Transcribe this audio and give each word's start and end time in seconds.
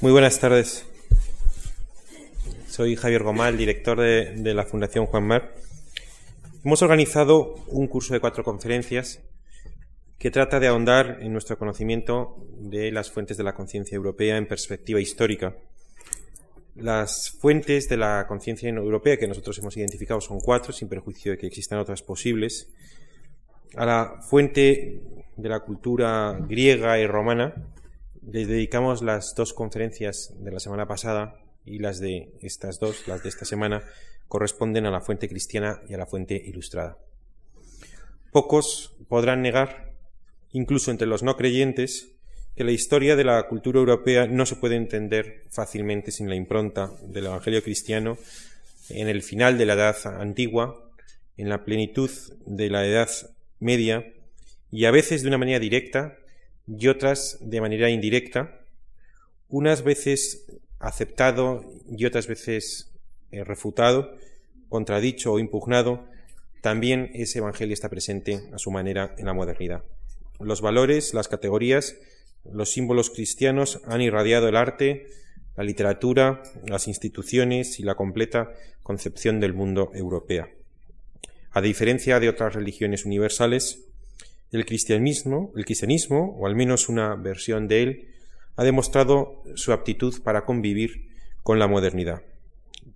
Muy 0.00 0.12
buenas 0.12 0.38
tardes. 0.38 0.86
Soy 2.68 2.94
Javier 2.94 3.24
Gomal, 3.24 3.58
director 3.58 3.98
de, 3.98 4.54
la 4.54 4.64
Fundación 4.64 5.06
Juan 5.06 5.26
Mar. 5.26 5.56
Hemos 6.64 6.82
organizado 6.82 7.56
un 7.66 7.88
curso 7.88 8.14
de 8.14 8.20
cuatro 8.20 8.44
conferencias 8.44 9.20
que 10.16 10.30
trata 10.30 10.60
de 10.60 10.68
ahondar 10.68 11.18
en 11.20 11.32
nuestro 11.32 11.58
conocimiento 11.58 12.36
de 12.60 12.92
las 12.92 13.10
fuentes 13.10 13.36
de 13.38 13.42
la 13.42 13.56
conciencia 13.56 13.96
europea 13.96 14.36
en 14.36 14.46
perspectiva 14.46 15.00
histórica. 15.00 15.56
Las 16.76 17.30
fuentes 17.30 17.88
de 17.88 17.96
la 17.96 18.24
conciencia 18.28 18.68
europea 18.68 19.16
que 19.16 19.26
nosotros 19.26 19.58
hemos 19.58 19.76
identificado 19.76 20.20
son 20.20 20.38
cuatro, 20.38 20.72
sin 20.72 20.88
perjuicio 20.88 21.32
de 21.32 21.38
que 21.38 21.48
existan 21.48 21.80
otras 21.80 22.02
posibles. 22.02 22.68
A 23.74 23.84
la 23.84 24.20
fuente 24.22 25.02
de 25.36 25.48
la 25.48 25.58
cultura 25.58 26.38
griega 26.48 27.00
y 27.00 27.06
romana 27.08 27.52
les 28.26 28.48
dedicamos 28.48 29.02
las 29.02 29.34
dos 29.34 29.52
conferencias 29.52 30.34
de 30.38 30.50
la 30.50 30.60
semana 30.60 30.86
pasada 30.86 31.40
y 31.64 31.78
las 31.78 32.00
de 32.00 32.32
estas 32.40 32.78
dos, 32.78 33.06
las 33.06 33.22
de 33.22 33.28
esta 33.28 33.44
semana, 33.44 33.82
corresponden 34.28 34.86
a 34.86 34.90
la 34.90 35.00
fuente 35.00 35.28
cristiana 35.28 35.80
y 35.88 35.94
a 35.94 35.98
la 35.98 36.06
fuente 36.06 36.40
ilustrada. 36.46 36.98
Pocos 38.32 38.94
podrán 39.08 39.42
negar 39.42 39.92
incluso 40.52 40.90
entre 40.90 41.06
los 41.06 41.22
no 41.22 41.36
creyentes, 41.36 42.08
que 42.56 42.64
la 42.64 42.72
historia 42.72 43.16
de 43.16 43.24
la 43.24 43.46
cultura 43.46 43.78
europea 43.78 44.26
no 44.26 44.44
se 44.46 44.56
puede 44.56 44.76
entender 44.76 45.44
fácilmente 45.50 46.10
sin 46.10 46.28
la 46.28 46.34
impronta 46.34 46.90
del 47.02 47.26
Evangelio 47.26 47.62
cristiano 47.62 48.18
en 48.88 49.08
el 49.08 49.22
final 49.22 49.58
de 49.58 49.66
la 49.66 49.74
Edad 49.74 49.96
Antigua, 50.20 50.90
en 51.36 51.48
la 51.48 51.64
plenitud 51.64 52.10
de 52.46 52.70
la 52.70 52.84
Edad 52.86 53.08
Media, 53.60 54.12
y 54.70 54.86
a 54.86 54.90
veces 54.90 55.22
de 55.22 55.28
una 55.28 55.38
manera 55.38 55.60
directa 55.60 56.17
y 56.68 56.88
otras 56.88 57.38
de 57.40 57.60
manera 57.60 57.90
indirecta, 57.90 58.60
unas 59.48 59.82
veces 59.82 60.46
aceptado 60.78 61.64
y 61.90 62.04
otras 62.04 62.26
veces 62.26 62.92
eh, 63.30 63.44
refutado, 63.44 64.14
contradicho 64.68 65.32
o 65.32 65.38
impugnado, 65.38 66.04
también 66.60 67.10
ese 67.14 67.38
Evangelio 67.38 67.72
está 67.72 67.88
presente 67.88 68.42
a 68.52 68.58
su 68.58 68.70
manera 68.70 69.14
en 69.16 69.26
la 69.26 69.32
modernidad. 69.32 69.84
Los 70.40 70.60
valores, 70.60 71.14
las 71.14 71.28
categorías, 71.28 71.96
los 72.44 72.70
símbolos 72.70 73.10
cristianos 73.10 73.80
han 73.86 74.00
irradiado 74.00 74.48
el 74.48 74.56
arte, 74.56 75.06
la 75.56 75.64
literatura, 75.64 76.42
las 76.66 76.86
instituciones 76.86 77.80
y 77.80 77.82
la 77.82 77.94
completa 77.94 78.52
concepción 78.82 79.40
del 79.40 79.54
mundo 79.54 79.90
europea. 79.94 80.50
A 81.50 81.60
diferencia 81.60 82.20
de 82.20 82.28
otras 82.28 82.54
religiones 82.54 83.04
universales, 83.04 83.87
el 84.52 84.64
cristianismo, 84.64 85.52
el 85.56 85.64
cristianismo, 85.64 86.36
o 86.38 86.46
al 86.46 86.56
menos 86.56 86.88
una 86.88 87.14
versión 87.16 87.68
de 87.68 87.82
él, 87.82 88.08
ha 88.56 88.64
demostrado 88.64 89.42
su 89.54 89.72
aptitud 89.72 90.22
para 90.22 90.44
convivir 90.44 91.10
con 91.42 91.58
la 91.58 91.68
modernidad. 91.68 92.22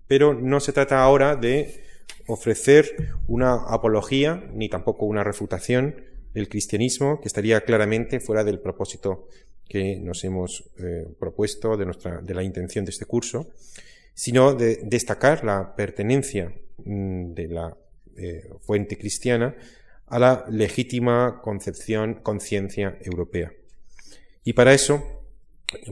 Pero 0.09 0.35
no 0.35 0.61
se 0.61 0.73
trata 0.73 1.03
ahora 1.03 1.37
de 1.37 1.85
ofrecer 2.27 3.15
una 3.27 3.55
apología 3.55 4.45
ni 4.53 4.69
tampoco 4.69 5.07
una 5.07 5.25
refutación 5.25 6.05
el 6.35 6.49
cristianismo, 6.49 7.21
que 7.21 7.29
estaría 7.29 7.61
claramente 7.63 8.19
fuera 8.19 8.43
del 8.43 8.59
propósito 8.59 9.29
que 9.69 9.97
nos 9.97 10.25
hemos 10.25 10.65
eh, 10.79 11.07
propuesto 11.19 11.77
de, 11.77 11.85
nuestra, 11.85 12.21
de 12.21 12.35
la 12.35 12.43
intención 12.43 12.85
de 12.85 12.91
este 12.91 13.05
curso, 13.05 13.51
sino 14.15 14.55
de 14.55 14.81
destacar 14.83 15.45
la 15.45 15.75
pertenencia 15.75 16.53
mm, 16.85 17.33
de 17.33 17.49
la 17.49 17.77
eh, 18.17 18.51
fuente 18.61 18.99
cristiana 18.99 19.55
a 20.07 20.19
la 20.19 20.45
legítima 20.49 21.41
concepción, 21.43 22.15
conciencia 22.23 22.99
europea. 23.03 23.53
Y 24.45 24.53
para 24.53 24.75
eso, 24.75 25.03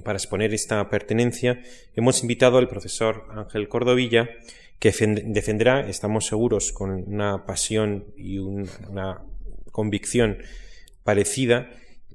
para 0.05 0.19
exponer 0.19 0.53
esta 0.53 0.89
pertenencia, 0.89 1.63
hemos 1.95 2.23
invitado 2.23 2.59
al 2.59 2.69
profesor 2.69 3.27
Ángel 3.31 3.69
Cordovilla, 3.69 4.29
que 4.79 4.91
defenderá, 5.27 5.89
estamos 5.89 6.27
seguros, 6.27 6.73
con 6.73 6.91
una 6.91 7.45
pasión 7.47 8.07
y 8.17 8.39
una 8.39 9.23
convicción 9.71 10.39
parecida 11.05 11.71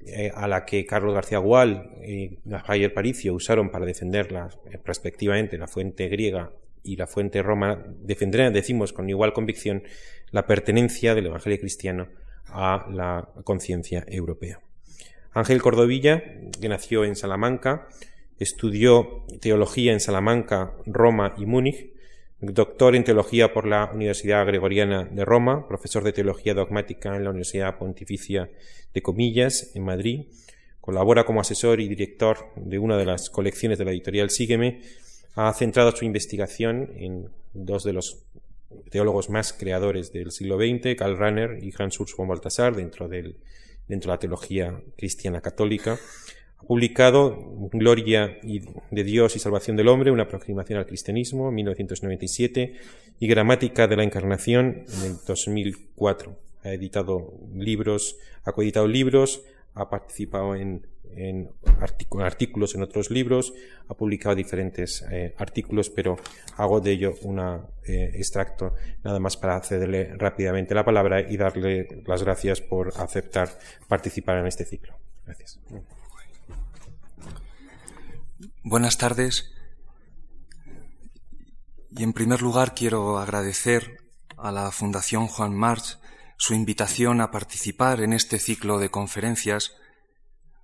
eh, 0.08 0.32
a 0.36 0.48
la 0.48 0.66
que 0.66 0.86
Carlos 0.86 1.14
García 1.14 1.40
Gual 1.40 1.92
y 2.06 2.38
Javier 2.66 2.94
Paricio 2.94 3.34
usaron 3.34 3.72
para 3.72 3.86
defender 3.86 4.32
eh, 4.32 4.80
respectivamente 4.84 5.58
la 5.58 5.68
fuente 5.68 6.08
griega 6.08 6.52
y 6.86 6.96
la 6.96 7.08
fuente 7.08 7.42
romana, 7.42 7.84
defenderán, 8.02 8.54
decimos 8.54 8.94
con 8.94 9.10
igual 9.10 9.34
convicción, 9.34 9.84
la 10.32 10.46
pertenencia 10.46 11.16
del 11.16 11.28
Evangelio 11.28 11.60
cristiano 11.60 12.08
a 12.48 12.88
la 12.92 13.30
conciencia 13.44 14.06
europea. 14.08 14.60
Ángel 15.34 15.62
Cordovilla, 15.62 16.24
que 16.62 16.70
nació 16.70 17.04
en 17.04 17.16
Salamanca, 17.16 17.88
estudió 18.40 19.26
teología 19.42 19.92
en 19.92 20.00
Salamanca, 20.00 20.74
Roma 20.86 21.36
y 21.38 21.46
Múnich, 21.46 21.94
doctor 22.40 22.96
en 22.96 23.04
teología 23.04 23.54
por 23.54 23.66
la 23.66 23.90
Universidad 23.94 24.46
Gregoriana 24.46 25.06
de 25.06 25.26
Roma, 25.26 25.68
profesor 25.68 26.04
de 26.04 26.14
teología 26.14 26.54
dogmática 26.54 27.16
en 27.16 27.24
la 27.24 27.30
Universidad 27.30 27.78
Pontificia 27.78 28.50
de 28.94 29.02
Comillas 29.02 29.72
en 29.76 29.84
Madrid, 29.84 30.26
colabora 30.82 31.26
como 31.26 31.42
asesor 31.42 31.80
y 31.82 31.88
director 31.88 32.38
de 32.56 32.78
una 32.78 32.98
de 32.98 33.06
las 33.06 33.30
colecciones 33.30 33.78
de 33.78 33.86
la 33.86 33.92
editorial 33.92 34.30
Sígueme, 34.30 34.82
ha 35.36 35.54
centrado 35.54 35.92
su 35.96 36.06
investigación 36.06 36.92
en 36.96 37.30
dos 37.54 37.84
de 37.84 37.94
los 37.94 38.24
teólogos 38.90 39.30
más 39.30 39.54
creadores 39.54 40.12
del 40.12 40.32
siglo 40.32 40.58
XX, 40.58 40.96
Karl 40.98 41.18
Rahner 41.18 41.64
y 41.64 41.74
Hans 41.78 42.00
Urs 42.00 42.16
von 42.16 42.28
Balthasar, 42.28 42.76
dentro, 42.76 43.08
del, 43.08 43.38
dentro 43.88 44.12
de 44.12 44.16
la 44.16 44.20
teología 44.20 44.82
cristiana 44.98 45.42
católica, 45.42 46.00
publicado 46.68 47.38
Gloria 47.72 48.38
de 48.92 49.04
Dios 49.04 49.36
y 49.36 49.40
Salvación 49.40 49.76
del 49.76 49.88
Hombre, 49.88 50.12
una 50.12 50.24
aproximación 50.24 50.80
al 50.80 50.86
cristianismo, 50.86 51.50
en 51.50 51.56
1997, 51.56 52.74
y 53.20 53.28
Gramática 53.28 53.88
de 53.88 53.96
la 53.98 54.04
Encarnación, 54.04 54.86
en 54.88 55.12
el 55.12 55.18
2004. 55.26 56.38
Ha 56.64 56.74
editado 56.74 57.34
libros, 57.54 58.18
ha 58.44 58.52
coeditado 58.54 58.88
libros, 58.88 59.44
ha 59.74 59.90
participado 59.90 60.56
en, 60.56 60.88
artículos 62.22 62.76
en 62.76 62.84
otros 62.84 63.10
libros, 63.10 63.54
ha 63.88 63.94
publicado 63.94 64.36
diferentes 64.36 65.06
eh, 65.12 65.34
artículos, 65.38 65.90
pero 65.90 66.18
hago 66.58 66.80
de 66.82 66.92
ello 66.92 67.14
un 67.24 67.40
eh, 67.40 68.12
extracto 68.16 68.74
nada 69.04 69.20
más 69.20 69.38
para 69.38 69.60
cederle 69.62 70.16
rápidamente 70.16 70.76
la 70.76 70.84
palabra 70.84 71.22
y 71.22 71.38
darle 71.38 72.04
las 72.06 72.24
gracias 72.24 72.62
por 72.62 72.94
aceptar 72.98 73.50
participar 73.88 74.38
en 74.38 74.48
este 74.48 74.66
ciclo. 74.66 74.96
Gracias. 75.26 75.60
Buenas 78.64 78.98
tardes. 78.98 79.52
Y 81.92 82.04
en 82.04 82.14
primer 82.14 82.42
lugar 82.42 82.74
quiero 82.76 83.18
agradecer 83.18 84.00
a 84.38 84.52
la 84.52 84.72
Fundación 84.72 85.28
Juan 85.28 85.56
March 85.56 85.98
su 86.38 86.54
invitación 86.54 87.22
a 87.22 87.32
participar 87.32 88.02
en 88.02 88.12
este 88.12 88.40
ciclo 88.40 88.80
de 88.80 88.90
conferencias 88.90 89.76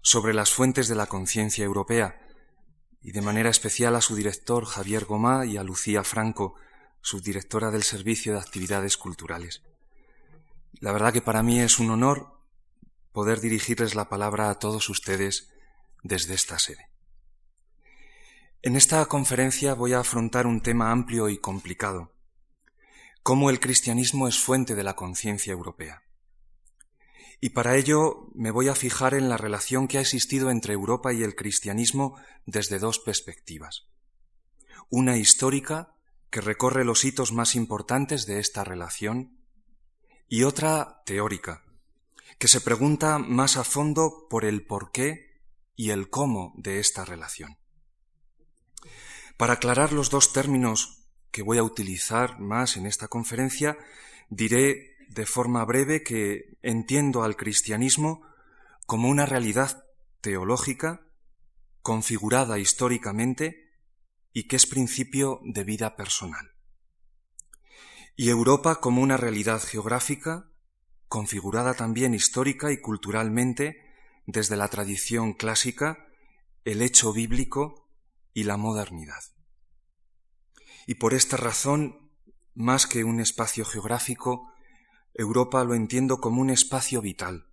sobre 0.02 0.34
las 0.34 0.52
fuentes 0.52 0.88
de 0.88 0.96
la 0.96 1.08
conciencia 1.08 1.64
europea 1.64 2.20
y 3.02 3.12
de 3.12 3.22
manera 3.22 3.50
especial 3.50 3.96
a 3.96 4.02
su 4.02 4.16
director 4.16 4.66
Javier 4.66 5.06
Gomá 5.06 5.46
y 5.46 5.58
a 5.58 5.64
Lucía 5.64 6.04
Franco, 6.04 6.56
subdirectora 7.02 7.72
del 7.72 7.84
Servicio 7.84 8.34
de 8.34 8.40
Actividades 8.40 8.98
Culturales. 8.98 9.64
La 10.80 10.92
verdad 10.92 11.14
que 11.14 11.22
para 11.22 11.44
mí 11.44 11.60
es 11.60 11.80
un 11.80 11.90
honor 11.90 12.40
poder 13.12 13.42
dirigirles 13.42 13.96
la 13.96 14.10
palabra 14.10 14.50
a 14.50 14.60
todos 14.60 14.90
ustedes 14.90 15.50
desde 16.04 16.34
esta 16.34 16.60
sede. 16.60 16.90
En 18.62 18.76
esta 18.76 19.04
conferencia 19.08 19.74
voy 19.74 19.94
a 19.94 20.00
afrontar 20.00 20.46
un 20.46 20.62
tema 20.62 20.92
amplio 20.92 21.30
y 21.30 21.38
complicado, 21.40 22.14
cómo 23.24 23.50
el 23.50 23.60
cristianismo 23.60 24.28
es 24.28 24.40
fuente 24.40 24.76
de 24.76 24.84
la 24.84 24.96
conciencia 24.96 25.52
europea. 25.52 26.04
Y 27.44 27.50
para 27.50 27.76
ello 27.76 28.30
me 28.36 28.52
voy 28.52 28.68
a 28.68 28.76
fijar 28.76 29.16
en 29.16 29.28
la 29.28 29.36
relación 29.36 29.88
que 29.88 29.98
ha 29.98 30.02
existido 30.02 30.52
entre 30.52 30.74
Europa 30.74 31.12
y 31.12 31.24
el 31.24 31.36
cristianismo 31.36 32.16
desde 32.46 32.78
dos 32.78 33.00
perspectivas. 33.00 33.88
Una 34.92 35.18
histórica, 35.18 35.96
que 36.30 36.40
recorre 36.40 36.86
los 36.86 37.04
hitos 37.04 37.34
más 37.34 37.56
importantes 37.56 38.28
de 38.28 38.40
esta 38.40 38.64
relación, 38.64 39.40
y 40.28 40.44
otra 40.44 41.02
teórica, 41.06 41.66
que 42.38 42.48
se 42.48 42.62
pregunta 42.62 43.18
más 43.18 43.58
a 43.58 43.64
fondo 43.64 44.28
por 44.30 44.46
el 44.46 44.64
porqué 44.66 45.42
y 45.76 45.90
el 45.90 46.12
cómo 46.12 46.54
de 46.58 46.80
esta 46.80 47.06
relación. 47.06 47.58
Para 49.36 49.54
aclarar 49.54 49.94
los 49.94 50.12
dos 50.12 50.32
términos 50.32 51.08
que 51.32 51.42
voy 51.42 51.58
a 51.58 51.64
utilizar 51.64 52.40
más 52.40 52.78
en 52.78 52.86
esta 52.86 53.08
conferencia, 53.08 53.78
diré 54.30 54.91
de 55.14 55.26
forma 55.26 55.64
breve 55.66 56.04
que 56.04 56.58
entiendo 56.62 57.24
al 57.24 57.36
cristianismo 57.36 58.22
como 58.86 59.10
una 59.10 59.26
realidad 59.26 59.86
teológica 60.22 61.02
configurada 61.82 62.60
históricamente 62.60 63.74
y 64.32 64.48
que 64.48 64.56
es 64.56 64.66
principio 64.66 65.42
de 65.44 65.66
vida 65.66 65.96
personal. 65.98 66.52
Y 68.16 68.30
Europa 68.30 68.80
como 68.80 69.02
una 69.02 69.18
realidad 69.18 69.62
geográfica 69.62 70.50
configurada 71.10 71.74
también 71.74 72.14
histórica 72.14 72.72
y 72.72 72.80
culturalmente 72.80 73.82
desde 74.28 74.56
la 74.56 74.70
tradición 74.70 75.34
clásica, 75.34 76.08
el 76.64 76.82
hecho 76.82 77.12
bíblico 77.12 77.90
y 78.34 78.44
la 78.44 78.56
modernidad. 78.56 79.22
Y 80.88 80.96
por 80.96 81.14
esta 81.14 81.36
razón, 81.36 82.12
más 82.54 82.88
que 82.88 83.04
un 83.04 83.20
espacio 83.20 83.66
geográfico, 83.66 84.51
Europa 85.14 85.64
lo 85.64 85.76
entiendo 85.76 86.22
como 86.22 86.42
un 86.42 86.50
espacio 86.50 87.02
vital, 87.02 87.48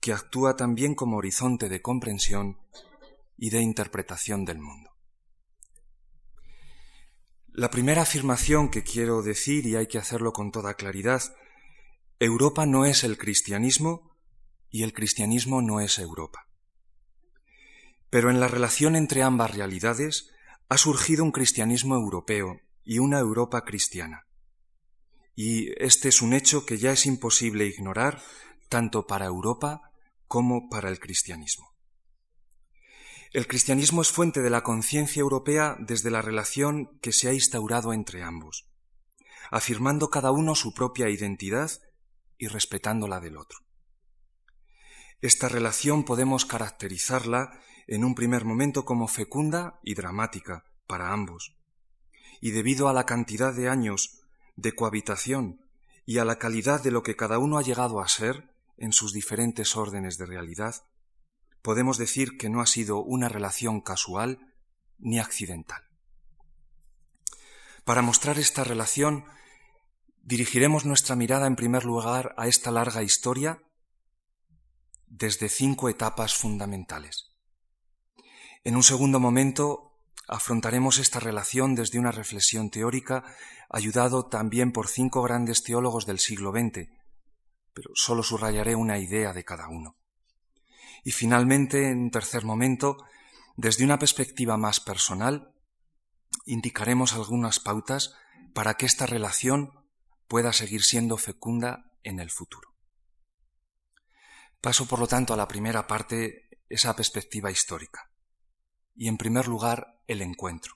que 0.00 0.12
actúa 0.12 0.56
también 0.56 0.94
como 0.94 1.18
horizonte 1.18 1.68
de 1.68 1.82
comprensión 1.82 2.58
y 3.36 3.50
de 3.50 3.60
interpretación 3.60 4.44
del 4.44 4.58
mundo. 4.58 4.90
La 7.48 7.70
primera 7.70 8.02
afirmación 8.02 8.70
que 8.70 8.84
quiero 8.84 9.22
decir, 9.22 9.66
y 9.66 9.76
hay 9.76 9.86
que 9.86 9.98
hacerlo 9.98 10.32
con 10.32 10.50
toda 10.52 10.74
claridad, 10.74 11.22
Europa 12.20 12.66
no 12.66 12.86
es 12.86 13.04
el 13.04 13.18
cristianismo 13.18 14.16
y 14.70 14.82
el 14.82 14.92
cristianismo 14.92 15.60
no 15.60 15.80
es 15.80 15.98
Europa. 15.98 16.48
Pero 18.10 18.30
en 18.30 18.40
la 18.40 18.48
relación 18.48 18.96
entre 18.96 19.22
ambas 19.22 19.54
realidades 19.54 20.30
ha 20.68 20.78
surgido 20.78 21.24
un 21.24 21.32
cristianismo 21.32 21.96
europeo 21.96 22.60
y 22.84 22.98
una 23.00 23.18
Europa 23.18 23.64
cristiana. 23.64 24.27
Y 25.40 25.70
este 25.80 26.08
es 26.08 26.20
un 26.20 26.32
hecho 26.32 26.66
que 26.66 26.78
ya 26.78 26.90
es 26.90 27.06
imposible 27.06 27.64
ignorar 27.64 28.20
tanto 28.68 29.06
para 29.06 29.26
Europa 29.26 29.92
como 30.26 30.68
para 30.68 30.88
el 30.88 30.98
cristianismo. 30.98 31.76
El 33.30 33.46
cristianismo 33.46 34.02
es 34.02 34.10
fuente 34.10 34.42
de 34.42 34.50
la 34.50 34.64
conciencia 34.64 35.20
europea 35.20 35.76
desde 35.78 36.10
la 36.10 36.22
relación 36.22 36.98
que 37.00 37.12
se 37.12 37.28
ha 37.28 37.32
instaurado 37.32 37.92
entre 37.92 38.24
ambos, 38.24 38.68
afirmando 39.52 40.10
cada 40.10 40.32
uno 40.32 40.56
su 40.56 40.74
propia 40.74 41.08
identidad 41.08 41.70
y 42.36 42.48
respetando 42.48 43.06
la 43.06 43.20
del 43.20 43.36
otro. 43.36 43.60
Esta 45.20 45.48
relación 45.48 46.02
podemos 46.02 46.46
caracterizarla 46.46 47.60
en 47.86 48.02
un 48.02 48.16
primer 48.16 48.44
momento 48.44 48.84
como 48.84 49.06
fecunda 49.06 49.78
y 49.84 49.94
dramática 49.94 50.64
para 50.88 51.12
ambos, 51.12 51.56
y 52.40 52.50
debido 52.50 52.88
a 52.88 52.92
la 52.92 53.06
cantidad 53.06 53.54
de 53.54 53.68
años 53.68 54.24
de 54.58 54.74
cohabitación 54.74 55.60
y 56.04 56.18
a 56.18 56.24
la 56.24 56.36
calidad 56.38 56.82
de 56.82 56.90
lo 56.90 57.04
que 57.04 57.14
cada 57.14 57.38
uno 57.38 57.58
ha 57.58 57.62
llegado 57.62 58.00
a 58.00 58.08
ser 58.08 58.52
en 58.76 58.92
sus 58.92 59.12
diferentes 59.12 59.76
órdenes 59.76 60.18
de 60.18 60.26
realidad, 60.26 60.74
podemos 61.62 61.96
decir 61.96 62.36
que 62.36 62.48
no 62.48 62.60
ha 62.60 62.66
sido 62.66 62.98
una 62.98 63.28
relación 63.28 63.80
casual 63.80 64.52
ni 64.98 65.20
accidental. 65.20 65.84
Para 67.84 68.02
mostrar 68.02 68.38
esta 68.38 68.64
relación, 68.64 69.24
dirigiremos 70.22 70.84
nuestra 70.84 71.14
mirada 71.14 71.46
en 71.46 71.54
primer 71.54 71.84
lugar 71.84 72.34
a 72.36 72.48
esta 72.48 72.72
larga 72.72 73.04
historia 73.04 73.62
desde 75.06 75.48
cinco 75.48 75.88
etapas 75.88 76.34
fundamentales. 76.34 77.30
En 78.64 78.74
un 78.74 78.82
segundo 78.82 79.20
momento 79.20 79.87
afrontaremos 80.28 80.98
esta 80.98 81.20
relación 81.20 81.74
desde 81.74 81.98
una 81.98 82.12
reflexión 82.12 82.70
teórica, 82.70 83.24
ayudado 83.70 84.26
también 84.26 84.72
por 84.72 84.88
cinco 84.88 85.22
grandes 85.22 85.62
teólogos 85.62 86.04
del 86.06 86.18
siglo 86.18 86.52
XX, 86.52 86.88
pero 87.72 87.90
solo 87.94 88.22
subrayaré 88.22 88.74
una 88.74 88.98
idea 88.98 89.32
de 89.32 89.44
cada 89.44 89.68
uno. 89.68 89.96
Y 91.02 91.12
finalmente, 91.12 91.88
en 91.88 92.10
tercer 92.10 92.44
momento, 92.44 92.98
desde 93.56 93.84
una 93.84 93.98
perspectiva 93.98 94.56
más 94.56 94.80
personal, 94.80 95.54
indicaremos 96.44 97.14
algunas 97.14 97.58
pautas 97.58 98.14
para 98.52 98.74
que 98.74 98.86
esta 98.86 99.06
relación 99.06 99.72
pueda 100.28 100.52
seguir 100.52 100.82
siendo 100.82 101.16
fecunda 101.16 101.90
en 102.02 102.20
el 102.20 102.30
futuro. 102.30 102.68
Paso, 104.60 104.86
por 104.86 104.98
lo 104.98 105.06
tanto, 105.06 105.32
a 105.32 105.36
la 105.36 105.48
primera 105.48 105.86
parte, 105.86 106.50
esa 106.68 106.94
perspectiva 106.94 107.50
histórica. 107.50 108.10
Y, 108.94 109.08
en 109.08 109.16
primer 109.16 109.46
lugar, 109.46 109.97
el 110.08 110.22
encuentro. 110.22 110.74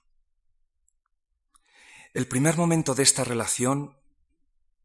El 2.14 2.29
primer 2.29 2.56
momento 2.56 2.94
de 2.94 3.02
esta 3.02 3.25
relación 3.25 3.96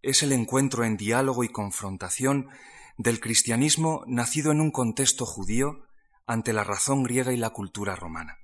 es 0.01 0.23
el 0.23 0.31
encuentro 0.31 0.85
en 0.85 0.95
diálogo 0.95 1.43
y 1.43 1.49
confrontación 1.49 2.49
del 2.97 3.19
cristianismo 3.19 4.03
nacido 4.07 4.51
en 4.51 4.61
un 4.61 4.71
contexto 4.71 5.25
judío 5.25 5.85
ante 6.25 6.53
la 6.53 6.63
razón 6.63 7.03
griega 7.03 7.33
y 7.33 7.37
la 7.37 7.51
cultura 7.51 7.95
romana. 7.95 8.37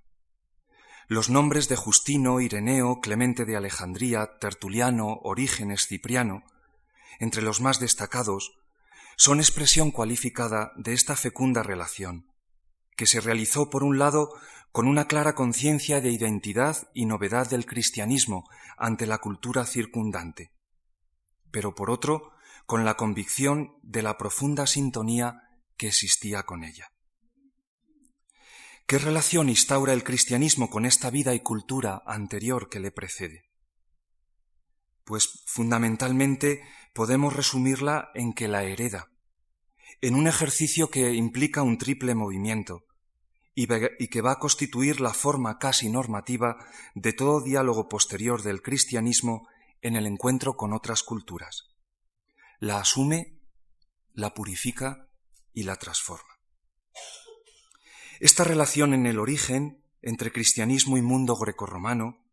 Los 1.07 1.29
nombres 1.29 1.69
de 1.69 1.75
Justino, 1.75 2.39
Ireneo, 2.39 2.99
Clemente 3.01 3.45
de 3.45 3.55
Alejandría, 3.55 4.37
Tertuliano, 4.39 5.19
Orígenes, 5.23 5.87
Cipriano, 5.87 6.43
entre 7.19 7.41
los 7.41 7.61
más 7.61 7.79
destacados, 7.79 8.51
son 9.15 9.39
expresión 9.39 9.91
cualificada 9.91 10.71
de 10.75 10.93
esta 10.93 11.15
fecunda 11.15 11.63
relación, 11.63 12.32
que 12.95 13.07
se 13.07 13.21
realizó 13.21 13.69
por 13.69 13.83
un 13.83 13.97
lado 13.99 14.29
con 14.71 14.87
una 14.87 15.07
clara 15.07 15.35
conciencia 15.35 16.01
de 16.01 16.11
identidad 16.11 16.89
y 16.93 17.05
novedad 17.05 17.49
del 17.49 17.65
cristianismo 17.65 18.49
ante 18.77 19.05
la 19.05 19.19
cultura 19.19 19.65
circundante, 19.65 20.51
pero 21.51 21.75
por 21.75 21.91
otro 21.91 22.31
con 22.65 22.85
la 22.85 22.95
convicción 22.95 23.77
de 23.83 24.01
la 24.01 24.17
profunda 24.17 24.65
sintonía 24.67 25.43
que 25.77 25.87
existía 25.87 26.43
con 26.43 26.63
ella. 26.63 26.91
¿Qué 28.87 28.97
relación 28.97 29.49
instaura 29.49 29.93
el 29.93 30.03
cristianismo 30.03 30.69
con 30.69 30.85
esta 30.85 31.09
vida 31.09 31.33
y 31.33 31.39
cultura 31.39 32.01
anterior 32.05 32.69
que 32.69 32.79
le 32.79 32.91
precede? 32.91 33.49
Pues 35.05 35.43
fundamentalmente 35.45 36.63
podemos 36.93 37.33
resumirla 37.33 38.11
en 38.13 38.33
que 38.33 38.47
la 38.47 38.63
hereda, 38.63 39.12
en 40.03 40.15
un 40.15 40.27
ejercicio 40.27 40.89
que 40.89 41.13
implica 41.13 41.63
un 41.63 41.77
triple 41.77 42.13
movimiento 42.13 42.83
y, 43.55 43.67
que 43.67 44.21
va 44.21 44.33
a 44.33 44.39
constituir 44.39 44.99
la 44.99 45.13
forma 45.13 45.59
casi 45.59 45.89
normativa 45.89 46.57
de 46.93 47.13
todo 47.13 47.39
diálogo 47.39 47.87
posterior 47.87 48.43
del 48.43 48.61
cristianismo 48.61 49.47
en 49.81 49.95
el 49.95 50.05
encuentro 50.05 50.57
con 50.57 50.73
otras 50.73 51.03
culturas 51.03 51.69
la 52.59 52.79
asume, 52.79 53.39
la 54.13 54.33
purifica 54.33 55.09
y 55.53 55.63
la 55.63 55.77
transforma. 55.77 56.39
Esta 58.19 58.43
relación 58.43 58.93
en 58.93 59.05
el 59.05 59.19
origen 59.19 59.85
entre 60.01 60.33
cristianismo 60.33 60.97
y 60.97 61.01
mundo 61.01 61.37
grecorromano 61.37 62.25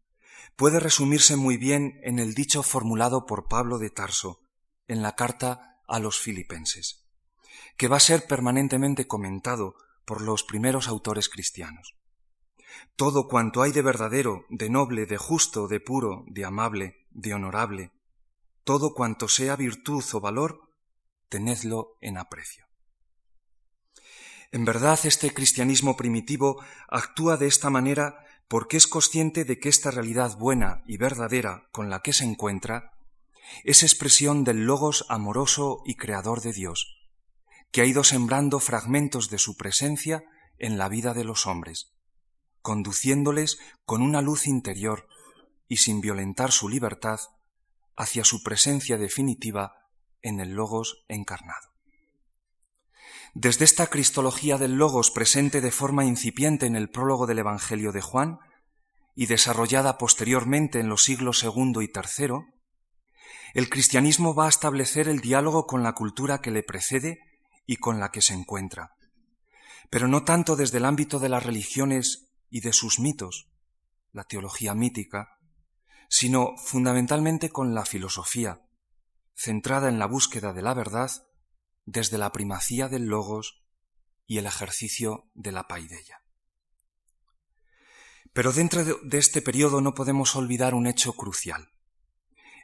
puede 0.56 0.80
resumirse 0.80 1.36
muy 1.36 1.56
bien 1.56 2.00
en 2.02 2.18
el 2.18 2.34
dicho 2.34 2.64
formulado 2.64 3.26
por 3.26 3.46
Pablo 3.46 3.78
de 3.78 3.90
Tarso 3.90 4.40
en 4.88 5.02
la 5.02 5.14
carta 5.14 5.80
a 5.86 6.00
los 6.00 6.18
filipenses, 6.18 7.09
que 7.76 7.88
va 7.88 7.96
a 7.96 8.00
ser 8.00 8.26
permanentemente 8.26 9.06
comentado 9.06 9.74
por 10.04 10.20
los 10.20 10.42
primeros 10.42 10.88
autores 10.88 11.28
cristianos. 11.28 11.96
Todo 12.96 13.28
cuanto 13.28 13.62
hay 13.62 13.72
de 13.72 13.82
verdadero, 13.82 14.44
de 14.48 14.70
noble, 14.70 15.06
de 15.06 15.16
justo, 15.16 15.68
de 15.68 15.80
puro, 15.80 16.24
de 16.26 16.44
amable, 16.44 17.06
de 17.10 17.34
honorable, 17.34 17.92
todo 18.64 18.94
cuanto 18.94 19.28
sea 19.28 19.56
virtud 19.56 20.04
o 20.12 20.20
valor, 20.20 20.60
tenedlo 21.28 21.96
en 22.00 22.18
aprecio. 22.18 22.66
En 24.52 24.64
verdad, 24.64 24.98
este 25.04 25.32
cristianismo 25.32 25.96
primitivo 25.96 26.62
actúa 26.88 27.36
de 27.36 27.46
esta 27.46 27.70
manera 27.70 28.24
porque 28.48 28.76
es 28.76 28.88
consciente 28.88 29.44
de 29.44 29.60
que 29.60 29.68
esta 29.68 29.92
realidad 29.92 30.36
buena 30.36 30.82
y 30.86 30.96
verdadera 30.96 31.68
con 31.70 31.88
la 31.88 32.00
que 32.00 32.12
se 32.12 32.24
encuentra 32.24 32.92
es 33.64 33.82
expresión 33.82 34.44
del 34.44 34.64
logos 34.64 35.06
amoroso 35.08 35.82
y 35.84 35.94
creador 35.94 36.40
de 36.40 36.52
Dios, 36.52 36.99
que 37.70 37.82
ha 37.82 37.84
ido 37.84 38.04
sembrando 38.04 38.60
fragmentos 38.60 39.30
de 39.30 39.38
su 39.38 39.56
presencia 39.56 40.24
en 40.58 40.78
la 40.78 40.88
vida 40.88 41.14
de 41.14 41.24
los 41.24 41.46
hombres, 41.46 41.92
conduciéndoles 42.60 43.58
con 43.84 44.02
una 44.02 44.20
luz 44.20 44.46
interior 44.46 45.06
y 45.68 45.78
sin 45.78 46.00
violentar 46.00 46.52
su 46.52 46.68
libertad 46.68 47.20
hacia 47.96 48.24
su 48.24 48.42
presencia 48.42 48.98
definitiva 48.98 49.74
en 50.22 50.40
el 50.40 50.52
Logos 50.52 51.04
encarnado. 51.08 51.70
Desde 53.34 53.64
esta 53.64 53.86
cristología 53.86 54.58
del 54.58 54.74
Logos 54.74 55.10
presente 55.10 55.60
de 55.60 55.70
forma 55.70 56.04
incipiente 56.04 56.66
en 56.66 56.74
el 56.74 56.90
prólogo 56.90 57.26
del 57.26 57.38
Evangelio 57.38 57.92
de 57.92 58.00
Juan 58.00 58.38
y 59.14 59.26
desarrollada 59.26 59.98
posteriormente 59.98 60.80
en 60.80 60.88
los 60.88 61.04
siglos 61.04 61.44
II 61.44 61.74
y 61.80 61.90
III, 61.94 62.34
el 63.54 63.68
cristianismo 63.68 64.34
va 64.34 64.46
a 64.46 64.48
establecer 64.48 65.08
el 65.08 65.20
diálogo 65.20 65.66
con 65.66 65.82
la 65.82 65.92
cultura 65.92 66.40
que 66.40 66.50
le 66.50 66.62
precede 66.62 67.20
y 67.70 67.76
con 67.76 68.00
la 68.00 68.10
que 68.10 68.20
se 68.20 68.34
encuentra, 68.34 68.96
pero 69.90 70.08
no 70.08 70.24
tanto 70.24 70.56
desde 70.56 70.78
el 70.78 70.84
ámbito 70.84 71.20
de 71.20 71.28
las 71.28 71.44
religiones 71.44 72.32
y 72.48 72.62
de 72.62 72.72
sus 72.72 72.98
mitos, 72.98 73.48
la 74.10 74.24
teología 74.24 74.74
mítica, 74.74 75.38
sino 76.08 76.56
fundamentalmente 76.56 77.50
con 77.50 77.72
la 77.72 77.84
filosofía, 77.86 78.66
centrada 79.36 79.88
en 79.88 80.00
la 80.00 80.06
búsqueda 80.06 80.52
de 80.52 80.62
la 80.62 80.74
verdad 80.74 81.12
desde 81.84 82.18
la 82.18 82.32
primacía 82.32 82.88
del 82.88 83.04
logos 83.04 83.62
y 84.26 84.38
el 84.38 84.46
ejercicio 84.46 85.30
de 85.34 85.52
la 85.52 85.68
paideia. 85.68 86.24
Pero 88.32 88.52
dentro 88.52 88.82
de 88.84 89.18
este 89.18 89.42
periodo 89.42 89.80
no 89.80 89.94
podemos 89.94 90.34
olvidar 90.34 90.74
un 90.74 90.88
hecho 90.88 91.12
crucial. 91.12 91.70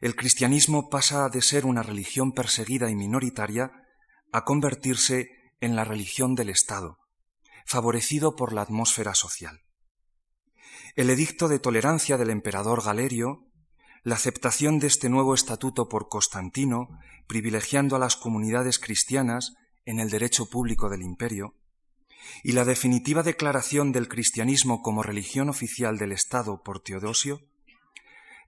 El 0.01 0.17
cristianismo 0.17 0.91
pasa 0.91 1.29
de 1.29 1.43
ser 1.43 1.65
una 1.65 1.85
religión 1.85 2.33
perseguida 2.33 2.91
y 2.91 2.97
minoritaria 2.97 3.86
a 4.33 4.45
convertirse 4.45 5.31
en 5.61 5.77
la 5.77 5.85
religión 5.85 6.35
del 6.35 6.51
Estado, 6.51 6.99
favorecido 7.65 8.37
por 8.37 8.53
la 8.53 8.63
atmósfera 8.63 9.15
social. 9.15 9.63
el 10.95 11.11
edicto 11.11 11.49
de 11.49 11.59
tolerancia 11.59 12.17
del 12.17 12.31
emperador 12.31 12.83
Galerio, 12.83 13.47
la 14.03 14.15
aceptación 14.15 14.79
de 14.79 14.87
este 14.87 15.09
nuevo 15.11 15.35
estatuto 15.35 15.89
por 15.89 16.09
Constantino, 16.09 16.89
privilegiando 17.27 17.97
a 17.97 17.99
las 17.99 18.17
comunidades 18.17 18.79
cristianas 18.79 19.55
en 19.85 20.01
el 20.01 20.11
derecho 20.11 20.49
público 20.49 20.89
del 20.89 21.03
imperio, 21.03 21.55
y 22.43 22.53
la 22.53 22.65
definitiva 22.65 23.23
declaración 23.23 23.93
del 23.93 24.09
cristianismo 24.09 24.81
como 24.81 25.03
religión 25.03 25.49
oficial 25.49 25.99
del 25.99 26.13
Estado 26.13 26.63
por 26.63 26.81
Teodosio, 26.81 27.41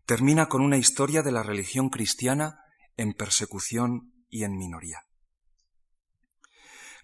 termina 0.07 0.49
con 0.49 0.63
una 0.63 0.79
historia 0.79 1.23
de 1.23 1.33
la 1.33 1.43
religión 1.43 1.91
cristiana 1.91 2.61
en 2.97 3.13
persecución 3.13 4.13
y 4.31 4.45
en 4.45 4.57
minoría. 4.57 5.08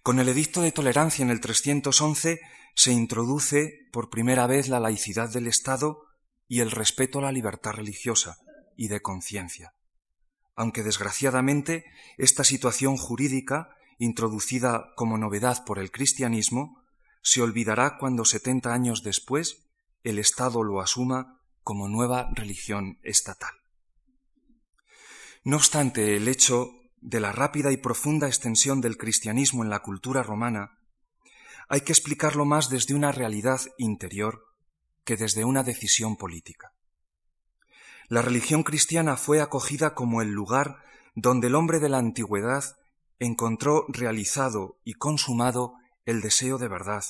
Con 0.04 0.18
el 0.18 0.28
edicto 0.28 0.60
de 0.60 0.70
tolerancia 0.70 1.22
en 1.22 1.30
el 1.30 1.40
311 1.40 2.38
se 2.74 2.92
introduce 2.92 3.88
por 3.90 4.10
primera 4.10 4.46
vez 4.46 4.68
la 4.68 4.78
laicidad 4.78 5.32
del 5.32 5.46
Estado 5.46 6.02
y 6.46 6.60
el 6.60 6.70
respeto 6.70 7.20
a 7.20 7.22
la 7.22 7.32
libertad 7.32 7.72
religiosa 7.72 8.36
y 8.76 8.88
de 8.88 9.00
conciencia, 9.00 9.74
aunque 10.56 10.82
desgraciadamente 10.82 11.86
esta 12.18 12.44
situación 12.44 12.98
jurídica, 12.98 13.70
introducida 13.96 14.92
como 14.94 15.16
novedad 15.16 15.64
por 15.64 15.78
el 15.78 15.90
cristianismo, 15.90 16.84
se 17.22 17.40
olvidará 17.40 17.96
cuando 17.96 18.26
setenta 18.26 18.74
años 18.74 19.04
después 19.04 19.70
el 20.02 20.18
Estado 20.18 20.62
lo 20.64 20.82
asuma 20.82 21.40
como 21.62 21.88
nueva 21.88 22.28
religión 22.34 22.98
estatal. 23.04 23.54
No 25.44 25.56
obstante, 25.56 26.18
el 26.18 26.28
hecho 26.28 26.83
de 27.04 27.20
la 27.20 27.32
rápida 27.32 27.70
y 27.70 27.76
profunda 27.76 28.28
extensión 28.28 28.80
del 28.80 28.96
cristianismo 28.96 29.62
en 29.62 29.68
la 29.68 29.80
cultura 29.80 30.22
romana, 30.22 30.78
hay 31.68 31.82
que 31.82 31.92
explicarlo 31.92 32.46
más 32.46 32.70
desde 32.70 32.94
una 32.94 33.12
realidad 33.12 33.60
interior 33.76 34.46
que 35.04 35.18
desde 35.18 35.44
una 35.44 35.62
decisión 35.62 36.16
política. 36.16 36.72
La 38.08 38.22
religión 38.22 38.62
cristiana 38.62 39.18
fue 39.18 39.42
acogida 39.42 39.94
como 39.94 40.22
el 40.22 40.30
lugar 40.30 40.82
donde 41.14 41.48
el 41.48 41.56
hombre 41.56 41.78
de 41.78 41.90
la 41.90 41.98
antigüedad 41.98 42.64
encontró 43.18 43.84
realizado 43.88 44.80
y 44.82 44.94
consumado 44.94 45.74
el 46.06 46.22
deseo 46.22 46.56
de 46.56 46.68
verdad, 46.68 47.04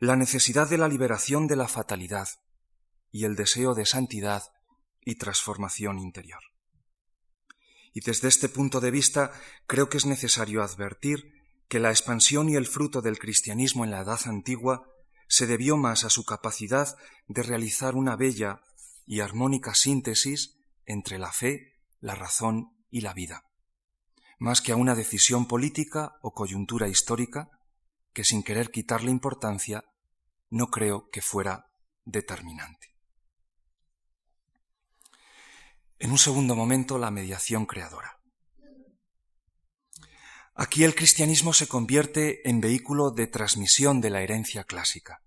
la 0.00 0.16
necesidad 0.16 0.68
de 0.68 0.78
la 0.78 0.88
liberación 0.88 1.46
de 1.46 1.54
la 1.54 1.68
fatalidad 1.68 2.28
y 3.12 3.24
el 3.24 3.36
deseo 3.36 3.74
de 3.74 3.86
santidad 3.86 4.42
y 5.04 5.14
transformación 5.14 6.00
interior. 6.00 6.40
Y 7.96 8.00
desde 8.00 8.28
este 8.28 8.50
punto 8.50 8.80
de 8.80 8.90
vista 8.90 9.32
creo 9.66 9.88
que 9.88 9.96
es 9.96 10.04
necesario 10.04 10.62
advertir 10.62 11.32
que 11.66 11.80
la 11.80 11.88
expansión 11.88 12.50
y 12.50 12.54
el 12.54 12.66
fruto 12.66 13.00
del 13.00 13.18
cristianismo 13.18 13.86
en 13.86 13.90
la 13.90 14.02
Edad 14.02 14.20
Antigua 14.26 14.86
se 15.28 15.46
debió 15.46 15.78
más 15.78 16.04
a 16.04 16.10
su 16.10 16.26
capacidad 16.26 16.94
de 17.26 17.42
realizar 17.42 17.94
una 17.94 18.14
bella 18.14 18.60
y 19.06 19.20
armónica 19.20 19.74
síntesis 19.74 20.58
entre 20.84 21.18
la 21.18 21.32
fe, 21.32 21.72
la 22.00 22.14
razón 22.14 22.76
y 22.90 23.00
la 23.00 23.14
vida, 23.14 23.44
más 24.38 24.60
que 24.60 24.72
a 24.72 24.76
una 24.76 24.94
decisión 24.94 25.48
política 25.48 26.18
o 26.20 26.34
coyuntura 26.34 26.88
histórica 26.88 27.48
que 28.12 28.24
sin 28.24 28.42
querer 28.42 28.70
quitarle 28.70 29.10
importancia 29.10 29.84
no 30.50 30.66
creo 30.66 31.08
que 31.08 31.22
fuera 31.22 31.72
determinante. 32.04 32.95
En 35.98 36.10
un 36.10 36.18
segundo 36.18 36.54
momento, 36.54 36.98
la 36.98 37.10
mediación 37.10 37.64
creadora. 37.64 38.20
Aquí 40.54 40.84
el 40.84 40.94
cristianismo 40.94 41.52
se 41.52 41.68
convierte 41.68 42.48
en 42.48 42.60
vehículo 42.60 43.10
de 43.10 43.26
transmisión 43.26 44.00
de 44.00 44.10
la 44.10 44.22
herencia 44.22 44.64
clásica. 44.64 45.22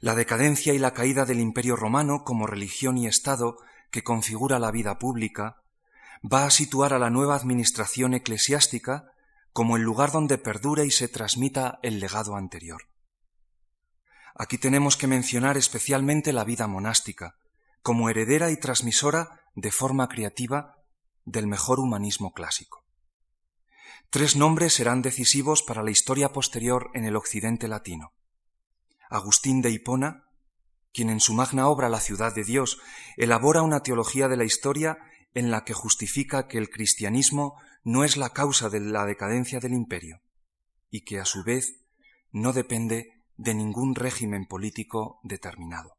La 0.00 0.14
decadencia 0.14 0.74
y 0.74 0.78
la 0.78 0.92
caída 0.92 1.24
del 1.24 1.40
imperio 1.40 1.76
romano 1.76 2.24
como 2.24 2.46
religión 2.46 2.98
y 2.98 3.06
Estado 3.06 3.56
que 3.90 4.02
configura 4.02 4.58
la 4.58 4.70
vida 4.70 4.98
pública 4.98 5.62
va 6.22 6.44
a 6.46 6.50
situar 6.50 6.92
a 6.92 6.98
la 6.98 7.10
nueva 7.10 7.34
administración 7.34 8.12
eclesiástica 8.14 9.12
como 9.52 9.76
el 9.76 9.82
lugar 9.82 10.10
donde 10.10 10.36
perdura 10.36 10.84
y 10.84 10.90
se 10.90 11.08
transmita 11.08 11.78
el 11.82 12.00
legado 12.00 12.36
anterior. 12.36 12.82
Aquí 14.34 14.58
tenemos 14.58 14.96
que 14.96 15.06
mencionar 15.06 15.56
especialmente 15.56 16.32
la 16.32 16.44
vida 16.44 16.66
monástica, 16.66 17.36
como 17.84 18.08
heredera 18.08 18.50
y 18.50 18.56
transmisora 18.56 19.42
de 19.54 19.70
forma 19.70 20.08
creativa 20.08 20.82
del 21.26 21.46
mejor 21.46 21.80
humanismo 21.80 22.32
clásico. 22.32 22.86
Tres 24.08 24.36
nombres 24.36 24.72
serán 24.72 25.02
decisivos 25.02 25.62
para 25.62 25.82
la 25.82 25.90
historia 25.90 26.32
posterior 26.32 26.90
en 26.94 27.04
el 27.04 27.14
occidente 27.14 27.68
latino. 27.68 28.14
Agustín 29.10 29.60
de 29.60 29.70
Hipona, 29.70 30.24
quien 30.94 31.10
en 31.10 31.20
su 31.20 31.34
magna 31.34 31.68
obra 31.68 31.90
La 31.90 32.00
ciudad 32.00 32.34
de 32.34 32.44
Dios 32.44 32.78
elabora 33.18 33.60
una 33.60 33.82
teología 33.82 34.28
de 34.28 34.38
la 34.38 34.44
historia 34.44 34.96
en 35.34 35.50
la 35.50 35.64
que 35.64 35.74
justifica 35.74 36.48
que 36.48 36.56
el 36.56 36.70
cristianismo 36.70 37.60
no 37.82 38.02
es 38.02 38.16
la 38.16 38.30
causa 38.30 38.70
de 38.70 38.80
la 38.80 39.04
decadencia 39.04 39.60
del 39.60 39.74
imperio 39.74 40.22
y 40.88 41.02
que 41.02 41.20
a 41.20 41.26
su 41.26 41.44
vez 41.44 41.84
no 42.32 42.54
depende 42.54 43.12
de 43.36 43.52
ningún 43.52 43.94
régimen 43.94 44.46
político 44.46 45.20
determinado. 45.22 45.93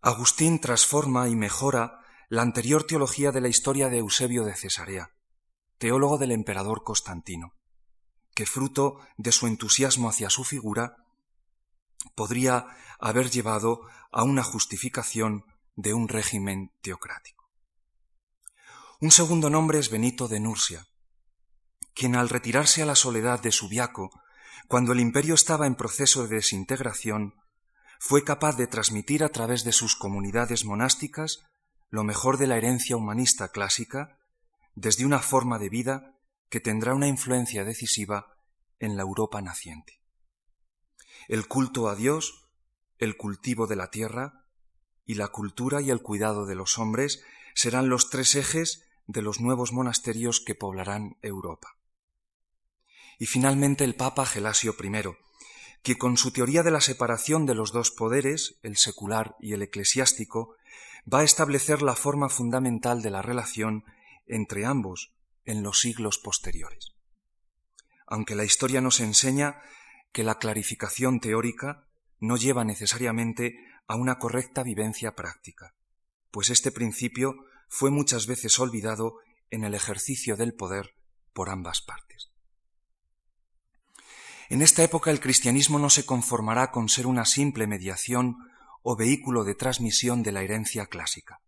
Agustín 0.00 0.60
transforma 0.60 1.28
y 1.28 1.34
mejora 1.34 2.00
la 2.28 2.42
anterior 2.42 2.84
teología 2.84 3.32
de 3.32 3.40
la 3.40 3.48
historia 3.48 3.88
de 3.88 3.98
Eusebio 3.98 4.44
de 4.44 4.54
Cesarea, 4.54 5.10
teólogo 5.78 6.18
del 6.18 6.32
emperador 6.32 6.82
Constantino, 6.84 7.54
que 8.34 8.46
fruto 8.46 8.98
de 9.16 9.32
su 9.32 9.46
entusiasmo 9.46 10.08
hacia 10.08 10.30
su 10.30 10.44
figura 10.44 10.96
podría 12.14 12.66
haber 12.98 13.30
llevado 13.30 13.80
a 14.12 14.22
una 14.22 14.42
justificación 14.42 15.44
de 15.74 15.94
un 15.94 16.08
régimen 16.08 16.72
teocrático. 16.80 17.50
Un 19.00 19.10
segundo 19.10 19.50
nombre 19.50 19.78
es 19.78 19.90
Benito 19.90 20.28
de 20.28 20.40
Nursia, 20.40 20.86
quien 21.94 22.16
al 22.16 22.28
retirarse 22.28 22.82
a 22.82 22.86
la 22.86 22.94
soledad 22.94 23.40
de 23.40 23.52
Subiaco, 23.52 24.10
cuando 24.68 24.92
el 24.92 25.00
imperio 25.00 25.34
estaba 25.34 25.66
en 25.66 25.74
proceso 25.74 26.26
de 26.26 26.36
desintegración, 26.36 27.34
fue 27.98 28.24
capaz 28.24 28.56
de 28.56 28.66
transmitir 28.66 29.24
a 29.24 29.30
través 29.30 29.64
de 29.64 29.72
sus 29.72 29.96
comunidades 29.96 30.64
monásticas 30.64 31.44
lo 31.88 32.04
mejor 32.04 32.36
de 32.36 32.46
la 32.46 32.56
herencia 32.56 32.96
humanista 32.96 33.48
clásica 33.48 34.18
desde 34.74 35.06
una 35.06 35.20
forma 35.20 35.58
de 35.58 35.68
vida 35.68 36.18
que 36.48 36.60
tendrá 36.60 36.94
una 36.94 37.08
influencia 37.08 37.64
decisiva 37.64 38.36
en 38.78 38.96
la 38.96 39.02
Europa 39.02 39.40
naciente. 39.40 40.00
El 41.28 41.48
culto 41.48 41.88
a 41.88 41.96
Dios, 41.96 42.48
el 42.98 43.16
cultivo 43.16 43.66
de 43.66 43.76
la 43.76 43.90
tierra 43.90 44.44
y 45.04 45.14
la 45.14 45.28
cultura 45.28 45.80
y 45.80 45.90
el 45.90 46.02
cuidado 46.02 46.46
de 46.46 46.54
los 46.54 46.78
hombres 46.78 47.22
serán 47.54 47.88
los 47.88 48.10
tres 48.10 48.34
ejes 48.34 48.84
de 49.06 49.22
los 49.22 49.40
nuevos 49.40 49.72
monasterios 49.72 50.40
que 50.40 50.54
poblarán 50.54 51.16
Europa. 51.22 51.78
Y 53.18 53.26
finalmente 53.26 53.84
el 53.84 53.94
Papa 53.94 54.26
Gelasio 54.26 54.76
I, 54.78 54.90
que 55.82 55.96
con 55.96 56.16
su 56.16 56.32
teoría 56.32 56.62
de 56.62 56.70
la 56.70 56.80
separación 56.80 57.46
de 57.46 57.54
los 57.54 57.72
dos 57.72 57.90
poderes, 57.90 58.58
el 58.62 58.76
secular 58.76 59.36
y 59.40 59.52
el 59.52 59.62
eclesiástico, 59.62 60.56
va 61.12 61.20
a 61.20 61.24
establecer 61.24 61.82
la 61.82 61.94
forma 61.94 62.28
fundamental 62.28 63.02
de 63.02 63.10
la 63.10 63.22
relación 63.22 63.84
entre 64.26 64.66
ambos 64.66 65.12
en 65.44 65.62
los 65.62 65.80
siglos 65.80 66.18
posteriores. 66.18 66.92
Aunque 68.06 68.34
la 68.34 68.44
historia 68.44 68.80
nos 68.80 69.00
enseña 69.00 69.60
que 70.12 70.24
la 70.24 70.38
clarificación 70.38 71.20
teórica 71.20 71.86
no 72.18 72.36
lleva 72.36 72.64
necesariamente 72.64 73.56
a 73.86 73.96
una 73.96 74.18
correcta 74.18 74.62
vivencia 74.62 75.14
práctica, 75.14 75.74
pues 76.30 76.50
este 76.50 76.72
principio 76.72 77.36
fue 77.68 77.90
muchas 77.90 78.26
veces 78.26 78.58
olvidado 78.58 79.18
en 79.50 79.64
el 79.64 79.74
ejercicio 79.74 80.36
del 80.36 80.54
poder 80.54 80.94
por 81.32 81.50
ambas 81.50 81.82
partes. 81.82 82.32
En 84.48 84.62
esta 84.62 84.84
época 84.84 85.10
el 85.10 85.20
cristianismo 85.20 85.78
no 85.78 85.90
se 85.90 86.06
conformará 86.06 86.70
con 86.70 86.88
ser 86.88 87.06
una 87.06 87.24
simple 87.24 87.66
mediación 87.66 88.36
o 88.82 88.94
vehículo 88.94 89.42
de 89.42 89.56
transmisión 89.56 90.22
de 90.22 90.30
la 90.30 90.42
herencia 90.42 90.86
clásica. 90.86 91.40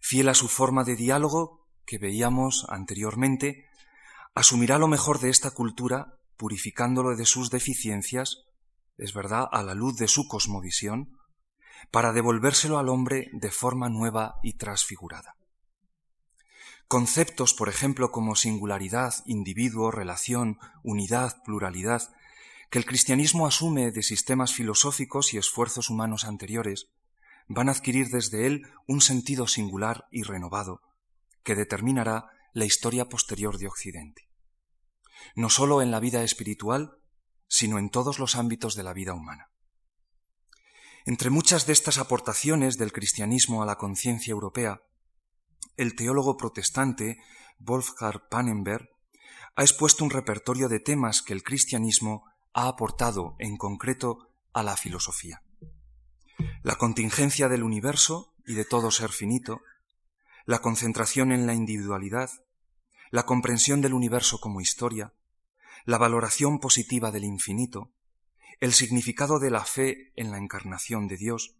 Fiel 0.00 0.30
a 0.30 0.34
su 0.34 0.48
forma 0.48 0.84
de 0.84 0.96
diálogo 0.96 1.68
que 1.84 1.98
veíamos 1.98 2.64
anteriormente, 2.70 3.66
asumirá 4.34 4.78
lo 4.78 4.88
mejor 4.88 5.20
de 5.20 5.28
esta 5.28 5.50
cultura, 5.50 6.18
purificándolo 6.36 7.16
de 7.16 7.26
sus 7.26 7.50
deficiencias, 7.50 8.44
es 8.96 9.12
verdad, 9.12 9.48
a 9.50 9.62
la 9.62 9.74
luz 9.74 9.96
de 9.96 10.08
su 10.08 10.26
cosmovisión, 10.28 11.18
para 11.90 12.12
devolvérselo 12.12 12.78
al 12.78 12.88
hombre 12.88 13.28
de 13.32 13.50
forma 13.50 13.88
nueva 13.88 14.36
y 14.42 14.54
transfigurada. 14.54 15.34
Conceptos, 16.90 17.54
por 17.54 17.68
ejemplo, 17.68 18.10
como 18.10 18.34
singularidad, 18.34 19.14
individuo, 19.24 19.92
relación, 19.92 20.58
unidad, 20.82 21.40
pluralidad, 21.44 22.12
que 22.68 22.80
el 22.80 22.84
cristianismo 22.84 23.46
asume 23.46 23.92
de 23.92 24.02
sistemas 24.02 24.52
filosóficos 24.52 25.32
y 25.32 25.38
esfuerzos 25.38 25.88
humanos 25.88 26.24
anteriores, 26.24 26.88
van 27.46 27.68
a 27.68 27.70
adquirir 27.70 28.08
desde 28.08 28.48
él 28.48 28.66
un 28.88 29.00
sentido 29.00 29.46
singular 29.46 30.08
y 30.10 30.24
renovado, 30.24 30.80
que 31.44 31.54
determinará 31.54 32.26
la 32.54 32.64
historia 32.64 33.04
posterior 33.04 33.58
de 33.58 33.68
Occidente. 33.68 34.28
No 35.36 35.48
sólo 35.48 35.82
en 35.82 35.92
la 35.92 36.00
vida 36.00 36.24
espiritual, 36.24 36.96
sino 37.46 37.78
en 37.78 37.90
todos 37.90 38.18
los 38.18 38.34
ámbitos 38.34 38.74
de 38.74 38.82
la 38.82 38.94
vida 38.94 39.14
humana. 39.14 39.52
Entre 41.06 41.30
muchas 41.30 41.66
de 41.66 41.72
estas 41.72 41.98
aportaciones 41.98 42.78
del 42.78 42.90
cristianismo 42.90 43.62
a 43.62 43.66
la 43.66 43.76
conciencia 43.76 44.32
europea, 44.32 44.82
el 45.76 45.94
teólogo 45.94 46.36
protestante 46.36 47.18
Wolfgang 47.58 48.20
Pannenberg 48.30 48.88
ha 49.56 49.62
expuesto 49.62 50.04
un 50.04 50.10
repertorio 50.10 50.68
de 50.68 50.80
temas 50.80 51.22
que 51.22 51.32
el 51.32 51.42
cristianismo 51.42 52.24
ha 52.52 52.68
aportado 52.68 53.36
en 53.38 53.56
concreto 53.56 54.30
a 54.52 54.62
la 54.62 54.76
filosofía. 54.76 55.42
La 56.62 56.76
contingencia 56.76 57.48
del 57.48 57.62
universo 57.62 58.34
y 58.46 58.54
de 58.54 58.64
todo 58.64 58.90
ser 58.90 59.10
finito, 59.10 59.60
la 60.46 60.60
concentración 60.60 61.32
en 61.32 61.46
la 61.46 61.54
individualidad, 61.54 62.30
la 63.10 63.24
comprensión 63.24 63.80
del 63.80 63.94
universo 63.94 64.40
como 64.40 64.60
historia, 64.60 65.12
la 65.84 65.98
valoración 65.98 66.58
positiva 66.58 67.10
del 67.10 67.24
infinito, 67.24 67.92
el 68.60 68.72
significado 68.72 69.38
de 69.38 69.50
la 69.50 69.64
fe 69.64 70.12
en 70.16 70.30
la 70.30 70.38
encarnación 70.38 71.08
de 71.08 71.16
Dios. 71.16 71.56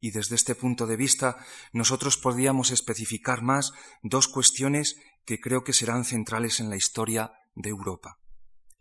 Y 0.00 0.12
desde 0.12 0.34
este 0.34 0.54
punto 0.54 0.86
de 0.86 0.96
vista, 0.96 1.36
nosotros 1.72 2.16
podríamos 2.16 2.70
especificar 2.70 3.42
más 3.42 3.72
dos 4.02 4.28
cuestiones 4.28 4.96
que 5.26 5.40
creo 5.40 5.62
que 5.62 5.74
serán 5.74 6.04
centrales 6.04 6.58
en 6.58 6.70
la 6.70 6.76
historia 6.76 7.32
de 7.54 7.68
Europa. 7.68 8.18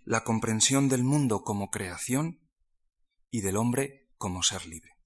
La 0.03 0.23
comprensión 0.23 0.87
del 0.87 1.03
mundo 1.03 1.43
como 1.43 1.69
creación 1.69 2.39
y 3.29 3.41
del 3.41 3.57
hombre 3.57 4.09
como 4.17 4.43
ser 4.43 4.65
libre. 4.65 4.99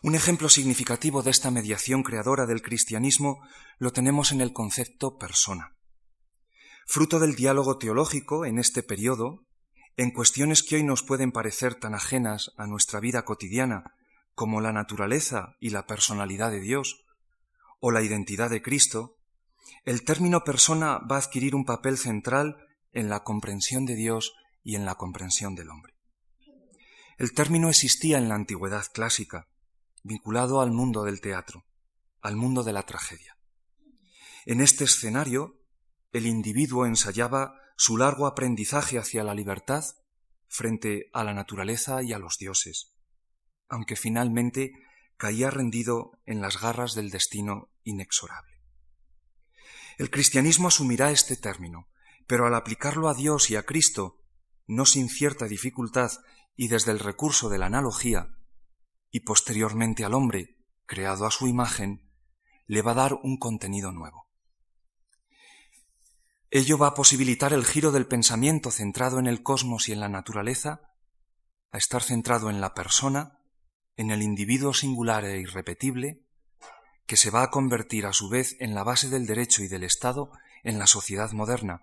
Un 0.00 0.14
ejemplo 0.14 0.48
significativo 0.48 1.24
de 1.24 1.32
esta 1.32 1.50
mediación 1.50 2.04
creadora 2.04 2.46
del 2.46 2.62
cristianismo 2.62 3.42
lo 3.78 3.92
tenemos 3.92 4.30
en 4.30 4.40
el 4.40 4.52
concepto 4.52 5.18
persona. 5.18 5.76
Fruto 6.86 7.18
del 7.18 7.34
diálogo 7.34 7.78
teológico 7.78 8.46
en 8.46 8.60
este 8.60 8.84
periodo, 8.84 9.47
en 9.98 10.12
cuestiones 10.12 10.62
que 10.62 10.76
hoy 10.76 10.84
nos 10.84 11.02
pueden 11.02 11.32
parecer 11.32 11.74
tan 11.74 11.92
ajenas 11.92 12.52
a 12.56 12.68
nuestra 12.68 13.00
vida 13.00 13.24
cotidiana 13.24 13.96
como 14.32 14.60
la 14.60 14.72
naturaleza 14.72 15.56
y 15.58 15.70
la 15.70 15.86
personalidad 15.86 16.52
de 16.52 16.60
Dios, 16.60 17.04
o 17.80 17.90
la 17.90 18.00
identidad 18.00 18.48
de 18.48 18.62
Cristo, 18.62 19.16
el 19.84 20.04
término 20.04 20.44
persona 20.44 20.98
va 20.98 21.16
a 21.16 21.18
adquirir 21.18 21.56
un 21.56 21.64
papel 21.64 21.98
central 21.98 22.64
en 22.92 23.08
la 23.08 23.24
comprensión 23.24 23.86
de 23.86 23.96
Dios 23.96 24.34
y 24.62 24.76
en 24.76 24.84
la 24.84 24.94
comprensión 24.94 25.56
del 25.56 25.68
hombre. 25.68 25.94
El 27.16 27.32
término 27.32 27.68
existía 27.68 28.18
en 28.18 28.28
la 28.28 28.36
antigüedad 28.36 28.86
clásica, 28.94 29.48
vinculado 30.04 30.60
al 30.60 30.70
mundo 30.70 31.02
del 31.02 31.20
teatro, 31.20 31.64
al 32.20 32.36
mundo 32.36 32.62
de 32.62 32.72
la 32.72 32.84
tragedia. 32.84 33.36
En 34.46 34.60
este 34.60 34.84
escenario, 34.84 35.60
el 36.12 36.26
individuo 36.26 36.86
ensayaba 36.86 37.56
su 37.80 37.96
largo 37.96 38.26
aprendizaje 38.26 38.98
hacia 38.98 39.22
la 39.22 39.34
libertad 39.34 39.84
frente 40.48 41.10
a 41.12 41.22
la 41.22 41.32
naturaleza 41.32 42.02
y 42.02 42.12
a 42.12 42.18
los 42.18 42.36
dioses, 42.36 42.92
aunque 43.68 43.94
finalmente 43.94 44.72
caía 45.16 45.48
rendido 45.48 46.18
en 46.26 46.40
las 46.40 46.60
garras 46.60 46.94
del 46.94 47.10
destino 47.10 47.70
inexorable. 47.84 48.60
El 49.96 50.10
cristianismo 50.10 50.66
asumirá 50.68 51.12
este 51.12 51.36
término, 51.36 51.88
pero 52.26 52.46
al 52.48 52.56
aplicarlo 52.56 53.08
a 53.08 53.14
Dios 53.14 53.48
y 53.48 53.54
a 53.54 53.62
Cristo, 53.62 54.24
no 54.66 54.84
sin 54.84 55.08
cierta 55.08 55.46
dificultad 55.46 56.10
y 56.56 56.66
desde 56.66 56.90
el 56.90 56.98
recurso 56.98 57.48
de 57.48 57.58
la 57.58 57.66
analogía, 57.66 58.34
y 59.12 59.20
posteriormente 59.20 60.04
al 60.04 60.14
hombre, 60.14 60.58
creado 60.84 61.26
a 61.26 61.30
su 61.30 61.46
imagen, 61.46 62.10
le 62.66 62.82
va 62.82 62.90
a 62.90 62.94
dar 62.96 63.14
un 63.22 63.38
contenido 63.38 63.92
nuevo. 63.92 64.27
Ello 66.50 66.78
va 66.78 66.88
a 66.88 66.94
posibilitar 66.94 67.52
el 67.52 67.66
giro 67.66 67.92
del 67.92 68.06
pensamiento 68.06 68.70
centrado 68.70 69.18
en 69.18 69.26
el 69.26 69.42
cosmos 69.42 69.88
y 69.88 69.92
en 69.92 70.00
la 70.00 70.08
naturaleza, 70.08 70.80
a 71.70 71.76
estar 71.76 72.02
centrado 72.02 72.48
en 72.48 72.62
la 72.62 72.72
persona, 72.72 73.38
en 73.96 74.10
el 74.10 74.22
individuo 74.22 74.72
singular 74.72 75.24
e 75.26 75.40
irrepetible, 75.40 76.24
que 77.06 77.18
se 77.18 77.30
va 77.30 77.42
a 77.42 77.50
convertir 77.50 78.06
a 78.06 78.14
su 78.14 78.30
vez 78.30 78.56
en 78.60 78.74
la 78.74 78.82
base 78.82 79.10
del 79.10 79.26
derecho 79.26 79.62
y 79.62 79.68
del 79.68 79.84
Estado 79.84 80.30
en 80.62 80.78
la 80.78 80.86
sociedad 80.86 81.32
moderna, 81.32 81.82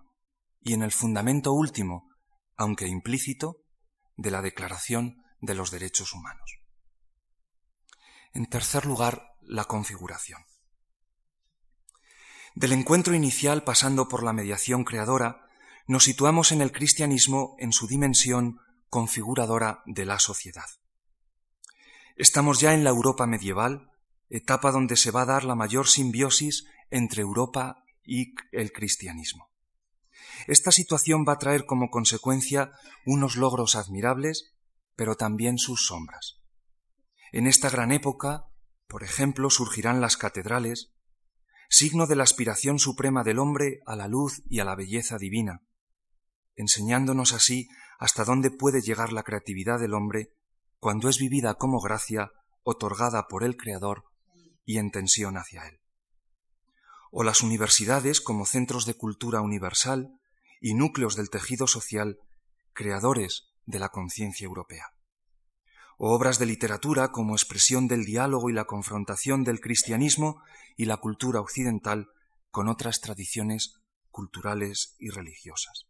y 0.62 0.74
en 0.74 0.82
el 0.82 0.92
fundamento 0.92 1.54
último, 1.54 2.10
aunque 2.58 2.88
implícito, 2.88 3.62
de 4.18 4.32
la 4.32 4.42
Declaración 4.42 5.24
de 5.42 5.54
los 5.54 5.70
Derechos 5.70 6.14
Humanos. 6.14 6.60
En 8.34 8.48
tercer 8.48 8.86
lugar, 8.88 9.36
la 9.42 9.66
configuración. 9.66 10.44
Del 12.56 12.72
encuentro 12.72 13.14
inicial 13.14 13.64
pasando 13.66 14.08
por 14.08 14.24
la 14.24 14.32
mediación 14.32 14.86
creadora, 14.86 15.50
nos 15.88 16.06
situamos 16.06 16.54
en 16.54 16.62
el 16.62 16.72
cristianismo 16.72 17.58
en 17.60 17.74
su 17.74 17.86
dimensión 17.86 18.62
configuradora 18.90 19.84
de 19.86 20.06
la 20.06 20.20
sociedad. 20.20 20.66
Estamos 22.16 22.62
ya 22.62 22.74
en 22.74 22.86
la 22.86 22.92
Europa 22.92 23.28
medieval, 23.28 23.92
etapa 24.30 24.72
donde 24.72 24.96
se 24.96 25.12
va 25.12 25.24
a 25.24 25.26
dar 25.26 25.44
la 25.44 25.56
mayor 25.56 25.90
simbiosis 25.90 26.66
entre 26.92 27.24
Europa 27.24 27.84
y 28.06 28.36
el 28.54 28.72
cristianismo. 28.72 29.50
Esta 30.48 30.72
situación 30.72 31.26
va 31.28 31.34
a 31.34 31.40
traer 31.40 31.66
como 31.66 31.90
consecuencia 31.90 32.72
unos 33.06 33.36
logros 33.36 33.76
admirables, 33.76 34.56
pero 34.96 35.16
también 35.16 35.58
sus 35.58 35.88
sombras. 35.88 36.40
En 37.34 37.48
esta 37.48 37.70
gran 37.70 37.92
época, 37.92 38.46
por 38.88 39.04
ejemplo, 39.04 39.50
surgirán 39.50 40.00
las 40.00 40.16
catedrales, 40.16 40.95
signo 41.70 42.08
de 42.08 42.16
la 42.16 42.24
aspiración 42.24 42.80
suprema 42.80 43.24
del 43.24 43.40
hombre 43.40 43.82
a 43.86 43.96
la 43.96 44.08
luz 44.08 44.44
y 44.50 44.60
a 44.60 44.66
la 44.66 44.76
belleza 44.76 45.18
divina, 45.18 45.62
enseñándonos 46.56 47.34
así 47.34 47.68
hasta 48.00 48.24
dónde 48.26 48.52
puede 48.52 48.82
llegar 48.82 49.14
la 49.14 49.24
creatividad 49.24 49.80
del 49.80 49.94
hombre 49.94 50.32
cuando 50.80 51.10
es 51.10 51.18
vivida 51.18 51.56
como 51.56 51.80
gracia 51.80 52.32
otorgada 52.64 53.28
por 53.28 53.44
el 53.44 53.58
Creador 53.58 54.06
y 54.66 54.78
en 54.78 54.92
tensión 54.92 55.38
hacia 55.38 55.68
él. 55.68 55.80
O 57.12 57.24
las 57.24 57.42
universidades 57.42 58.22
como 58.22 58.46
centros 58.46 58.86
de 58.86 58.96
cultura 58.96 59.42
universal 59.42 60.20
y 60.60 60.74
núcleos 60.74 61.16
del 61.16 61.30
tejido 61.30 61.68
social 61.68 62.20
creadores 62.74 63.48
de 63.66 63.80
la 63.80 63.90
conciencia 63.90 64.46
europea 64.46 64.95
o 65.98 66.14
obras 66.14 66.40
de 66.40 66.46
literatura 66.46 67.12
como 67.12 67.36
expresión 67.36 67.88
del 67.88 68.06
diálogo 68.06 68.50
y 68.50 68.54
la 68.54 68.66
confrontación 68.66 69.44
del 69.44 69.60
cristianismo 69.60 70.42
y 70.76 70.86
la 70.86 70.98
cultura 70.98 71.40
occidental 71.40 72.10
con 72.52 72.68
otras 72.68 73.02
tradiciones 73.02 73.82
culturales 74.12 74.96
y 75.00 75.10
religiosas. 75.10 75.88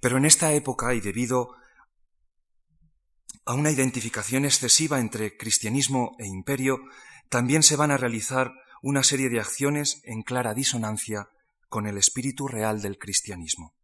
Pero 0.00 0.18
en 0.18 0.24
esta 0.24 0.52
época, 0.52 0.94
y 0.94 1.00
debido 1.00 1.50
a 3.44 3.54
una 3.54 3.70
identificación 3.70 4.44
excesiva 4.44 4.98
entre 4.98 5.36
cristianismo 5.36 6.16
e 6.18 6.26
imperio, 6.26 6.78
también 7.28 7.62
se 7.62 7.76
van 7.76 7.90
a 7.90 7.96
realizar 7.96 8.52
una 8.82 9.02
serie 9.02 9.28
de 9.30 9.40
acciones 9.40 10.00
en 10.04 10.22
clara 10.22 10.54
disonancia 10.54 11.28
con 11.68 11.86
el 11.86 11.98
espíritu 11.98 12.48
real 12.48 12.82
del 12.82 12.98
cristianismo, 12.98 13.74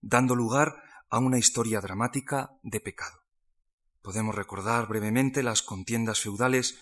dando 0.00 0.34
lugar 0.34 0.74
a 1.10 1.18
una 1.18 1.38
historia 1.38 1.80
dramática 1.80 2.50
de 2.62 2.80
pecado. 2.80 3.23
Podemos 4.04 4.34
recordar 4.34 4.86
brevemente 4.86 5.42
las 5.42 5.62
contiendas 5.62 6.20
feudales, 6.20 6.76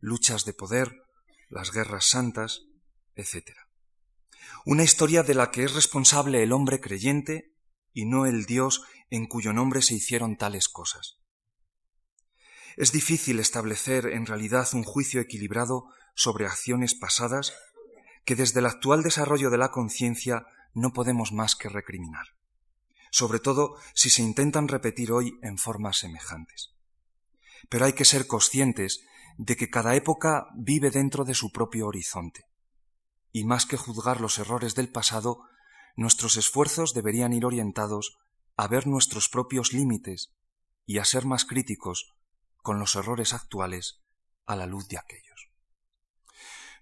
luchas 0.00 0.46
de 0.46 0.54
poder, 0.54 1.04
las 1.50 1.70
guerras 1.70 2.06
santas, 2.06 2.62
etc. 3.16 3.50
Una 4.64 4.82
historia 4.82 5.22
de 5.22 5.34
la 5.34 5.50
que 5.50 5.64
es 5.64 5.74
responsable 5.74 6.42
el 6.42 6.52
hombre 6.52 6.80
creyente 6.80 7.54
y 7.92 8.06
no 8.06 8.24
el 8.24 8.46
Dios 8.46 8.82
en 9.10 9.26
cuyo 9.26 9.52
nombre 9.52 9.82
se 9.82 9.92
hicieron 9.92 10.38
tales 10.38 10.70
cosas. 10.70 11.18
Es 12.78 12.92
difícil 12.92 13.40
establecer 13.40 14.06
en 14.06 14.24
realidad 14.24 14.66
un 14.72 14.84
juicio 14.84 15.20
equilibrado 15.20 15.84
sobre 16.14 16.46
acciones 16.46 16.94
pasadas 16.94 17.52
que 18.24 18.36
desde 18.36 18.60
el 18.60 18.66
actual 18.66 19.02
desarrollo 19.02 19.50
de 19.50 19.58
la 19.58 19.70
conciencia 19.70 20.46
no 20.72 20.94
podemos 20.94 21.30
más 21.30 21.56
que 21.56 21.68
recriminar 21.68 22.28
sobre 23.14 23.38
todo 23.38 23.76
si 23.94 24.10
se 24.10 24.22
intentan 24.22 24.66
repetir 24.66 25.12
hoy 25.12 25.38
en 25.40 25.56
formas 25.56 25.98
semejantes. 25.98 26.74
Pero 27.68 27.84
hay 27.84 27.92
que 27.92 28.04
ser 28.04 28.26
conscientes 28.26 29.02
de 29.38 29.54
que 29.54 29.70
cada 29.70 29.94
época 29.94 30.48
vive 30.56 30.90
dentro 30.90 31.24
de 31.24 31.34
su 31.34 31.52
propio 31.52 31.86
horizonte. 31.86 32.46
Y 33.30 33.44
más 33.44 33.66
que 33.66 33.76
juzgar 33.76 34.20
los 34.20 34.40
errores 34.40 34.74
del 34.74 34.90
pasado, 34.90 35.42
nuestros 35.94 36.36
esfuerzos 36.36 36.92
deberían 36.92 37.32
ir 37.32 37.46
orientados 37.46 38.18
a 38.56 38.66
ver 38.66 38.88
nuestros 38.88 39.28
propios 39.28 39.72
límites 39.72 40.32
y 40.84 40.98
a 40.98 41.04
ser 41.04 41.24
más 41.24 41.44
críticos 41.44 42.16
con 42.62 42.80
los 42.80 42.96
errores 42.96 43.32
actuales 43.32 44.00
a 44.44 44.56
la 44.56 44.66
luz 44.66 44.88
de 44.88 44.98
aquellos. 44.98 45.50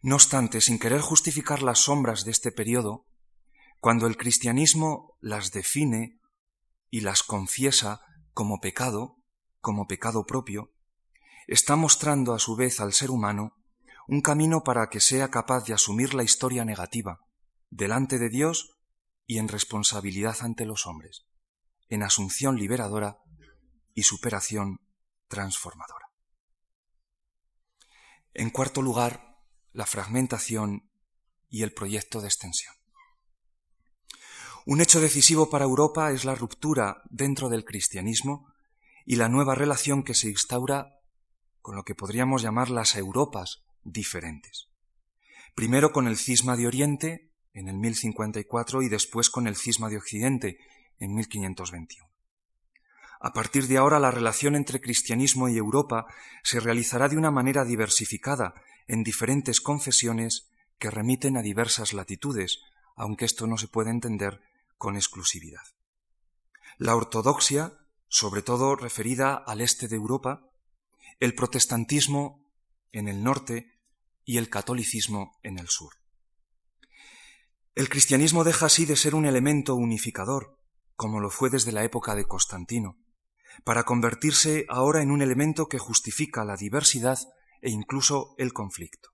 No 0.00 0.14
obstante, 0.14 0.62
sin 0.62 0.78
querer 0.78 1.02
justificar 1.02 1.60
las 1.60 1.80
sombras 1.80 2.24
de 2.24 2.30
este 2.30 2.52
periodo, 2.52 3.04
cuando 3.80 4.06
el 4.06 4.16
cristianismo 4.16 5.18
las 5.20 5.50
define 5.50 6.21
y 6.92 7.00
las 7.00 7.22
confiesa 7.22 8.02
como 8.34 8.60
pecado, 8.60 9.16
como 9.60 9.86
pecado 9.86 10.26
propio, 10.26 10.74
está 11.48 11.74
mostrando 11.74 12.34
a 12.34 12.38
su 12.38 12.54
vez 12.54 12.80
al 12.80 12.92
ser 12.92 13.10
humano 13.10 13.56
un 14.06 14.20
camino 14.20 14.62
para 14.62 14.90
que 14.90 15.00
sea 15.00 15.30
capaz 15.30 15.64
de 15.64 15.72
asumir 15.72 16.12
la 16.12 16.22
historia 16.22 16.66
negativa 16.66 17.20
delante 17.70 18.18
de 18.18 18.28
Dios 18.28 18.76
y 19.26 19.38
en 19.38 19.48
responsabilidad 19.48 20.36
ante 20.40 20.66
los 20.66 20.86
hombres, 20.86 21.24
en 21.88 22.02
asunción 22.02 22.56
liberadora 22.56 23.16
y 23.94 24.02
superación 24.02 24.80
transformadora. 25.28 26.08
En 28.34 28.50
cuarto 28.50 28.82
lugar, 28.82 29.38
la 29.72 29.86
fragmentación 29.86 30.90
y 31.48 31.62
el 31.62 31.72
proyecto 31.72 32.20
de 32.20 32.28
extensión. 32.28 32.74
Un 34.64 34.80
hecho 34.80 35.00
decisivo 35.00 35.50
para 35.50 35.64
Europa 35.64 36.12
es 36.12 36.24
la 36.24 36.36
ruptura 36.36 37.02
dentro 37.10 37.48
del 37.48 37.64
cristianismo 37.64 38.46
y 39.04 39.16
la 39.16 39.28
nueva 39.28 39.56
relación 39.56 40.04
que 40.04 40.14
se 40.14 40.28
instaura 40.28 41.00
con 41.60 41.74
lo 41.74 41.82
que 41.82 41.96
podríamos 41.96 42.42
llamar 42.42 42.70
las 42.70 42.94
Europas 42.94 43.64
diferentes. 43.82 44.68
Primero 45.56 45.90
con 45.90 46.06
el 46.06 46.16
cisma 46.16 46.56
de 46.56 46.68
Oriente 46.68 47.32
en 47.54 47.68
el 47.68 47.76
1054 47.76 48.82
y 48.82 48.88
después 48.88 49.30
con 49.30 49.48
el 49.48 49.56
cisma 49.56 49.88
de 49.88 49.96
Occidente 49.96 50.58
en 51.00 51.12
1521. 51.12 52.08
A 53.20 53.32
partir 53.32 53.66
de 53.66 53.78
ahora 53.78 53.98
la 53.98 54.12
relación 54.12 54.54
entre 54.54 54.80
cristianismo 54.80 55.48
y 55.48 55.56
Europa 55.56 56.06
se 56.44 56.60
realizará 56.60 57.08
de 57.08 57.16
una 57.16 57.32
manera 57.32 57.64
diversificada 57.64 58.54
en 58.86 59.02
diferentes 59.02 59.60
confesiones 59.60 60.50
que 60.78 60.90
remiten 60.90 61.36
a 61.36 61.42
diversas 61.42 61.92
latitudes, 61.92 62.60
aunque 62.96 63.24
esto 63.24 63.48
no 63.48 63.58
se 63.58 63.68
puede 63.68 63.90
entender 63.90 64.40
con 64.82 64.96
exclusividad. 64.96 65.62
La 66.76 66.96
ortodoxia, 66.96 67.78
sobre 68.08 68.42
todo 68.42 68.74
referida 68.74 69.36
al 69.36 69.60
este 69.60 69.86
de 69.86 69.94
Europa, 69.94 70.50
el 71.20 71.36
protestantismo 71.36 72.50
en 72.90 73.06
el 73.06 73.22
norte 73.22 73.78
y 74.24 74.38
el 74.38 74.50
catolicismo 74.50 75.38
en 75.44 75.60
el 75.60 75.68
sur. 75.68 75.92
El 77.76 77.88
cristianismo 77.88 78.42
deja 78.42 78.66
así 78.66 78.84
de 78.84 78.96
ser 78.96 79.14
un 79.14 79.24
elemento 79.24 79.76
unificador, 79.76 80.58
como 80.96 81.20
lo 81.20 81.30
fue 81.30 81.48
desde 81.48 81.70
la 81.70 81.84
época 81.84 82.16
de 82.16 82.24
Constantino, 82.24 82.98
para 83.62 83.84
convertirse 83.84 84.66
ahora 84.68 85.00
en 85.00 85.12
un 85.12 85.22
elemento 85.22 85.68
que 85.68 85.78
justifica 85.78 86.44
la 86.44 86.56
diversidad 86.56 87.20
e 87.60 87.70
incluso 87.70 88.34
el 88.36 88.52
conflicto. 88.52 89.10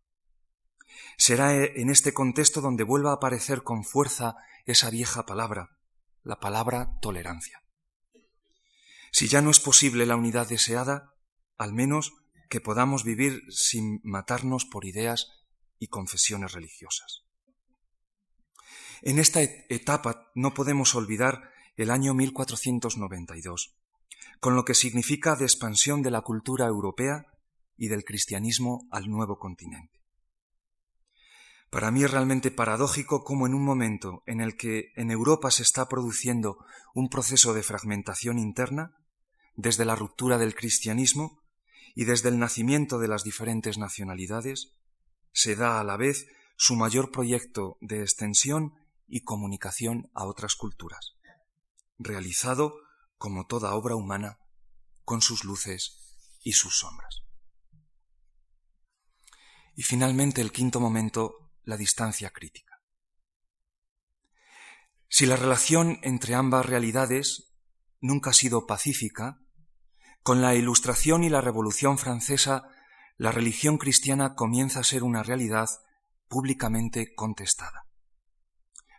Será 1.17 1.55
en 1.55 1.91
este 1.91 2.13
contexto 2.13 2.61
donde 2.61 2.85
vuelva 2.85 3.11
a 3.11 3.15
aparecer 3.15 3.63
con 3.63 3.85
fuerza 3.85 4.37
esa 4.67 4.91
vieja 4.91 5.25
palabra, 5.27 5.77
la 6.23 6.41
palabra 6.41 6.99
tolerancia. 7.01 7.63
Si 9.11 9.29
ya 9.29 9.41
no 9.41 9.51
es 9.51 9.61
posible 9.61 10.07
la 10.07 10.17
unidad 10.17 10.49
deseada, 10.49 11.15
al 11.57 11.73
menos 11.73 12.13
que 12.49 12.61
podamos 12.61 13.05
vivir 13.05 13.43
sin 13.51 14.01
matarnos 14.03 14.65
por 14.65 14.85
ideas 14.85 15.45
y 15.79 15.89
confesiones 15.89 16.53
religiosas. 16.53 17.25
En 19.03 19.19
esta 19.19 19.43
etapa 19.43 20.31
no 20.35 20.55
podemos 20.55 20.95
olvidar 20.95 21.51
el 21.77 21.91
año 21.91 22.15
1492, 22.15 23.77
con 24.41 24.57
lo 24.57 24.65
que 24.65 24.75
significa 24.75 25.37
de 25.37 25.45
expansión 25.45 26.03
de 26.03 26.11
la 26.11 26.23
cultura 26.23 26.67
europea 26.67 27.27
y 27.77 27.89
del 27.89 28.05
cristianismo 28.05 28.89
al 28.91 29.09
nuevo 29.09 29.39
continente. 29.39 29.98
Para 31.71 31.91
mí 31.91 32.03
es 32.03 32.11
realmente 32.11 32.51
paradójico 32.51 33.25
cómo 33.25 33.47
en 33.47 33.55
un 33.55 33.65
momento 33.65 34.23
en 34.27 34.41
el 34.41 34.57
que 34.57 34.93
en 34.97 35.11
Europa 35.11 35.51
se 35.51 35.63
está 35.63 35.87
produciendo 35.87 36.65
un 36.95 37.09
proceso 37.09 37.53
de 37.53 37.63
fragmentación 37.63 38.39
interna, 38.39 38.97
desde 39.55 39.85
la 39.85 39.97
ruptura 39.97 40.39
del 40.39 40.55
cristianismo 40.55 41.43
y 41.95 42.05
desde 42.05 42.29
el 42.29 42.39
nacimiento 42.39 42.99
de 42.99 43.09
las 43.09 43.25
diferentes 43.25 43.77
nacionalidades, 43.77 44.77
se 45.33 45.57
da 45.57 45.81
a 45.81 45.85
la 45.85 45.97
vez 45.97 46.27
su 46.57 46.75
mayor 46.75 47.11
proyecto 47.11 47.77
de 47.81 48.03
extensión 48.03 48.75
y 49.07 49.23
comunicación 49.23 50.11
a 50.15 50.25
otras 50.25 50.55
culturas, 50.55 51.17
realizado 51.99 52.75
como 53.17 53.47
toda 53.47 53.75
obra 53.75 53.97
humana, 53.97 54.39
con 55.05 55.23
sus 55.23 55.45
luces 55.45 56.17
y 56.43 56.53
sus 56.53 56.79
sombras. 56.79 57.23
Y 59.75 59.83
finalmente 59.83 60.41
el 60.41 60.53
quinto 60.53 60.81
momento, 60.81 61.48
la 61.69 61.77
distancia 61.77 62.31
crítica. 62.31 62.81
Si 65.07 65.27
la 65.27 65.37
relación 65.37 65.99
entre 66.03 66.35
ambas 66.35 66.65
realidades 66.65 67.53
nunca 68.01 68.31
ha 68.31 68.33
sido 68.33 68.65
pacífica, 68.67 69.39
con 70.23 70.41
la 70.41 70.55
Ilustración 70.55 71.25
y 71.25 71.29
la 71.29 71.43
Revolución 71.43 71.99
francesa, 71.99 72.63
la 73.19 73.33
religión 73.33 73.77
cristiana 73.77 74.35
comienza 74.35 74.81
a 74.81 74.85
ser 74.85 75.03
una 75.03 75.23
realidad 75.23 75.69
públicamente 76.27 77.15
contestada. 77.15 77.85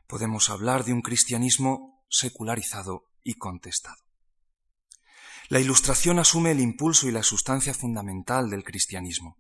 Podemos 0.05 0.51
hablar 0.51 0.83
de 0.83 0.93
un 0.93 1.01
cristianismo 1.01 2.05
secularizado 2.07 3.05
y 3.23 3.33
contestado. 3.33 4.03
La 5.47 5.59
Ilustración 5.59 6.19
asume 6.19 6.51
el 6.51 6.59
impulso 6.59 7.07
y 7.07 7.11
la 7.11 7.23
sustancia 7.23 7.73
fundamental 7.73 8.51
del 8.51 8.63
cristianismo, 8.63 9.37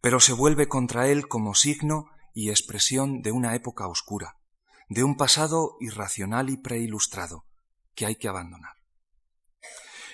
pero 0.00 0.20
se 0.20 0.32
vuelve 0.32 0.68
contra 0.68 1.08
él 1.08 1.26
como 1.26 1.56
signo 1.56 2.14
y 2.34 2.50
expresión 2.50 3.22
de 3.22 3.32
una 3.32 3.54
época 3.54 3.86
oscura, 3.86 4.36
de 4.88 5.04
un 5.04 5.16
pasado 5.16 5.76
irracional 5.80 6.50
y 6.50 6.58
preilustrado, 6.58 7.46
que 7.94 8.04
hay 8.04 8.16
que 8.16 8.28
abandonar. 8.28 8.76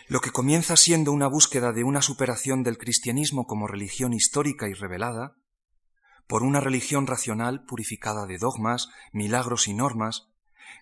Lo 0.06 0.20
que 0.20 0.30
comienza 0.30 0.76
siendo 0.76 1.12
una 1.12 1.28
búsqueda 1.28 1.72
de 1.72 1.82
una 1.82 2.02
superación 2.02 2.62
del 2.62 2.78
cristianismo 2.78 3.46
como 3.46 3.66
religión 3.66 4.12
histórica 4.12 4.68
y 4.68 4.74
revelada, 4.74 5.36
por 6.26 6.42
una 6.42 6.60
religión 6.60 7.06
racional 7.06 7.64
purificada 7.64 8.26
de 8.26 8.38
dogmas, 8.38 8.88
milagros 9.12 9.66
y 9.66 9.74
normas, 9.74 10.28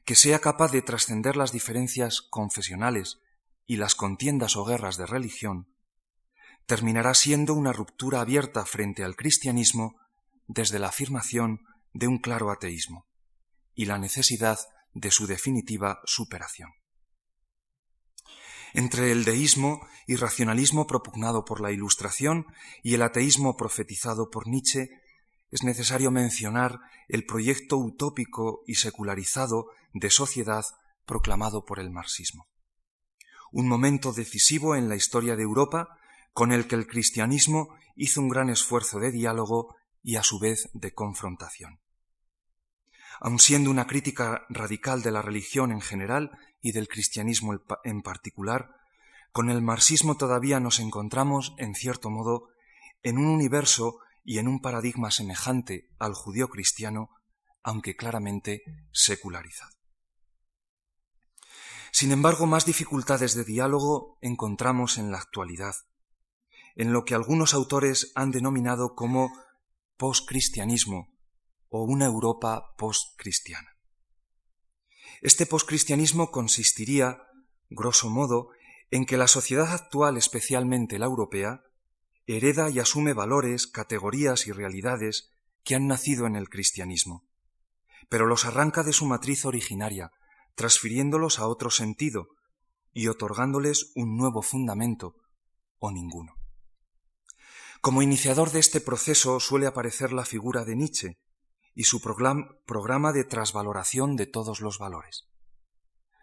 que 0.05 0.16
sea 0.16 0.40
capaz 0.40 0.72
de 0.72 0.83
trascender 0.83 1.37
las 1.37 1.53
diferencias 1.53 2.20
confesionales 2.20 3.20
y 3.66 3.77
las 3.77 3.94
contiendas 3.94 4.57
o 4.57 4.64
guerras 4.64 4.96
de 4.96 5.07
religión, 5.07 5.72
terminará 6.66 7.14
siendo 7.14 7.55
una 7.55 7.72
ruptura 7.72 8.20
abierta 8.20 8.64
frente 8.66 9.05
al 9.05 9.16
cristianismo 9.16 9.96
desde 10.48 10.80
la 10.80 10.88
afirmación 10.88 11.61
de 11.92 12.08
un 12.08 12.18
claro 12.18 12.50
ateísmo 12.50 13.06
y 13.74 13.84
la 13.84 13.98
necesidad 13.98 14.58
de 14.92 15.12
su 15.12 15.28
definitiva 15.28 16.00
superación. 16.04 16.70
Entre 18.74 19.12
el 19.12 19.24
deísmo 19.24 19.87
y 20.06 20.16
racionalismo 20.16 20.88
propugnado 20.88 21.44
por 21.44 21.61
la 21.61 21.70
Ilustración 21.70 22.46
y 22.82 22.94
el 22.94 23.02
ateísmo 23.02 23.56
profetizado 23.56 24.30
por 24.30 24.48
Nietzsche, 24.48 24.90
es 25.50 25.62
necesario 25.62 26.11
mencionar 26.11 26.80
el 27.06 27.24
proyecto 27.24 27.78
utópico 27.78 28.64
y 28.66 28.74
secularizado 28.74 29.68
de 29.94 30.11
sociedad 30.11 30.64
proclamado 31.06 31.64
por 31.64 31.78
el 31.78 31.90
marxismo 31.90 32.48
un 33.50 33.68
momento 33.68 34.12
decisivo 34.12 34.76
en 34.76 34.88
la 34.88 34.96
historia 34.96 35.37
de 35.37 35.42
Europa 35.42 35.98
con 36.32 36.52
el 36.52 36.66
que 36.66 36.76
el 36.76 36.87
cristianismo 36.87 37.74
hizo 37.96 38.20
un 38.20 38.28
gran 38.28 38.50
esfuerzo 38.50 38.98
de 38.98 39.11
diálogo 39.11 39.74
y 40.02 40.16
a 40.16 40.22
su 40.22 40.38
vez 40.38 40.70
de 40.72 40.92
confrontación. 40.92 41.80
Aun 43.20 43.38
siendo 43.38 43.70
una 43.70 43.87
crítica 43.87 44.46
radical 44.48 45.02
de 45.02 45.11
la 45.11 45.22
religión 45.22 45.72
en 45.72 45.80
general 45.80 46.30
y 46.61 46.72
del 46.72 46.88
cristianismo 46.88 47.58
en 47.84 48.02
particular, 48.02 48.76
con 49.32 49.50
el 49.50 49.62
marxismo 49.62 50.16
todavía 50.16 50.61
nos 50.61 50.78
encontramos, 50.78 51.54
en 51.58 51.74
cierto 51.74 52.11
modo, 52.11 52.48
en 53.02 53.18
un 53.18 53.26
universo 53.26 53.98
y 54.24 54.38
en 54.38 54.48
un 54.48 54.61
paradigma 54.61 55.11
semejante 55.11 55.88
al 55.98 56.14
judío 56.14 56.48
cristiano, 56.48 57.11
aunque 57.62 57.96
claramente 57.96 58.62
secularizado. 58.92 59.76
Sin 61.92 62.12
embargo, 62.12 62.46
más 62.46 62.66
dificultades 62.66 63.34
de 63.34 63.44
diálogo 63.44 64.18
encontramos 64.20 64.98
en 64.98 65.11
la 65.11 65.18
actualidad, 65.18 65.74
en 66.76 66.92
lo 66.92 67.04
que 67.04 67.14
algunos 67.14 67.54
autores 67.54 68.12
han 68.14 68.30
denominado 68.30 68.94
como 68.94 69.32
postcristianismo 69.98 71.12
o 71.68 71.82
una 71.82 72.06
Europa 72.06 72.74
postcristiana. 72.78 73.76
Este 75.20 75.44
postcristianismo 75.44 76.30
consistiría, 76.30 77.18
grosso 77.68 78.08
modo, 78.08 78.50
en 78.92 79.04
que 79.04 79.16
la 79.16 79.26
sociedad 79.26 79.72
actual, 79.72 80.16
especialmente 80.16 81.00
la 81.00 81.06
europea, 81.06 81.64
hereda 82.26 82.70
y 82.70 82.78
asume 82.78 83.12
valores, 83.12 83.66
categorías 83.66 84.46
y 84.46 84.52
realidades 84.52 85.32
que 85.64 85.74
han 85.74 85.88
nacido 85.88 86.26
en 86.26 86.37
el 86.37 86.48
cristianismo, 86.48 87.26
pero 88.08 88.26
los 88.26 88.44
arranca 88.44 88.84
de 88.84 88.92
su 88.92 89.04
matriz 89.04 89.44
originaria, 89.44 90.12
transfiriéndolos 90.54 91.40
a 91.40 91.48
otro 91.48 91.70
sentido 91.70 92.28
y 92.92 93.08
otorgándoles 93.08 93.90
un 93.96 94.16
nuevo 94.16 94.42
fundamento 94.42 95.16
o 95.78 95.90
ninguno. 95.90 96.38
Como 97.80 98.02
iniciador 98.02 98.50
de 98.50 98.58
este 98.58 98.80
proceso 98.80 99.38
suele 99.40 99.66
aparecer 99.66 100.12
la 100.12 100.24
figura 100.24 100.64
de 100.64 100.74
Nietzsche 100.74 101.18
y 101.74 101.84
su 101.84 102.00
programa 102.00 103.12
de 103.12 103.24
trasvaloración 103.24 104.16
de 104.16 104.26
todos 104.26 104.60
los 104.60 104.78
valores. 104.78 105.28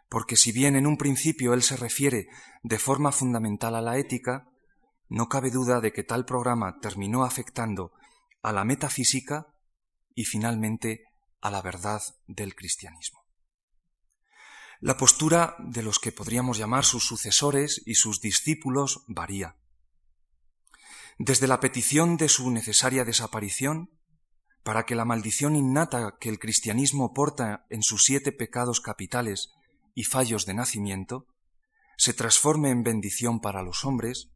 Porque 0.10 0.36
si 0.36 0.52
bien 0.52 0.76
en 0.76 0.86
un 0.86 0.98
principio 0.98 1.54
él 1.54 1.64
se 1.64 1.78
refiere 1.78 2.28
de 2.64 2.78
forma 2.78 3.12
fundamental 3.12 3.76
a 3.76 3.82
la 3.82 3.98
ética, 3.98 4.50
no 5.08 5.30
cabe 5.30 5.50
duda 5.50 5.80
de 5.80 5.94
que 5.94 6.04
tal 6.04 6.26
programa 6.26 6.80
terminó 6.82 7.24
afectando 7.24 7.94
a 8.42 8.52
la 8.52 8.66
metafísica 8.66 9.48
y 10.14 10.26
finalmente 10.26 11.06
a 11.42 11.52
la 11.52 11.62
verdad 11.62 12.02
del 12.28 12.54
cristianismo. 12.54 13.26
La 14.82 14.98
postura 14.98 15.56
de 15.60 15.84
los 15.84 16.00
que 16.00 16.12
podríamos 16.12 16.58
llamar 16.58 16.84
sus 16.84 17.06
sucesores 17.06 17.82
y 17.86 17.96
sus 17.96 18.20
discípulos 18.20 19.04
varía. 19.08 19.56
Desde 21.18 21.48
la 21.48 21.62
petición 21.62 22.18
de 22.18 22.28
su 22.28 22.52
necesaria 22.52 23.06
desaparición, 23.06 23.90
para 24.64 24.86
que 24.86 24.96
la 24.96 25.06
maldición 25.06 25.56
innata 25.56 26.18
que 26.20 26.28
el 26.28 26.40
cristianismo 26.40 27.14
porta 27.14 27.66
en 27.70 27.84
sus 27.84 28.04
siete 28.04 28.34
pecados 28.34 28.82
capitales 28.82 29.50
y 29.94 30.04
fallos 30.04 30.46
de 30.46 30.56
nacimiento, 30.56 31.28
se 31.98 32.14
transforme 32.14 32.70
en 32.70 32.84
bendición 32.84 33.40
para 33.40 33.64
los 33.64 33.86
hombres, 33.86 34.30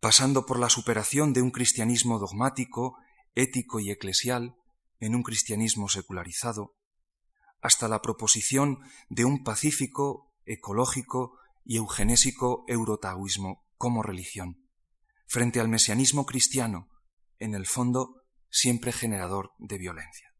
pasando 0.00 0.44
por 0.44 0.58
la 0.58 0.68
superación 0.68 1.32
de 1.32 1.40
un 1.40 1.50
cristianismo 1.50 2.18
dogmático, 2.18 2.98
ético 3.34 3.80
y 3.80 3.90
eclesial 3.90 4.56
en 4.98 5.14
un 5.14 5.22
cristianismo 5.22 5.88
secularizado, 5.88 6.74
hasta 7.62 7.88
la 7.88 8.02
proposición 8.02 8.80
de 9.08 9.24
un 9.24 9.44
pacífico, 9.44 10.30
ecológico 10.44 11.38
y 11.64 11.78
eugenésico 11.78 12.64
eurotaoísmo 12.68 13.64
como 13.78 14.02
religión, 14.02 14.69
frente 15.30 15.60
al 15.60 15.68
mesianismo 15.68 16.26
cristiano, 16.26 16.88
en 17.38 17.54
el 17.54 17.68
fondo 17.68 18.24
siempre 18.50 18.90
generador 18.90 19.52
de 19.58 19.78
violencia. 19.78 20.34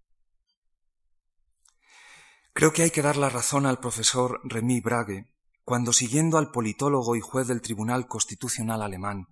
Creo 2.52 2.72
que 2.72 2.82
hay 2.82 2.90
que 2.90 3.00
dar 3.00 3.16
la 3.16 3.28
razón 3.28 3.66
al 3.66 3.78
profesor 3.78 4.40
Remy 4.42 4.80
Brage 4.80 5.26
cuando, 5.62 5.92
siguiendo 5.92 6.38
al 6.38 6.50
politólogo 6.50 7.14
y 7.14 7.20
juez 7.20 7.46
del 7.46 7.62
Tribunal 7.62 8.08
Constitucional 8.08 8.82
alemán, 8.82 9.26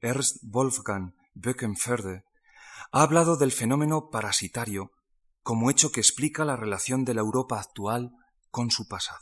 Ernst 0.00 0.38
Wolfgang 0.44 1.12
Böckenförde, 1.34 2.24
ha 2.90 3.02
hablado 3.02 3.36
del 3.36 3.52
fenómeno 3.52 4.08
parasitario 4.10 4.92
como 5.42 5.68
hecho 5.68 5.92
que 5.92 6.00
explica 6.00 6.46
la 6.46 6.56
relación 6.56 7.04
de 7.04 7.12
la 7.12 7.20
Europa 7.20 7.60
actual 7.60 8.12
con 8.50 8.70
su 8.70 8.88
pasado. 8.88 9.20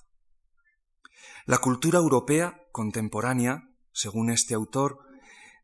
La 1.47 1.59
cultura 1.59 1.99
europea 1.99 2.63
contemporánea, 2.71 3.65
según 3.93 4.31
este 4.31 4.55
autor, 4.55 5.10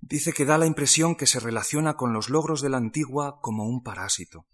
dice 0.01 0.33
que 0.33 0.45
da 0.45 0.59
la 0.59 0.67
impresión 0.67 1.17
que 1.17 1.27
se 1.27 1.41
relaciona 1.41 1.95
con 1.95 2.13
los 2.13 2.29
logros 2.29 2.61
de 2.61 2.71
la 2.71 2.77
antigua 2.77 3.41
como 3.41 3.65
un 3.65 3.83
parásito, 3.83 4.47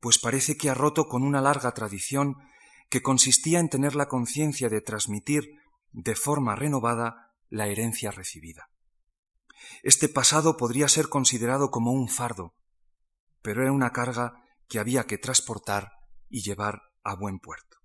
pues 0.00 0.18
parece 0.18 0.56
que 0.56 0.70
ha 0.70 0.74
roto 0.74 1.08
con 1.08 1.22
una 1.22 1.40
larga 1.40 1.72
tradición 1.72 2.36
que 2.88 3.02
consistía 3.02 3.60
en 3.60 3.68
tener 3.68 3.94
la 3.94 4.08
conciencia 4.08 4.68
de 4.68 4.80
transmitir 4.80 5.50
de 5.92 6.14
forma 6.14 6.54
renovada 6.54 7.34
la 7.48 7.66
herencia 7.66 8.10
recibida. 8.10 8.70
Este 9.82 10.08
pasado 10.08 10.56
podría 10.56 10.88
ser 10.88 11.08
considerado 11.08 11.70
como 11.70 11.92
un 11.92 12.08
fardo, 12.08 12.54
pero 13.42 13.62
era 13.62 13.72
una 13.72 13.92
carga 13.92 14.44
que 14.68 14.78
había 14.78 15.04
que 15.04 15.18
transportar 15.18 15.92
y 16.28 16.42
llevar 16.42 16.82
a 17.02 17.14
buen 17.14 17.38
puerto. 17.38 17.78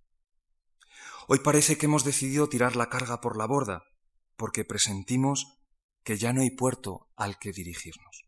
Hoy 1.28 1.40
parece 1.40 1.78
que 1.78 1.86
hemos 1.86 2.04
decidido 2.04 2.50
tirar 2.50 2.76
la 2.76 2.90
carga 2.90 3.22
por 3.22 3.38
la 3.38 3.46
borda, 3.46 3.84
porque 4.36 4.66
presentimos 4.66 5.63
que 6.04 6.18
ya 6.18 6.34
no 6.34 6.42
hay 6.42 6.52
puerto 6.52 7.10
al 7.16 7.40
que 7.40 7.52
dirigirnos. 7.52 8.26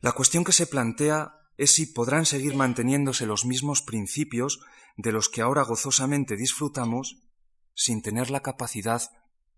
La 0.00 0.12
cuestión 0.12 0.44
que 0.44 0.52
se 0.52 0.66
plantea 0.66 1.34
es 1.56 1.74
si 1.74 1.86
podrán 1.86 2.24
seguir 2.24 2.54
manteniéndose 2.54 3.26
los 3.26 3.44
mismos 3.44 3.82
principios 3.82 4.60
de 4.96 5.12
los 5.12 5.28
que 5.28 5.42
ahora 5.42 5.62
gozosamente 5.62 6.36
disfrutamos 6.36 7.18
sin 7.74 8.02
tener 8.02 8.30
la 8.30 8.40
capacidad 8.40 9.02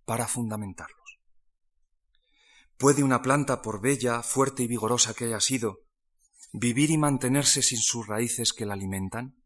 para 0.04 0.26
fundamentarlos. 0.26 1.20
¿Puede 2.78 3.02
una 3.02 3.20
planta, 3.20 3.60
por 3.60 3.82
bella, 3.82 4.22
fuerte 4.22 4.62
y 4.62 4.66
vigorosa 4.66 5.12
que 5.12 5.26
haya 5.26 5.40
sido, 5.40 5.80
vivir 6.52 6.90
y 6.90 6.96
mantenerse 6.96 7.60
sin 7.62 7.78
sus 7.78 8.06
raíces 8.06 8.54
que 8.54 8.64
la 8.64 8.72
alimentan? 8.72 9.36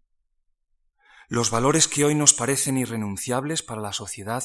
Los 1.29 1.51
valores 1.51 1.89
que 1.89 2.05
hoy 2.05 2.15
nos 2.15 2.35
parecen 2.35 2.79
irrenunciables 2.79 3.63
para 3.63 3.81
la 3.81 3.93
sociedad, 3.93 4.45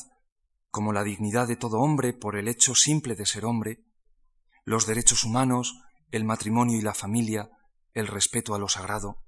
como 0.69 0.93
la 0.93 1.03
dignidad 1.03 1.47
de 1.47 1.55
todo 1.55 1.79
hombre 1.79 2.13
por 2.13 2.36
el 2.36 2.47
hecho 2.47 2.75
simple 2.75 3.15
de 3.15 3.25
ser 3.25 3.45
hombre, 3.45 3.84
los 4.65 4.86
derechos 4.86 5.23
humanos, 5.23 5.82
el 6.12 6.23
matrimonio 6.23 6.77
y 6.77 6.82
la 6.82 6.93
familia, 6.93 7.49
el 7.93 8.08
respeto 8.08 8.53
a 8.53 8.60
lo 8.60 8.67
sagrado, 8.67 9.23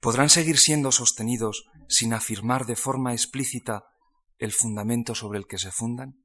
podrán 0.00 0.30
seguir 0.30 0.58
siendo 0.58 0.92
sostenidos 0.92 1.66
sin 1.88 2.12
afirmar 2.12 2.66
de 2.66 2.76
forma 2.76 3.12
explícita 3.12 3.84
el 4.38 4.52
fundamento 4.52 5.14
sobre 5.14 5.38
el 5.38 5.46
que 5.46 5.58
se 5.58 5.72
fundan? 5.72 6.24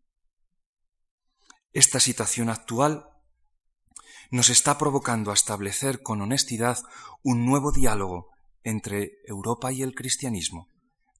Esta 1.71 1.99
situación 1.99 2.49
actual 2.49 3.07
nos 4.29 4.49
está 4.49 4.77
provocando 4.77 5.31
a 5.31 5.33
establecer 5.33 6.01
con 6.01 6.21
honestidad 6.21 6.79
un 7.23 7.45
nuevo 7.45 7.71
diálogo 7.71 8.29
entre 8.63 9.11
Europa 9.25 9.71
y 9.71 9.81
el 9.81 9.93
cristianismo, 9.93 10.69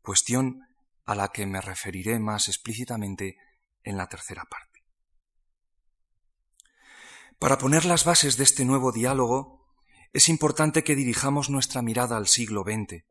cuestión 0.02 0.62
a 1.06 1.16
la 1.16 1.30
que 1.30 1.46
me 1.46 1.62
referiré 1.62 2.20
más 2.20 2.48
explícitamente 2.48 3.38
en 3.84 3.98
la 3.98 4.08
tercera 4.08 4.46
parte. 4.46 4.86
Para 7.40 7.58
poner 7.58 7.86
las 7.86 8.06
bases 8.06 8.38
de 8.38 8.44
este 8.44 8.64
nuevo 8.64 8.92
diálogo, 8.92 9.68
es 10.14 10.30
importante 10.30 10.84
que 10.84 10.96
dirijamos 10.96 11.50
nuestra 11.50 11.82
mirada 11.82 12.16
al 12.16 12.28
siglo 12.28 12.64
XX, 12.64 13.04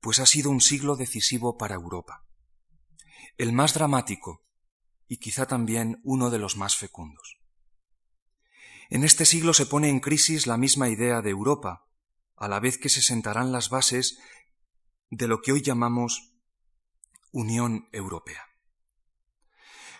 pues 0.00 0.18
ha 0.18 0.26
sido 0.26 0.50
un 0.50 0.60
siglo 0.60 0.96
decisivo 0.96 1.56
para 1.56 1.76
Europa, 1.76 2.26
el 3.38 3.52
más 3.52 3.72
dramático 3.72 4.44
y 5.08 5.18
quizá 5.18 5.46
también 5.46 6.00
uno 6.04 6.30
de 6.30 6.38
los 6.38 6.56
más 6.56 6.76
fecundos. 6.76 7.38
En 8.90 9.02
este 9.02 9.24
siglo 9.24 9.54
se 9.54 9.66
pone 9.66 9.88
en 9.88 10.00
crisis 10.00 10.46
la 10.46 10.58
misma 10.58 10.88
idea 10.88 11.22
de 11.22 11.30
Europa, 11.30 11.86
a 12.36 12.48
la 12.48 12.60
vez 12.60 12.76
que 12.76 12.88
se 12.90 13.00
sentarán 13.00 13.52
las 13.52 13.70
bases 13.70 14.18
de 15.08 15.28
lo 15.28 15.40
que 15.40 15.52
hoy 15.52 15.62
llamamos 15.62 16.33
Unión 17.34 17.88
Europea. 17.90 18.44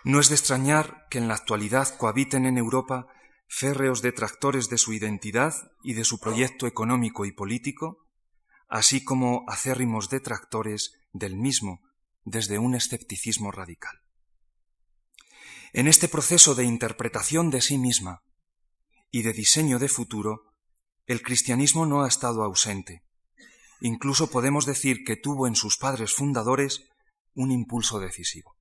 No 0.04 0.20
es 0.20 0.28
de 0.28 0.36
extrañar 0.36 1.08
que 1.10 1.18
en 1.18 1.26
la 1.26 1.34
actualidad 1.34 1.96
cohabiten 1.96 2.46
en 2.46 2.58
Europa 2.58 3.08
férreos 3.48 4.02
detractores 4.02 4.68
de 4.68 4.78
su 4.78 4.92
identidad 4.92 5.52
y 5.82 5.94
de 5.94 6.04
su 6.04 6.20
proyecto 6.20 6.68
económico 6.68 7.24
y 7.24 7.32
político, 7.32 8.06
así 8.68 9.02
como 9.02 9.44
acérrimos 9.48 10.10
detractores 10.10 10.92
del 11.12 11.34
mismo 11.36 11.80
desde 12.24 12.60
un 12.60 12.76
escepticismo 12.76 13.50
radical. 13.50 13.98
En 15.72 15.88
este 15.88 16.06
proceso 16.06 16.54
de 16.54 16.62
interpretación 16.62 17.50
de 17.50 17.62
sí 17.62 17.78
misma 17.78 18.22
y 19.10 19.22
de 19.22 19.32
diseño 19.32 19.80
de 19.80 19.88
futuro, 19.88 20.52
el 21.06 21.20
cristianismo 21.20 21.84
no 21.84 22.04
ha 22.04 22.08
estado 22.08 22.44
ausente. 22.44 23.02
Incluso 23.80 24.30
podemos 24.30 24.66
decir 24.66 25.02
que 25.04 25.16
tuvo 25.16 25.48
en 25.48 25.56
sus 25.56 25.78
padres 25.78 26.14
fundadores 26.14 26.93
un 27.34 27.50
impulso 27.50 28.00
decisivo. 28.00 28.56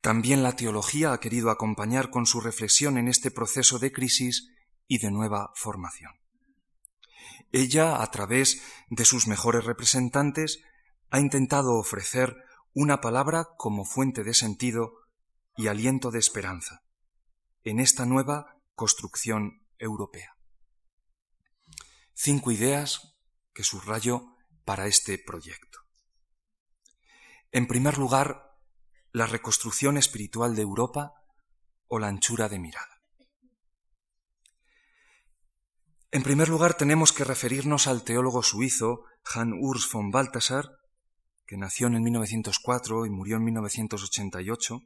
También 0.00 0.42
la 0.42 0.54
teología 0.54 1.12
ha 1.12 1.20
querido 1.20 1.50
acompañar 1.50 2.10
con 2.10 2.26
su 2.26 2.40
reflexión 2.40 2.98
en 2.98 3.08
este 3.08 3.30
proceso 3.30 3.78
de 3.78 3.92
crisis 3.92 4.50
y 4.86 4.98
de 4.98 5.10
nueva 5.10 5.50
formación. 5.54 6.12
Ella, 7.52 8.02
a 8.02 8.10
través 8.10 8.62
de 8.88 9.04
sus 9.04 9.26
mejores 9.26 9.64
representantes, 9.64 10.60
ha 11.10 11.20
intentado 11.20 11.74
ofrecer 11.74 12.36
una 12.72 13.00
palabra 13.00 13.48
como 13.56 13.84
fuente 13.84 14.22
de 14.22 14.34
sentido 14.34 14.92
y 15.56 15.68
aliento 15.68 16.10
de 16.10 16.18
esperanza 16.18 16.82
en 17.64 17.80
esta 17.80 18.04
nueva 18.04 18.60
construcción 18.74 19.66
europea. 19.78 20.36
Cinco 22.14 22.50
ideas 22.50 23.16
que 23.52 23.64
subrayo 23.64 24.36
para 24.64 24.86
este 24.86 25.18
proyecto. 25.18 25.85
En 27.52 27.66
primer 27.66 27.98
lugar, 27.98 28.46
la 29.12 29.26
reconstrucción 29.26 29.96
espiritual 29.96 30.54
de 30.56 30.62
Europa 30.62 31.14
o 31.88 31.98
la 31.98 32.08
anchura 32.08 32.48
de 32.48 32.58
mirada. 32.58 33.00
En 36.10 36.22
primer 36.22 36.48
lugar, 36.48 36.74
tenemos 36.74 37.12
que 37.12 37.24
referirnos 37.24 37.86
al 37.86 38.02
teólogo 38.02 38.42
suizo 38.42 39.04
Hans 39.34 39.54
Urs 39.60 39.90
von 39.90 40.10
Balthasar, 40.10 40.78
que 41.46 41.56
nació 41.56 41.86
en 41.86 42.02
1904 42.02 43.06
y 43.06 43.10
murió 43.10 43.36
en 43.36 43.44
1988. 43.44 44.80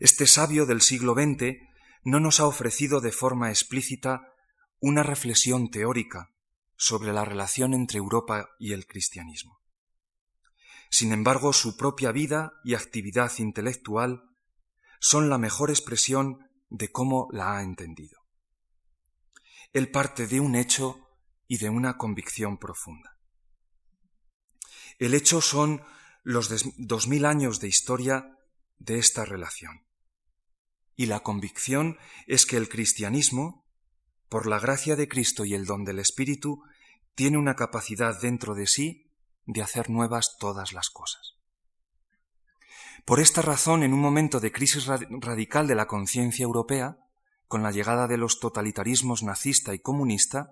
Este 0.00 0.26
sabio 0.26 0.66
del 0.66 0.80
siglo 0.80 1.14
XX 1.14 1.56
no 2.04 2.20
nos 2.20 2.40
ha 2.40 2.46
ofrecido 2.46 3.00
de 3.00 3.12
forma 3.12 3.50
explícita 3.50 4.32
una 4.80 5.02
reflexión 5.02 5.70
teórica 5.70 6.30
sobre 6.76 7.12
la 7.12 7.24
relación 7.24 7.74
entre 7.74 7.98
Europa 7.98 8.48
y 8.58 8.72
el 8.72 8.86
cristianismo. 8.86 9.57
Sin 10.90 11.12
embargo, 11.12 11.52
su 11.52 11.76
propia 11.76 12.12
vida 12.12 12.54
y 12.64 12.74
actividad 12.74 13.32
intelectual 13.38 14.24
son 15.00 15.28
la 15.28 15.38
mejor 15.38 15.70
expresión 15.70 16.48
de 16.70 16.90
cómo 16.90 17.28
la 17.30 17.56
ha 17.56 17.62
entendido. 17.62 18.18
Él 19.72 19.90
parte 19.90 20.26
de 20.26 20.40
un 20.40 20.54
hecho 20.54 21.08
y 21.46 21.58
de 21.58 21.68
una 21.68 21.96
convicción 21.96 22.58
profunda. 22.58 23.18
El 24.98 25.14
hecho 25.14 25.40
son 25.40 25.82
los 26.24 26.50
dos 26.76 27.06
mil 27.06 27.24
años 27.24 27.60
de 27.60 27.68
historia 27.68 28.38
de 28.78 28.98
esta 28.98 29.24
relación. 29.24 29.84
Y 30.96 31.06
la 31.06 31.20
convicción 31.20 31.96
es 32.26 32.44
que 32.44 32.56
el 32.56 32.68
cristianismo, 32.68 33.64
por 34.28 34.46
la 34.46 34.58
gracia 34.58 34.96
de 34.96 35.08
Cristo 35.08 35.44
y 35.44 35.54
el 35.54 35.64
don 35.64 35.84
del 35.84 36.00
Espíritu, 36.00 36.62
tiene 37.14 37.38
una 37.38 37.54
capacidad 37.54 38.20
dentro 38.20 38.54
de 38.54 38.66
sí 38.66 39.07
de 39.48 39.62
hacer 39.62 39.88
nuevas 39.88 40.36
todas 40.38 40.72
las 40.72 40.90
cosas. 40.90 41.34
Por 43.06 43.18
esta 43.18 43.40
razón, 43.40 43.82
en 43.82 43.94
un 43.94 44.00
momento 44.00 44.40
de 44.40 44.52
crisis 44.52 44.86
radical 44.86 45.66
de 45.66 45.74
la 45.74 45.86
conciencia 45.86 46.44
europea, 46.44 46.98
con 47.46 47.62
la 47.62 47.70
llegada 47.70 48.06
de 48.06 48.18
los 48.18 48.40
totalitarismos 48.40 49.22
nazista 49.22 49.72
y 49.72 49.78
comunista, 49.78 50.50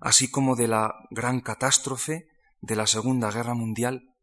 así 0.00 0.28
como 0.28 0.56
de 0.56 0.66
la 0.66 0.92
gran 1.10 1.40
catástrofe 1.40 2.26
de 2.60 2.74
la 2.74 2.88
Segunda 2.88 3.30
Guerra 3.30 3.54
Mundial, 3.54 4.16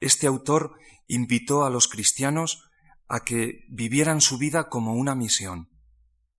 este 0.00 0.26
autor 0.26 0.78
invitó 1.06 1.64
a 1.64 1.70
los 1.70 1.88
cristianos 1.88 2.68
a 3.08 3.20
que 3.20 3.64
vivieran 3.70 4.20
su 4.20 4.36
vida 4.36 4.68
como 4.68 4.92
una 4.92 5.14
misión, 5.14 5.70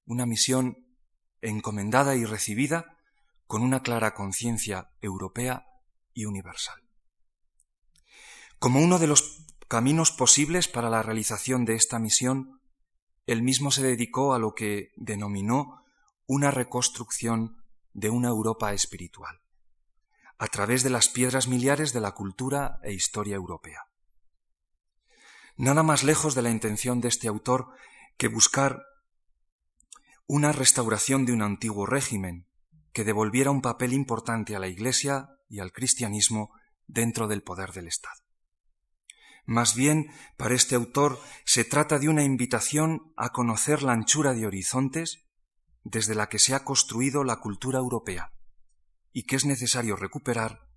una 0.06 0.28
misión 0.28 0.78
encomendada 1.42 2.16
y 2.16 2.26
recibida 2.26 3.00
con 3.48 3.64
una 3.64 3.82
clara 3.82 4.14
conciencia 4.14 4.92
europea 5.02 5.66
universal. 6.26 6.82
Como 8.60 8.82
uno 8.82 9.00
de 9.00 9.08
los 9.08 9.46
caminos 9.68 10.12
posibles 10.12 10.68
para 10.68 10.90
la 10.90 11.04
realización 11.04 11.66
de 11.66 11.76
esta 11.76 12.00
misión, 12.00 12.60
él 13.26 13.44
mismo 13.44 13.72
se 13.72 13.84
dedicó 13.84 14.34
a 14.34 14.40
lo 14.40 14.54
que 14.54 14.92
denominó 14.96 15.84
una 16.26 16.52
reconstrucción 16.52 17.64
de 17.94 18.10
una 18.10 18.30
Europa 18.30 18.74
espiritual, 18.74 19.42
a 20.38 20.48
través 20.48 20.84
de 20.84 20.90
las 20.90 21.10
piedras 21.10 21.48
miliares 21.48 21.94
de 21.94 22.02
la 22.02 22.14
cultura 22.14 22.80
e 22.84 22.94
historia 22.94 23.36
europea. 23.36 23.86
Nada 25.56 25.84
más 25.84 26.04
lejos 26.04 26.36
de 26.36 26.42
la 26.42 26.50
intención 26.50 27.02
de 27.02 27.10
este 27.10 27.28
autor 27.28 27.68
que 28.18 28.28
buscar 28.28 28.84
una 30.28 30.52
restauración 30.52 31.26
de 31.26 31.34
un 31.34 31.42
antiguo 31.42 31.86
régimen 31.86 32.48
que 32.94 33.04
devolviera 33.04 33.52
un 33.52 33.62
papel 33.62 33.94
importante 33.94 34.56
a 34.56 34.60
la 34.60 34.68
Iglesia 34.68 35.30
y 35.50 35.60
al 35.60 35.74
cristianismo 35.74 36.52
dentro 36.88 37.28
del 37.28 37.44
poder 37.44 37.74
del 37.74 37.88
Estado. 37.88 38.16
Más 39.46 39.76
bien, 39.76 40.12
para 40.38 40.54
este 40.54 40.76
autor 40.76 41.20
se 41.44 41.66
trata 41.66 41.98
de 41.98 42.08
una 42.08 42.24
invitación 42.24 43.14
a 43.18 43.30
conocer 43.30 43.82
la 43.82 43.94
anchura 43.94 44.34
de 44.34 44.46
horizontes 44.46 45.26
desde 45.84 46.14
la 46.14 46.30
que 46.30 46.40
se 46.40 46.54
ha 46.54 46.64
construido 46.64 47.24
la 47.24 47.38
cultura 47.38 47.80
europea 47.80 48.32
y 49.12 49.24
que 49.24 49.36
es 49.36 49.46
necesario 49.46 49.96
recuperar 49.96 50.70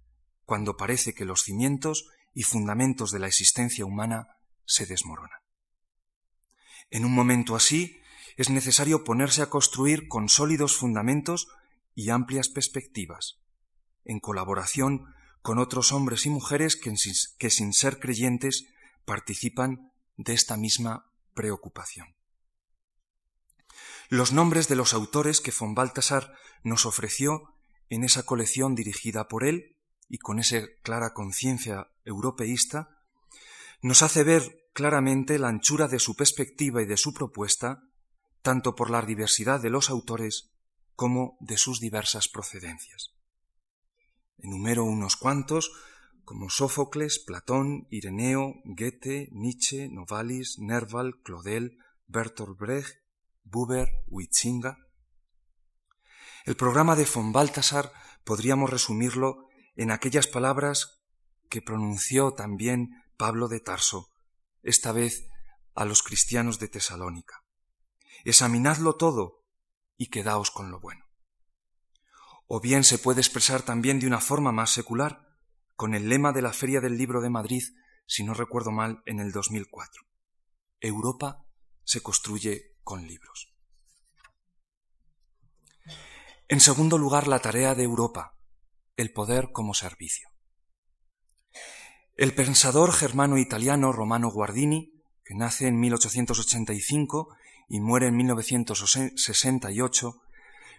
cuando 0.44 0.76
parece 0.76 1.12
que 1.12 1.26
los 1.26 1.42
cimientos 1.42 2.08
y 2.32 2.44
fundamentos 2.44 3.10
de 3.10 3.18
la 3.18 3.26
existencia 3.26 3.84
humana 3.84 4.38
se 4.64 4.86
desmoronan. 4.86 5.40
En 6.90 7.04
un 7.04 7.12
momento 7.12 7.54
así, 7.54 8.00
es 8.36 8.48
necesario 8.48 9.04
ponerse 9.04 9.42
a 9.42 9.50
construir 9.50 10.08
con 10.08 10.28
sólidos 10.28 10.76
fundamentos 10.76 11.48
y 11.94 12.08
amplias 12.08 12.48
perspectivas, 12.48 13.41
en 14.04 14.20
colaboración 14.20 15.14
con 15.42 15.58
otros 15.58 15.92
hombres 15.92 16.26
y 16.26 16.30
mujeres 16.30 16.76
que, 16.76 17.50
sin 17.50 17.72
ser 17.72 17.98
creyentes 17.98 18.66
participan 19.04 19.92
de 20.16 20.34
esta 20.34 20.56
misma 20.56 21.10
preocupación. 21.34 22.14
Los 24.08 24.32
nombres 24.32 24.68
de 24.68 24.76
los 24.76 24.92
autores 24.92 25.40
que 25.40 25.52
von 25.58 25.74
Baltasar 25.74 26.34
nos 26.62 26.86
ofreció 26.86 27.54
en 27.88 28.04
esa 28.04 28.24
colección 28.24 28.74
dirigida 28.74 29.28
por 29.28 29.44
él 29.44 29.76
y 30.08 30.18
con 30.18 30.38
esa 30.38 30.60
clara 30.82 31.12
conciencia 31.14 31.88
europeísta, 32.04 32.98
nos 33.80 34.02
hace 34.02 34.24
ver 34.24 34.68
claramente 34.72 35.38
la 35.38 35.48
anchura 35.48 35.88
de 35.88 35.98
su 35.98 36.14
perspectiva 36.14 36.82
y 36.82 36.86
de 36.86 36.96
su 36.96 37.12
propuesta, 37.12 37.82
tanto 38.42 38.74
por 38.74 38.90
la 38.90 39.02
diversidad 39.02 39.60
de 39.60 39.70
los 39.70 39.90
autores 39.90 40.50
como 40.94 41.36
de 41.40 41.56
sus 41.56 41.80
diversas 41.80 42.28
procedencias. 42.28 43.12
Enumero 44.42 44.84
unos 44.84 45.14
cuantos, 45.16 45.70
como 46.24 46.50
Sófocles, 46.50 47.20
Platón, 47.20 47.86
Ireneo, 47.90 48.54
Goethe, 48.64 49.28
Nietzsche, 49.30 49.88
Novalis, 49.88 50.58
Nerval, 50.58 51.20
Claudel, 51.22 51.78
Bertolt 52.08 52.58
Brecht, 52.58 52.96
Buber, 53.44 53.88
Huizinga. 54.08 54.78
El 56.44 56.56
programa 56.56 56.96
de 56.96 57.04
von 57.04 57.32
Balthasar 57.32 57.92
podríamos 58.24 58.68
resumirlo 58.68 59.46
en 59.76 59.92
aquellas 59.92 60.26
palabras 60.26 61.04
que 61.48 61.62
pronunció 61.62 62.32
también 62.32 63.04
Pablo 63.16 63.46
de 63.46 63.60
Tarso, 63.60 64.10
esta 64.62 64.90
vez 64.90 65.28
a 65.74 65.84
los 65.84 66.02
cristianos 66.02 66.58
de 66.58 66.66
Tesalónica. 66.66 67.44
Examinadlo 68.24 68.96
todo 68.96 69.44
y 69.96 70.08
quedaos 70.08 70.50
con 70.50 70.72
lo 70.72 70.80
bueno 70.80 71.11
o 72.46 72.60
bien 72.60 72.84
se 72.84 72.98
puede 72.98 73.20
expresar 73.20 73.62
también 73.62 74.00
de 74.00 74.06
una 74.06 74.20
forma 74.20 74.52
más 74.52 74.70
secular, 74.70 75.28
con 75.74 75.94
el 75.94 76.08
lema 76.08 76.32
de 76.32 76.42
la 76.42 76.52
Feria 76.52 76.80
del 76.80 76.96
Libro 76.96 77.20
de 77.20 77.30
Madrid, 77.30 77.62
si 78.06 78.24
no 78.24 78.34
recuerdo 78.34 78.70
mal, 78.70 79.02
en 79.06 79.20
el 79.20 79.32
2004. 79.32 80.02
Europa 80.80 81.44
se 81.84 82.02
construye 82.02 82.76
con 82.82 83.06
libros. 83.06 83.54
En 86.48 86.60
segundo 86.60 86.98
lugar, 86.98 87.28
la 87.28 87.38
tarea 87.38 87.74
de 87.74 87.84
Europa, 87.84 88.38
el 88.96 89.12
poder 89.12 89.50
como 89.52 89.74
servicio. 89.74 90.28
El 92.16 92.34
pensador 92.34 92.92
germano-italiano 92.92 93.90
Romano 93.90 94.30
Guardini, 94.30 95.02
que 95.24 95.34
nace 95.34 95.66
en 95.66 95.80
1885 95.80 97.34
y 97.68 97.80
muere 97.80 98.08
en 98.08 98.16
1968, 98.16 100.22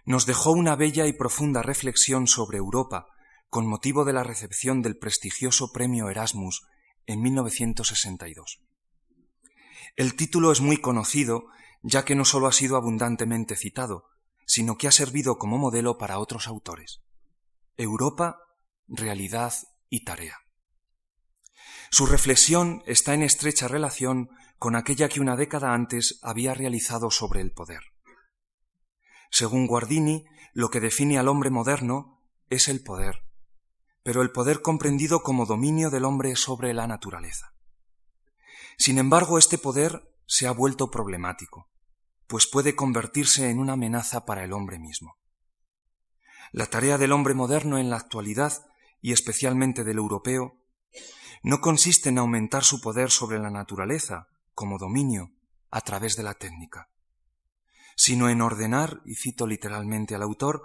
nos 0.05 0.25
dejó 0.25 0.51
una 0.51 0.75
bella 0.75 1.07
y 1.07 1.13
profunda 1.13 1.61
reflexión 1.61 2.27
sobre 2.27 2.57
Europa 2.57 3.07
con 3.49 3.67
motivo 3.67 4.03
de 4.03 4.13
la 4.13 4.23
recepción 4.23 4.81
del 4.81 4.97
prestigioso 4.97 5.71
premio 5.71 6.09
Erasmus 6.09 6.63
en 7.05 7.21
1962. 7.21 8.59
El 9.95 10.15
título 10.15 10.51
es 10.51 10.59
muy 10.59 10.77
conocido, 10.77 11.45
ya 11.83 12.03
que 12.03 12.15
no 12.15 12.25
solo 12.25 12.47
ha 12.47 12.51
sido 12.51 12.77
abundantemente 12.77 13.55
citado, 13.55 14.05
sino 14.45 14.77
que 14.77 14.87
ha 14.87 14.91
servido 14.91 15.37
como 15.37 15.57
modelo 15.57 15.97
para 15.97 16.17
otros 16.17 16.47
autores. 16.47 17.01
Europa, 17.77 18.39
realidad 18.87 19.53
y 19.89 20.03
tarea. 20.03 20.37
Su 21.91 22.07
reflexión 22.07 22.81
está 22.87 23.13
en 23.13 23.21
estrecha 23.21 23.67
relación 23.67 24.29
con 24.57 24.75
aquella 24.75 25.09
que 25.09 25.21
una 25.21 25.35
década 25.35 25.73
antes 25.73 26.19
había 26.23 26.55
realizado 26.55 27.11
sobre 27.11 27.41
el 27.41 27.51
poder. 27.51 27.92
Según 29.33 29.65
Guardini, 29.65 30.27
lo 30.53 30.69
que 30.69 30.79
define 30.79 31.17
al 31.17 31.27
hombre 31.27 31.49
moderno 31.49 32.21
es 32.51 32.67
el 32.67 32.83
poder, 32.83 33.23
pero 34.03 34.21
el 34.21 34.29
poder 34.31 34.61
comprendido 34.61 35.23
como 35.23 35.47
dominio 35.47 35.89
del 35.89 36.05
hombre 36.05 36.35
sobre 36.35 36.71
la 36.75 36.85
naturaleza. 36.85 37.55
Sin 38.77 38.99
embargo, 38.99 39.39
este 39.39 39.57
poder 39.57 40.07
se 40.27 40.45
ha 40.45 40.51
vuelto 40.51 40.91
problemático, 40.91 41.67
pues 42.27 42.45
puede 42.45 42.75
convertirse 42.75 43.49
en 43.49 43.57
una 43.57 43.73
amenaza 43.73 44.23
para 44.23 44.43
el 44.43 44.53
hombre 44.53 44.77
mismo. 44.77 45.17
La 46.51 46.67
tarea 46.67 46.99
del 46.99 47.11
hombre 47.11 47.33
moderno 47.33 47.79
en 47.79 47.89
la 47.89 47.97
actualidad, 47.97 48.53
y 49.01 49.13
especialmente 49.13 49.83
del 49.83 49.97
europeo, 49.97 50.61
no 51.41 51.59
consiste 51.59 52.09
en 52.09 52.19
aumentar 52.19 52.63
su 52.63 52.81
poder 52.81 53.09
sobre 53.09 53.39
la 53.39 53.49
naturaleza 53.49 54.27
como 54.53 54.77
dominio 54.77 55.31
a 55.71 55.81
través 55.81 56.15
de 56.17 56.21
la 56.21 56.35
técnica 56.35 56.92
sino 57.95 58.29
en 58.29 58.41
ordenar, 58.41 59.01
y 59.05 59.15
cito 59.15 59.47
literalmente 59.47 60.15
al 60.15 60.23
autor, 60.23 60.63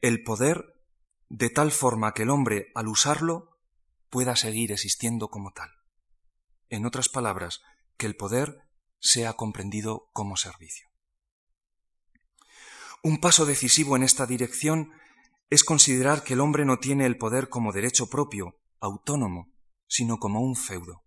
el 0.00 0.22
poder 0.22 0.74
de 1.28 1.50
tal 1.50 1.72
forma 1.72 2.12
que 2.12 2.22
el 2.22 2.30
hombre, 2.30 2.68
al 2.74 2.88
usarlo, 2.88 3.58
pueda 4.10 4.36
seguir 4.36 4.72
existiendo 4.72 5.28
como 5.28 5.52
tal. 5.52 5.70
En 6.68 6.86
otras 6.86 7.08
palabras, 7.08 7.60
que 7.96 8.06
el 8.06 8.16
poder 8.16 8.62
sea 9.00 9.34
comprendido 9.34 10.08
como 10.12 10.36
servicio. 10.36 10.88
Un 13.02 13.20
paso 13.20 13.46
decisivo 13.46 13.96
en 13.96 14.02
esta 14.02 14.26
dirección 14.26 14.92
es 15.50 15.64
considerar 15.64 16.24
que 16.24 16.34
el 16.34 16.40
hombre 16.40 16.64
no 16.64 16.78
tiene 16.78 17.06
el 17.06 17.16
poder 17.16 17.48
como 17.48 17.72
derecho 17.72 18.08
propio, 18.08 18.58
autónomo, 18.80 19.52
sino 19.86 20.18
como 20.18 20.40
un 20.40 20.56
feudo. 20.56 21.04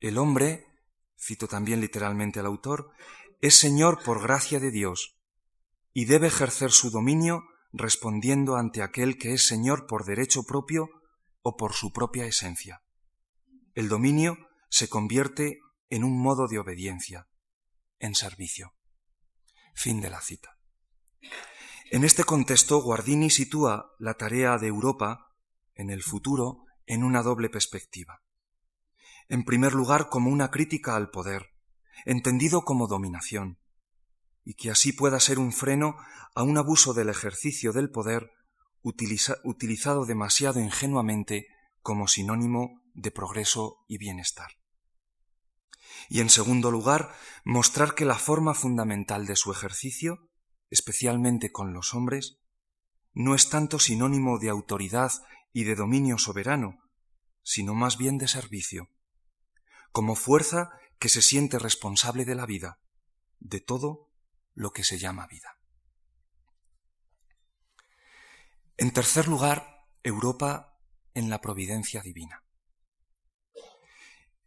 El 0.00 0.18
hombre, 0.18 0.66
cito 1.18 1.48
también 1.48 1.80
literalmente 1.80 2.40
al 2.40 2.46
autor, 2.46 2.90
es 3.40 3.58
Señor 3.58 4.02
por 4.02 4.20
gracia 4.20 4.58
de 4.58 4.70
Dios 4.70 5.16
y 5.92 6.06
debe 6.06 6.26
ejercer 6.26 6.72
su 6.72 6.90
dominio 6.90 7.44
respondiendo 7.72 8.56
ante 8.56 8.82
aquel 8.82 9.16
que 9.18 9.32
es 9.34 9.46
Señor 9.46 9.86
por 9.86 10.04
derecho 10.04 10.42
propio 10.42 10.88
o 11.42 11.56
por 11.56 11.72
su 11.72 11.92
propia 11.92 12.26
esencia. 12.26 12.82
El 13.74 13.88
dominio 13.88 14.36
se 14.70 14.88
convierte 14.88 15.60
en 15.88 16.04
un 16.04 16.20
modo 16.20 16.48
de 16.48 16.58
obediencia, 16.58 17.28
en 17.98 18.14
servicio. 18.14 18.74
Fin 19.74 20.00
de 20.00 20.10
la 20.10 20.20
cita. 20.20 20.58
En 21.90 22.04
este 22.04 22.24
contexto, 22.24 22.82
Guardini 22.82 23.30
sitúa 23.30 23.94
la 23.98 24.14
tarea 24.14 24.58
de 24.58 24.66
Europa 24.66 25.32
en 25.74 25.90
el 25.90 26.02
futuro 26.02 26.64
en 26.86 27.04
una 27.04 27.22
doble 27.22 27.48
perspectiva. 27.48 28.22
En 29.28 29.44
primer 29.44 29.74
lugar, 29.74 30.08
como 30.08 30.30
una 30.30 30.50
crítica 30.50 30.96
al 30.96 31.10
poder, 31.10 31.57
entendido 32.04 32.62
como 32.62 32.86
dominación, 32.86 33.58
y 34.44 34.54
que 34.54 34.70
así 34.70 34.92
pueda 34.92 35.20
ser 35.20 35.38
un 35.38 35.52
freno 35.52 35.96
a 36.34 36.42
un 36.42 36.56
abuso 36.56 36.94
del 36.94 37.08
ejercicio 37.08 37.72
del 37.72 37.90
poder 37.90 38.30
utilizado 38.82 40.06
demasiado 40.06 40.60
ingenuamente 40.60 41.46
como 41.82 42.08
sinónimo 42.08 42.82
de 42.94 43.10
progreso 43.10 43.84
y 43.88 43.98
bienestar. 43.98 44.52
Y 46.08 46.20
en 46.20 46.30
segundo 46.30 46.70
lugar, 46.70 47.14
mostrar 47.44 47.94
que 47.94 48.04
la 48.04 48.18
forma 48.18 48.54
fundamental 48.54 49.26
de 49.26 49.36
su 49.36 49.52
ejercicio, 49.52 50.30
especialmente 50.70 51.50
con 51.50 51.72
los 51.72 51.94
hombres, 51.94 52.38
no 53.12 53.34
es 53.34 53.48
tanto 53.48 53.78
sinónimo 53.78 54.38
de 54.38 54.48
autoridad 54.48 55.12
y 55.52 55.64
de 55.64 55.74
dominio 55.74 56.18
soberano, 56.18 56.78
sino 57.42 57.74
más 57.74 57.98
bien 57.98 58.18
de 58.18 58.28
servicio, 58.28 58.88
como 59.92 60.14
fuerza 60.14 60.70
que 60.98 61.08
se 61.08 61.22
siente 61.22 61.58
responsable 61.58 62.24
de 62.24 62.34
la 62.34 62.46
vida, 62.46 62.78
de 63.38 63.60
todo 63.60 64.10
lo 64.54 64.72
que 64.72 64.84
se 64.84 64.98
llama 64.98 65.26
vida. 65.26 65.56
En 68.76 68.92
tercer 68.92 69.28
lugar, 69.28 69.86
Europa 70.02 70.78
en 71.14 71.30
la 71.30 71.40
providencia 71.40 72.00
divina. 72.00 72.44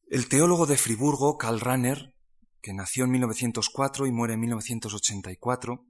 El 0.09 0.27
teólogo 0.27 0.65
de 0.65 0.77
Friburgo, 0.77 1.37
Karl 1.37 1.59
Rahner, 1.59 2.15
que 2.61 2.73
nació 2.73 3.05
en 3.05 3.11
1904 3.11 4.07
y 4.07 4.11
muere 4.11 4.33
en 4.33 4.41
1984, 4.41 5.85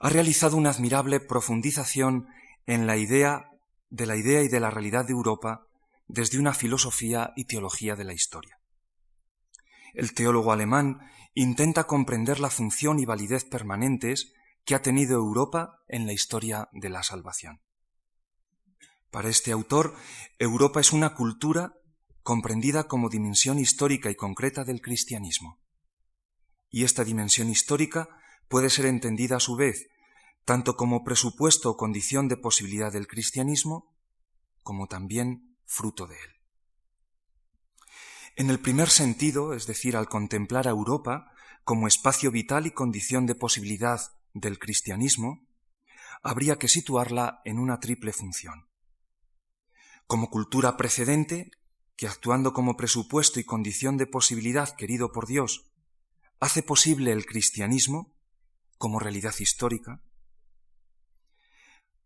ha 0.00 0.08
realizado 0.08 0.56
una 0.56 0.70
admirable 0.70 1.20
profundización 1.20 2.28
en 2.66 2.86
la 2.86 2.96
idea 2.96 3.50
de 3.90 4.06
la 4.06 4.16
idea 4.16 4.42
y 4.42 4.48
de 4.48 4.60
la 4.60 4.70
realidad 4.70 5.06
de 5.06 5.12
Europa 5.12 5.66
desde 6.06 6.38
una 6.38 6.54
filosofía 6.54 7.32
y 7.36 7.44
teología 7.44 7.96
de 7.96 8.04
la 8.04 8.12
historia. 8.12 8.57
El 9.98 10.14
teólogo 10.14 10.52
alemán 10.52 11.00
intenta 11.34 11.88
comprender 11.88 12.38
la 12.38 12.50
función 12.50 13.00
y 13.00 13.04
validez 13.04 13.44
permanentes 13.44 14.32
que 14.64 14.76
ha 14.76 14.80
tenido 14.80 15.16
Europa 15.16 15.82
en 15.88 16.06
la 16.06 16.12
historia 16.12 16.68
de 16.70 16.88
la 16.88 17.02
salvación. 17.02 17.62
Para 19.10 19.28
este 19.28 19.50
autor, 19.50 19.96
Europa 20.38 20.78
es 20.78 20.92
una 20.92 21.16
cultura 21.16 21.74
comprendida 22.22 22.84
como 22.84 23.08
dimensión 23.08 23.58
histórica 23.58 24.08
y 24.08 24.14
concreta 24.14 24.62
del 24.62 24.80
cristianismo. 24.80 25.58
Y 26.70 26.84
esta 26.84 27.02
dimensión 27.02 27.48
histórica 27.50 28.08
puede 28.46 28.70
ser 28.70 28.86
entendida 28.86 29.38
a 29.38 29.40
su 29.40 29.56
vez 29.56 29.88
tanto 30.44 30.76
como 30.76 31.02
presupuesto 31.02 31.70
o 31.70 31.76
condición 31.76 32.28
de 32.28 32.36
posibilidad 32.36 32.92
del 32.92 33.08
cristianismo, 33.08 33.96
como 34.62 34.86
también 34.86 35.58
fruto 35.66 36.06
de 36.06 36.14
él. 36.14 36.37
En 38.38 38.50
el 38.50 38.60
primer 38.60 38.88
sentido, 38.88 39.52
es 39.52 39.66
decir, 39.66 39.96
al 39.96 40.08
contemplar 40.08 40.68
a 40.68 40.70
Europa 40.70 41.32
como 41.64 41.88
espacio 41.88 42.30
vital 42.30 42.68
y 42.68 42.70
condición 42.70 43.26
de 43.26 43.34
posibilidad 43.34 44.00
del 44.32 44.60
cristianismo, 44.60 45.44
habría 46.22 46.56
que 46.56 46.68
situarla 46.68 47.40
en 47.44 47.58
una 47.58 47.80
triple 47.80 48.12
función. 48.12 48.68
Como 50.06 50.30
cultura 50.30 50.76
precedente, 50.76 51.50
que 51.96 52.06
actuando 52.06 52.52
como 52.52 52.76
presupuesto 52.76 53.40
y 53.40 53.44
condición 53.44 53.96
de 53.96 54.06
posibilidad 54.06 54.72
querido 54.76 55.10
por 55.10 55.26
Dios, 55.26 55.72
hace 56.38 56.62
posible 56.62 57.10
el 57.10 57.26
cristianismo 57.26 58.14
como 58.76 59.00
realidad 59.00 59.34
histórica. 59.40 60.00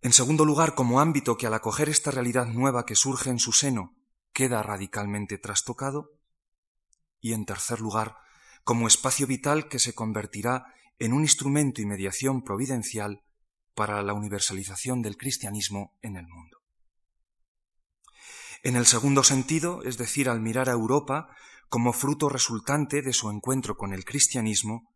En 0.01 0.15
segundo 0.15 0.47
lugar, 0.47 0.75
como 0.75 0.99
ámbito 0.99 1.37
que 1.37 1.47
al 1.47 1.53
acoger 1.53 1.91
esta 1.91 2.11
realidad 2.11 2.47
nueva 2.47 2.87
que 2.87 2.97
surge 2.97 3.29
en 3.29 3.39
su 3.39 3.53
seno 3.53 3.99
queda 4.33 4.63
radicalmente 4.63 5.37
trastocado. 5.37 6.22
Y 7.23 7.33
en 7.33 7.47
tercer 7.47 7.81
lugar, 7.81 8.19
como 8.65 8.87
espacio 8.87 9.27
vital 9.27 9.69
que 9.69 9.79
se 9.79 9.95
convertirá 9.95 10.75
en 10.99 11.15
un 11.15 11.23
instrumento 11.23 11.81
y 11.81 11.87
mediación 11.87 12.43
providencial 12.43 13.23
para 13.75 14.03
la 14.03 14.13
universalización 14.13 15.01
del 15.01 15.17
cristianismo 15.17 15.97
en 16.03 16.17
el 16.17 16.27
mundo. 16.27 16.59
En 18.63 18.77
el 18.77 18.87
segundo 18.87 19.25
sentido, 19.25 19.83
es 19.83 19.97
decir, 19.97 20.29
al 20.29 20.41
mirar 20.41 20.69
a 20.69 20.73
Europa 20.73 21.35
como 21.69 21.93
fruto 21.93 22.29
resultante 22.29 23.03
de 23.03 23.13
su 23.13 23.31
encuentro 23.31 23.77
con 23.77 23.93
el 23.93 24.05
cristianismo, 24.05 24.95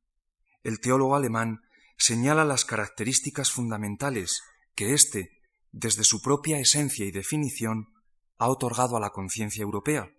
el 0.62 0.79
teólogo 0.81 1.16
alemán 1.16 1.62
señala 1.97 2.45
las 2.45 2.64
características 2.64 3.51
fundamentales 3.51 4.43
que 4.74 4.93
éste, 4.93 5.31
desde 5.72 6.05
su 6.05 6.20
propia 6.20 6.59
esencia 6.59 7.07
y 7.07 7.11
definición, 7.11 7.89
ha 8.39 8.49
otorgado 8.49 8.97
a 8.97 9.01
la 9.01 9.11
conciencia 9.11 9.62
europea, 9.62 10.11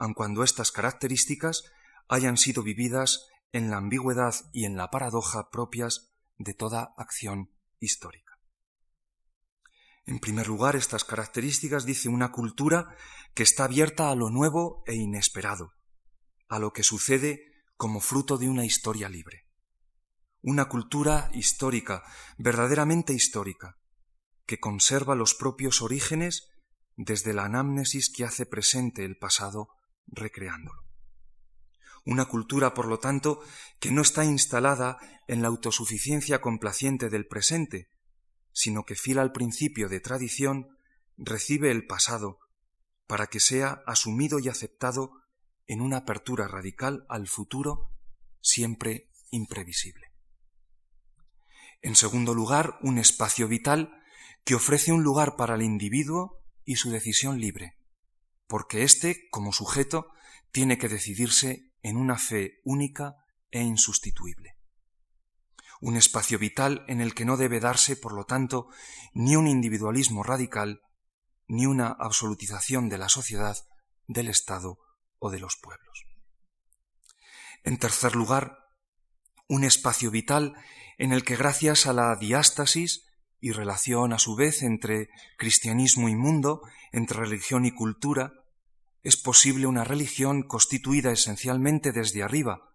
aun 0.00 0.14
cuando 0.14 0.42
estas 0.42 0.72
características 0.72 1.64
hayan 2.08 2.38
sido 2.38 2.62
vividas 2.62 3.28
en 3.52 3.70
la 3.70 3.76
ambigüedad 3.76 4.34
y 4.52 4.64
en 4.64 4.76
la 4.76 4.90
paradoja 4.90 5.50
propias 5.50 6.12
de 6.38 6.54
toda 6.54 6.94
acción 6.96 7.50
histórica. 7.78 8.38
En 10.06 10.18
primer 10.18 10.48
lugar, 10.48 10.74
estas 10.74 11.04
características 11.04 11.84
dice 11.84 12.08
una 12.08 12.32
cultura 12.32 12.96
que 13.34 13.42
está 13.42 13.64
abierta 13.64 14.10
a 14.10 14.14
lo 14.14 14.30
nuevo 14.30 14.82
e 14.86 14.94
inesperado, 14.94 15.74
a 16.48 16.58
lo 16.58 16.72
que 16.72 16.82
sucede 16.82 17.44
como 17.76 18.00
fruto 18.00 18.38
de 18.38 18.48
una 18.48 18.64
historia 18.64 19.08
libre. 19.10 19.46
Una 20.40 20.64
cultura 20.70 21.30
histórica, 21.34 22.02
verdaderamente 22.38 23.12
histórica, 23.12 23.76
que 24.46 24.58
conserva 24.58 25.14
los 25.14 25.34
propios 25.34 25.82
orígenes 25.82 26.48
desde 26.96 27.34
la 27.34 27.44
anamnesis 27.44 28.10
que 28.10 28.24
hace 28.24 28.46
presente 28.46 29.04
el 29.04 29.18
pasado 29.18 29.68
recreándolo 30.12 30.90
una 32.04 32.26
cultura, 32.26 32.74
por 32.74 32.86
lo 32.86 32.98
tanto, 32.98 33.40
que 33.78 33.90
no 33.90 34.02
está 34.02 34.24
instalada 34.24 34.98
en 35.26 35.42
la 35.42 35.48
autosuficiencia 35.48 36.40
complaciente 36.40 37.08
del 37.10 37.26
presente, 37.26 37.88
sino 38.52 38.84
que 38.84 38.94
fiel 38.94 39.18
al 39.18 39.32
principio 39.32 39.88
de 39.88 40.00
tradición, 40.00 40.76
recibe 41.16 41.70
el 41.70 41.86
pasado 41.86 42.38
para 43.06 43.26
que 43.26 43.40
sea 43.40 43.82
asumido 43.86 44.38
y 44.38 44.48
aceptado 44.48 45.12
en 45.66 45.80
una 45.80 45.98
apertura 45.98 46.48
radical 46.48 47.04
al 47.08 47.28
futuro 47.28 47.90
siempre 48.40 49.08
imprevisible. 49.30 50.06
En 51.82 51.96
segundo 51.96 52.34
lugar, 52.34 52.78
un 52.82 52.98
espacio 52.98 53.48
vital 53.48 54.02
que 54.44 54.54
ofrece 54.54 54.92
un 54.92 55.02
lugar 55.02 55.36
para 55.36 55.54
el 55.54 55.62
individuo 55.62 56.40
y 56.64 56.76
su 56.76 56.90
decisión 56.90 57.38
libre, 57.40 57.76
porque 58.50 58.82
éste, 58.82 59.28
como 59.30 59.52
sujeto, 59.52 60.08
tiene 60.50 60.76
que 60.76 60.88
decidirse 60.88 61.70
en 61.82 61.96
una 61.96 62.18
fe 62.18 62.60
única 62.64 63.14
e 63.52 63.62
insustituible. 63.62 64.56
Un 65.80 65.96
espacio 65.96 66.36
vital 66.36 66.84
en 66.88 67.00
el 67.00 67.14
que 67.14 67.24
no 67.24 67.36
debe 67.36 67.60
darse, 67.60 67.94
por 67.96 68.12
lo 68.12 68.24
tanto, 68.24 68.66
ni 69.14 69.36
un 69.36 69.46
individualismo 69.46 70.24
radical, 70.24 70.82
ni 71.46 71.64
una 71.64 71.94
absolutización 71.98 72.88
de 72.88 72.98
la 72.98 73.08
sociedad, 73.08 73.56
del 74.08 74.28
Estado 74.28 74.78
o 75.20 75.30
de 75.30 75.38
los 75.38 75.56
pueblos. 75.62 76.04
En 77.62 77.78
tercer 77.78 78.16
lugar, 78.16 78.58
un 79.46 79.62
espacio 79.62 80.10
vital 80.10 80.56
en 80.98 81.12
el 81.12 81.22
que 81.22 81.36
gracias 81.36 81.86
a 81.86 81.92
la 81.92 82.16
diástasis 82.16 83.06
y 83.38 83.52
relación 83.52 84.12
a 84.12 84.18
su 84.18 84.34
vez 84.34 84.62
entre 84.62 85.08
cristianismo 85.38 86.08
y 86.08 86.16
mundo, 86.16 86.62
entre 86.90 87.20
religión 87.20 87.64
y 87.64 87.70
cultura, 87.70 88.32
es 89.02 89.16
posible 89.16 89.66
una 89.66 89.84
religión 89.84 90.42
constituida 90.42 91.10
esencialmente 91.10 91.92
desde 91.92 92.22
arriba, 92.22 92.74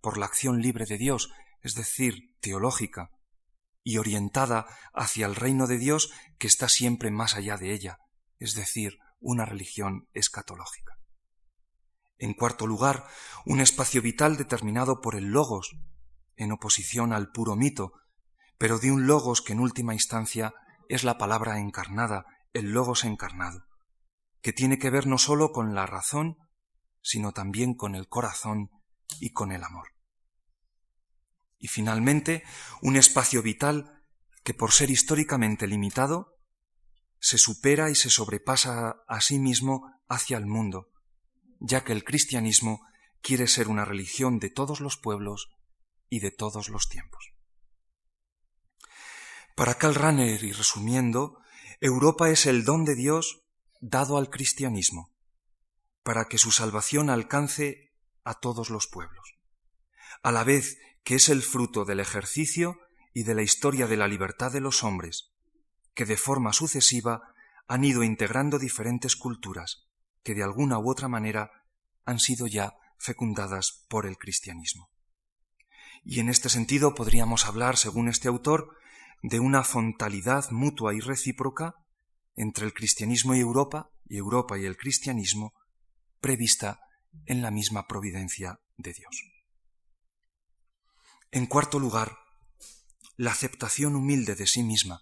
por 0.00 0.16
la 0.16 0.26
acción 0.26 0.60
libre 0.62 0.86
de 0.86 0.96
Dios, 0.96 1.30
es 1.60 1.74
decir, 1.74 2.34
teológica, 2.40 3.10
y 3.82 3.98
orientada 3.98 4.66
hacia 4.94 5.26
el 5.26 5.34
reino 5.34 5.66
de 5.66 5.78
Dios 5.78 6.10
que 6.38 6.46
está 6.46 6.68
siempre 6.68 7.10
más 7.10 7.36
allá 7.36 7.56
de 7.56 7.72
ella, 7.72 7.98
es 8.38 8.54
decir, 8.54 8.98
una 9.20 9.44
religión 9.44 10.08
escatológica. 10.12 10.94
En 12.18 12.32
cuarto 12.32 12.66
lugar, 12.66 13.06
un 13.44 13.60
espacio 13.60 14.00
vital 14.00 14.38
determinado 14.38 15.00
por 15.00 15.14
el 15.14 15.26
logos, 15.26 15.76
en 16.36 16.52
oposición 16.52 17.12
al 17.12 17.30
puro 17.30 17.54
mito, 17.54 17.92
pero 18.58 18.78
de 18.78 18.90
un 18.90 19.06
logos 19.06 19.42
que 19.42 19.52
en 19.52 19.60
última 19.60 19.92
instancia 19.92 20.54
es 20.88 21.04
la 21.04 21.18
palabra 21.18 21.58
encarnada, 21.58 22.24
el 22.54 22.70
logos 22.70 23.04
encarnado 23.04 23.66
que 24.46 24.52
tiene 24.52 24.78
que 24.78 24.90
ver 24.90 25.08
no 25.08 25.18
sólo 25.18 25.50
con 25.50 25.74
la 25.74 25.86
razón, 25.86 26.36
sino 27.02 27.32
también 27.32 27.74
con 27.74 27.96
el 27.96 28.06
corazón 28.06 28.70
y 29.18 29.30
con 29.30 29.50
el 29.50 29.64
amor. 29.64 29.88
Y 31.58 31.66
finalmente, 31.66 32.44
un 32.80 32.94
espacio 32.94 33.42
vital 33.42 34.04
que 34.44 34.54
por 34.54 34.70
ser 34.70 34.88
históricamente 34.88 35.66
limitado, 35.66 36.38
se 37.18 37.38
supera 37.38 37.90
y 37.90 37.96
se 37.96 38.08
sobrepasa 38.08 39.02
a 39.08 39.20
sí 39.20 39.40
mismo 39.40 39.90
hacia 40.08 40.38
el 40.38 40.46
mundo, 40.46 40.92
ya 41.58 41.82
que 41.82 41.90
el 41.90 42.04
cristianismo 42.04 42.86
quiere 43.22 43.48
ser 43.48 43.66
una 43.66 43.84
religión 43.84 44.38
de 44.38 44.50
todos 44.50 44.78
los 44.78 44.96
pueblos 44.96 45.48
y 46.08 46.20
de 46.20 46.30
todos 46.30 46.68
los 46.68 46.88
tiempos. 46.88 47.32
Para 49.56 49.74
Karl 49.74 49.96
Rahner, 49.96 50.44
y 50.44 50.52
resumiendo, 50.52 51.40
Europa 51.80 52.30
es 52.30 52.46
el 52.46 52.64
don 52.64 52.84
de 52.84 52.94
Dios 52.94 53.42
dado 53.80 54.18
al 54.18 54.30
cristianismo, 54.30 55.12
para 56.02 56.26
que 56.26 56.38
su 56.38 56.50
salvación 56.52 57.10
alcance 57.10 57.92
a 58.24 58.34
todos 58.34 58.70
los 58.70 58.86
pueblos, 58.86 59.38
a 60.22 60.32
la 60.32 60.44
vez 60.44 60.78
que 61.04 61.16
es 61.16 61.28
el 61.28 61.42
fruto 61.42 61.84
del 61.84 62.00
ejercicio 62.00 62.78
y 63.12 63.22
de 63.22 63.34
la 63.34 63.42
historia 63.42 63.86
de 63.86 63.96
la 63.96 64.08
libertad 64.08 64.52
de 64.52 64.60
los 64.60 64.82
hombres, 64.82 65.32
que 65.94 66.04
de 66.04 66.16
forma 66.16 66.52
sucesiva 66.52 67.22
han 67.68 67.84
ido 67.84 68.02
integrando 68.02 68.58
diferentes 68.58 69.16
culturas 69.16 69.86
que 70.26 70.34
de 70.34 70.42
alguna 70.42 70.78
u 70.80 70.90
otra 70.90 71.06
manera 71.06 71.52
han 72.04 72.18
sido 72.18 72.48
ya 72.48 72.74
fecundadas 72.98 73.84
por 73.88 74.06
el 74.06 74.18
cristianismo. 74.18 74.90
Y 76.04 76.18
en 76.18 76.28
este 76.28 76.48
sentido 76.48 76.94
podríamos 76.94 77.46
hablar, 77.46 77.76
según 77.76 78.08
este 78.08 78.26
autor, 78.26 78.76
de 79.22 79.38
una 79.38 79.62
fontalidad 79.62 80.50
mutua 80.50 80.94
y 80.94 81.00
recíproca 81.00 81.76
entre 82.36 82.66
el 82.66 82.74
cristianismo 82.74 83.34
y 83.34 83.40
Europa, 83.40 83.90
y 84.08 84.18
Europa 84.18 84.58
y 84.58 84.64
el 84.64 84.76
cristianismo, 84.76 85.54
prevista 86.20 86.80
en 87.24 87.42
la 87.42 87.50
misma 87.50 87.86
providencia 87.86 88.60
de 88.76 88.92
Dios. 88.92 89.24
En 91.30 91.46
cuarto 91.46 91.78
lugar, 91.78 92.18
la 93.16 93.32
aceptación 93.32 93.96
humilde 93.96 94.34
de 94.34 94.46
sí 94.46 94.62
misma 94.62 95.00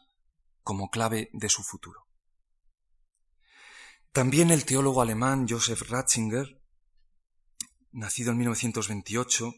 como 0.63 0.89
clave 0.89 1.29
de 1.33 1.49
su 1.49 1.63
futuro. 1.63 2.07
También 4.13 4.51
el 4.51 4.65
teólogo 4.65 5.03
alemán 5.03 5.47
Joseph 5.49 5.83
Ratzinger, 5.91 6.63
nacido 7.91 8.31
en 8.31 8.39
1928 8.39 9.53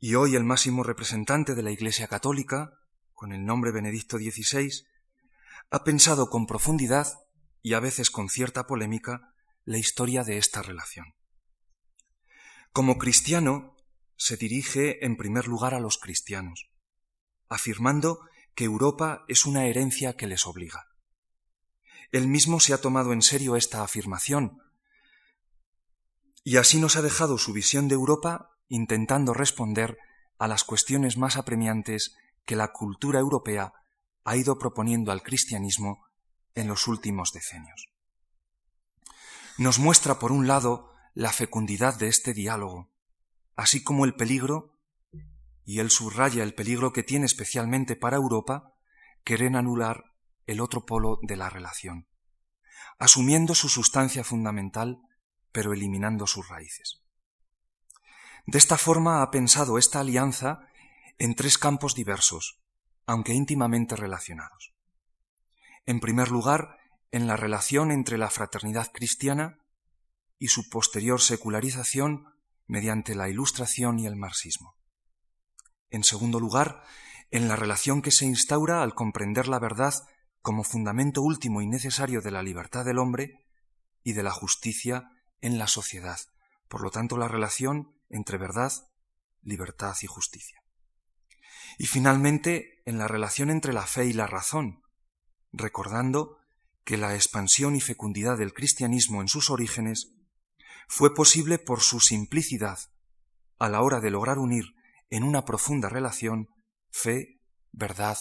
y 0.00 0.14
hoy 0.16 0.34
el 0.34 0.44
máximo 0.44 0.82
representante 0.82 1.54
de 1.54 1.62
la 1.62 1.70
Iglesia 1.70 2.08
Católica, 2.08 2.72
con 3.12 3.32
el 3.32 3.44
nombre 3.44 3.70
Benedicto 3.70 4.18
XVI, 4.18 4.84
ha 5.70 5.84
pensado 5.84 6.30
con 6.30 6.46
profundidad 6.46 7.06
y 7.62 7.74
a 7.74 7.80
veces 7.80 8.10
con 8.10 8.28
cierta 8.28 8.66
polémica 8.66 9.34
la 9.64 9.78
historia 9.78 10.24
de 10.24 10.38
esta 10.38 10.62
relación. 10.62 11.14
Como 12.72 12.98
cristiano, 12.98 13.76
se 14.16 14.36
dirige 14.36 15.04
en 15.04 15.16
primer 15.16 15.46
lugar 15.46 15.74
a 15.74 15.80
los 15.80 15.98
cristianos, 15.98 16.70
afirmando 17.48 18.20
que 18.54 18.64
Europa 18.64 19.24
es 19.28 19.46
una 19.46 19.66
herencia 19.66 20.16
que 20.16 20.26
les 20.26 20.46
obliga. 20.46 20.86
Él 22.12 22.26
mismo 22.26 22.58
se 22.60 22.74
ha 22.74 22.80
tomado 22.80 23.12
en 23.12 23.22
serio 23.22 23.56
esta 23.56 23.82
afirmación, 23.82 24.58
y 26.42 26.56
así 26.56 26.80
nos 26.80 26.96
ha 26.96 27.02
dejado 27.02 27.38
su 27.38 27.52
visión 27.52 27.88
de 27.88 27.94
Europa 27.94 28.50
intentando 28.68 29.34
responder 29.34 29.98
a 30.38 30.48
las 30.48 30.64
cuestiones 30.64 31.16
más 31.16 31.36
apremiantes 31.36 32.16
que 32.44 32.56
la 32.56 32.72
cultura 32.72 33.20
europea 33.20 33.72
ha 34.24 34.36
ido 34.36 34.58
proponiendo 34.58 35.12
al 35.12 35.22
cristianismo 35.22 36.04
en 36.54 36.68
los 36.68 36.86
últimos 36.86 37.32
decenios. 37.32 37.88
Nos 39.58 39.78
muestra, 39.78 40.18
por 40.18 40.32
un 40.32 40.46
lado, 40.46 40.90
la 41.14 41.32
fecundidad 41.32 41.98
de 41.98 42.08
este 42.08 42.32
diálogo, 42.32 42.90
así 43.56 43.82
como 43.82 44.04
el 44.04 44.14
peligro, 44.14 44.78
y 45.64 45.80
él 45.80 45.90
subraya 45.90 46.42
el 46.42 46.54
peligro 46.54 46.92
que 46.92 47.02
tiene 47.02 47.26
especialmente 47.26 47.96
para 47.96 48.16
Europa, 48.16 48.74
querer 49.24 49.54
anular 49.56 50.04
el 50.46 50.60
otro 50.60 50.86
polo 50.86 51.18
de 51.22 51.36
la 51.36 51.50
relación, 51.50 52.08
asumiendo 52.98 53.54
su 53.54 53.68
sustancia 53.68 54.24
fundamental, 54.24 55.00
pero 55.52 55.72
eliminando 55.72 56.26
sus 56.26 56.48
raíces. 56.48 57.02
De 58.46 58.58
esta 58.58 58.78
forma 58.78 59.22
ha 59.22 59.30
pensado 59.30 59.78
esta 59.78 60.00
alianza 60.00 60.60
en 61.18 61.34
tres 61.34 61.58
campos 61.58 61.94
diversos, 61.94 62.59
aunque 63.10 63.34
íntimamente 63.34 63.96
relacionados. 63.96 64.72
En 65.84 65.98
primer 65.98 66.30
lugar, 66.30 66.78
en 67.10 67.26
la 67.26 67.36
relación 67.36 67.90
entre 67.90 68.18
la 68.18 68.30
fraternidad 68.30 68.92
cristiana 68.92 69.58
y 70.38 70.46
su 70.46 70.70
posterior 70.70 71.20
secularización 71.20 72.26
mediante 72.68 73.16
la 73.16 73.28
Ilustración 73.28 73.98
y 73.98 74.06
el 74.06 74.14
marxismo. 74.14 74.76
En 75.88 76.04
segundo 76.04 76.38
lugar, 76.38 76.84
en 77.32 77.48
la 77.48 77.56
relación 77.56 78.00
que 78.00 78.12
se 78.12 78.26
instaura 78.26 78.80
al 78.80 78.94
comprender 78.94 79.48
la 79.48 79.58
verdad 79.58 79.94
como 80.40 80.62
fundamento 80.62 81.20
último 81.20 81.62
y 81.62 81.66
necesario 81.66 82.20
de 82.20 82.30
la 82.30 82.44
libertad 82.44 82.84
del 82.84 82.98
hombre 82.98 83.44
y 84.04 84.12
de 84.12 84.22
la 84.22 84.30
justicia 84.30 85.10
en 85.40 85.58
la 85.58 85.66
sociedad. 85.66 86.20
Por 86.68 86.80
lo 86.80 86.92
tanto, 86.92 87.16
la 87.16 87.26
relación 87.26 87.92
entre 88.08 88.38
verdad, 88.38 88.72
libertad 89.42 89.96
y 90.00 90.06
justicia. 90.06 90.59
Y 91.78 91.86
finalmente, 91.86 92.82
en 92.84 92.98
la 92.98 93.08
relación 93.08 93.50
entre 93.50 93.72
la 93.72 93.86
fe 93.86 94.06
y 94.06 94.12
la 94.12 94.26
razón, 94.26 94.82
recordando 95.52 96.38
que 96.84 96.96
la 96.96 97.14
expansión 97.14 97.76
y 97.76 97.80
fecundidad 97.80 98.38
del 98.38 98.52
cristianismo 98.52 99.20
en 99.20 99.28
sus 99.28 99.50
orígenes 99.50 100.12
fue 100.88 101.14
posible 101.14 101.58
por 101.58 101.80
su 101.82 102.00
simplicidad 102.00 102.78
a 103.58 103.68
la 103.68 103.82
hora 103.82 104.00
de 104.00 104.10
lograr 104.10 104.38
unir 104.38 104.74
en 105.10 105.22
una 105.22 105.44
profunda 105.44 105.88
relación 105.88 106.48
fe, 106.90 107.40
verdad 107.72 108.18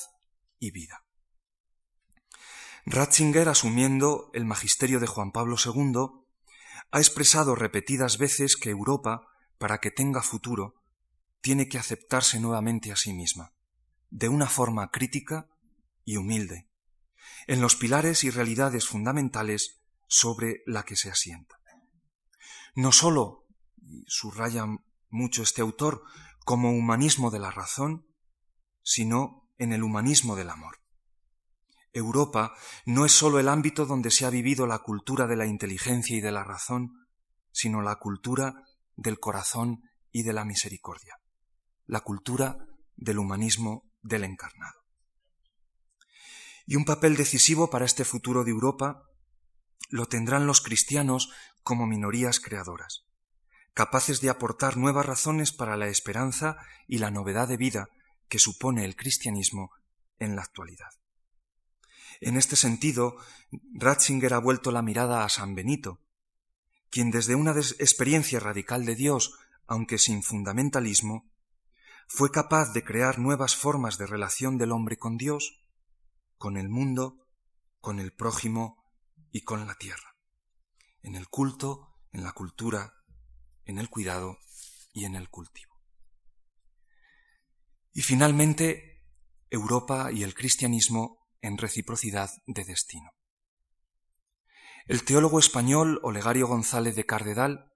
y 0.60 0.72
vida. 0.72 1.06
Ratzinger, 2.86 3.50
asumiendo 3.50 4.30
el 4.34 4.46
magisterio 4.46 5.00
de 5.00 5.08
Juan 5.08 5.32
Pablo 5.32 5.56
II, 5.64 6.26
ha 6.92 7.00
expresado 7.00 7.56
repetidas 7.56 8.18
veces 8.18 8.56
que 8.56 8.70
Europa, 8.70 9.28
para 9.58 9.80
que 9.80 9.92
tenga 9.92 10.22
futuro, 10.22 10.79
tiene 11.42 11.68
que 11.68 11.78
aceptarse 11.78 12.40
nuevamente 12.40 12.92
a 12.92 12.96
sí 12.96 13.14
misma, 13.14 13.54
de 14.10 14.30
una 14.30 14.48
forma 14.48 14.90
crítica 14.90 15.48
y 16.04 16.18
humilde, 16.18 16.70
en 17.48 17.62
los 17.62 17.76
pilares 17.76 18.24
y 18.24 18.30
realidades 18.30 18.88
fundamentales 18.88 19.82
sobre 20.08 20.62
la 20.66 20.84
que 20.84 20.96
se 20.96 21.10
asienta. 21.10 21.60
No 22.76 22.92
sólo, 22.92 23.48
y 23.78 24.04
subraya 24.08 24.66
mucho 25.10 25.44
este 25.44 25.62
autor, 25.62 26.04
como 26.46 26.72
humanismo 26.72 27.32
de 27.32 27.40
la 27.40 27.52
razón, 27.52 28.08
sino 28.84 29.50
en 29.58 29.74
el 29.74 29.84
humanismo 29.84 30.36
del 30.36 30.50
amor. 30.50 30.80
Europa 31.94 32.54
no 32.86 33.06
es 33.06 33.12
sólo 33.12 33.40
el 33.40 33.50
ámbito 33.50 33.86
donde 33.86 34.12
se 34.12 34.26
ha 34.26 34.30
vivido 34.30 34.68
la 34.68 34.80
cultura 34.80 35.28
de 35.28 35.36
la 35.36 35.46
inteligencia 35.46 36.16
y 36.16 36.22
de 36.22 36.32
la 36.32 36.44
razón, 36.44 37.08
sino 37.52 37.82
la 37.82 37.96
cultura 37.96 38.64
del 38.96 39.20
corazón 39.20 39.84
y 40.12 40.24
de 40.24 40.34
la 40.34 40.46
misericordia, 40.46 41.16
la 41.90 42.02
cultura 42.02 42.68
del 42.98 43.18
humanismo 43.18 43.92
del 44.04 44.24
encarnado. 44.24 44.80
Y 46.68 46.76
un 46.76 46.86
papel 46.86 47.18
decisivo 47.18 47.72
para 47.72 47.86
este 47.86 48.06
futuro 48.06 48.44
de 48.44 48.52
Europa 48.52 49.02
lo 49.90 50.06
tendrán 50.06 50.46
los 50.46 50.62
cristianos 50.62 51.32
como 51.64 51.88
minorías 51.88 52.40
creadoras, 52.40 53.06
capaces 53.74 54.22
de 54.22 54.30
aportar 54.30 54.78
nuevas 54.78 55.08
razones 55.08 55.52
para 55.52 55.78
la 55.78 55.88
esperanza 55.88 56.58
y 56.88 57.00
la 57.00 57.10
novedad 57.10 57.48
de 57.48 57.58
vida 57.58 57.90
que 58.28 58.38
supone 58.38 58.86
el 58.86 58.96
cristianismo 58.96 59.72
en 60.20 60.36
la 60.36 60.44
actualidad. 60.44 60.92
En 62.22 62.38
este 62.38 62.56
sentido, 62.56 63.16
Ratzinger 63.74 64.36
ha 64.36 64.40
vuelto 64.40 64.72
la 64.72 64.84
mirada 64.84 65.26
a 65.26 65.30
San 65.30 65.56
Benito, 65.56 66.02
quien 66.92 67.10
desde 67.10 67.34
una 67.34 67.52
experiencia 67.52 68.40
radical 68.40 68.86
de 68.86 68.94
Dios, 68.94 69.34
aunque 69.66 69.98
sin 69.98 70.22
fundamentalismo, 70.22 71.32
fue 72.12 72.32
capaz 72.32 72.74
de 72.74 72.84
crear 72.84 73.20
nuevas 73.20 73.56
formas 73.56 74.00
de 74.00 74.08
relación 74.08 74.58
del 74.58 74.72
hombre 74.72 74.98
con 74.98 75.16
Dios, 75.16 75.64
con 76.38 76.58
el 76.58 76.68
mundo, 76.68 77.28
con 77.80 78.00
el 78.00 78.12
prójimo 78.12 78.84
y 79.32 79.42
con 79.42 79.68
la 79.68 79.76
tierra, 79.76 80.16
en 81.04 81.16
el 81.16 81.30
culto, 81.30 82.00
en 82.12 82.24
la 82.24 82.32
cultura, 82.32 82.96
en 83.64 83.78
el 83.78 83.90
cuidado 83.90 84.40
y 84.92 85.06
en 85.06 85.16
el 85.16 85.30
cultivo. 85.30 85.80
Y 87.94 88.02
finalmente, 88.02 89.06
Europa 89.52 90.12
y 90.12 90.24
el 90.24 90.34
cristianismo 90.34 91.28
en 91.42 91.60
reciprocidad 91.60 92.32
de 92.48 92.66
destino. 92.66 93.12
El 94.88 95.04
teólogo 95.04 95.38
español 95.38 96.00
Olegario 96.02 96.48
González 96.48 96.96
de 96.96 97.06
Cardedal, 97.06 97.72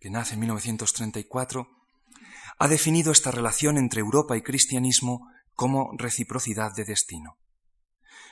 que 0.00 0.10
nace 0.10 0.34
en 0.34 0.40
1934, 0.40 1.79
ha 2.62 2.68
definido 2.68 3.10
esta 3.10 3.30
relación 3.30 3.78
entre 3.78 4.00
Europa 4.00 4.36
y 4.36 4.42
cristianismo 4.42 5.26
como 5.54 5.92
reciprocidad 5.96 6.74
de 6.76 6.84
destino. 6.84 7.38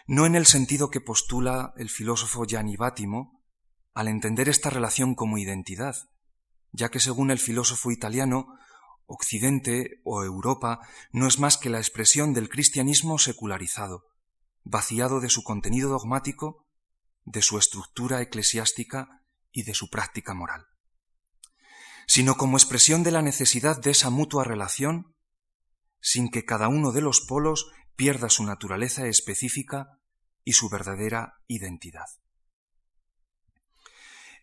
No 0.07 0.26
en 0.26 0.37
el 0.37 0.45
sentido 0.45 0.91
que 0.91 1.01
postula 1.01 1.72
el 1.79 1.89
filósofo 1.89 2.45
Gianni 2.45 2.76
Bátimo 2.76 3.43
al 3.95 4.07
entender 4.07 4.51
esta 4.51 4.68
relación 4.68 5.14
como 5.14 5.39
identidad, 5.39 5.97
ya 6.72 6.91
que 6.91 7.01
según 7.01 7.31
el 7.31 7.39
filósofo 7.39 7.91
italiano, 7.91 8.49
Occidente 9.07 10.03
o 10.05 10.22
Europa 10.22 10.81
no 11.11 11.26
es 11.26 11.39
más 11.39 11.57
que 11.57 11.70
la 11.70 11.79
expresión 11.79 12.35
del 12.35 12.51
cristianismo 12.51 13.18
secularizado, 13.18 14.05
vaciado 14.62 15.20
de 15.20 15.31
su 15.31 15.43
contenido 15.43 15.89
dogmático, 15.89 16.66
de 17.24 17.41
su 17.41 17.57
estructura 17.57 18.20
eclesiástica 18.20 19.22
y 19.53 19.62
de 19.62 19.72
su 19.72 19.89
práctica 19.89 20.35
moral, 20.35 20.66
sino 22.09 22.37
como 22.37 22.57
expresión 22.57 23.03
de 23.03 23.11
la 23.11 23.21
necesidad 23.21 23.79
de 23.81 23.91
esa 23.91 24.09
mutua 24.09 24.43
relación, 24.43 25.15
sin 26.01 26.31
que 26.31 26.47
cada 26.47 26.69
uno 26.69 26.91
de 26.91 27.03
los 27.03 27.21
polos 27.21 27.71
pierda 27.97 28.31
su 28.31 28.45
naturaleza 28.45 29.07
específica 29.07 30.01
y 30.43 30.55
su 30.55 30.71
verdadera 30.71 31.35
identidad. 31.49 32.07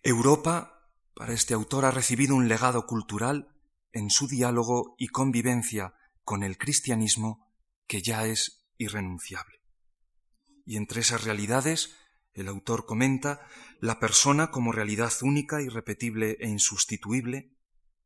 Europa, 0.03 0.91
para 1.15 1.33
este 1.33 1.55
autor, 1.55 1.85
ha 1.85 1.91
recibido 1.91 2.35
un 2.35 2.47
legado 2.47 2.85
cultural 2.85 3.49
en 3.91 4.11
su 4.11 4.27
diálogo 4.27 4.93
y 4.99 5.07
convivencia 5.07 5.95
con 6.23 6.43
el 6.43 6.59
cristianismo 6.59 7.51
que 7.87 8.03
ya 8.03 8.27
es 8.27 8.63
irrenunciable. 8.77 9.55
y 10.67 10.77
entre 10.77 11.01
esas 11.01 11.23
realidades, 11.23 11.95
el 12.33 12.47
autor 12.47 12.85
comenta 12.85 13.47
la 13.79 13.99
persona 13.99 14.49
como 14.49 14.71
realidad 14.71 15.13
única, 15.21 15.61
irrepetible 15.61 16.37
e 16.39 16.49
insustituible, 16.49 17.54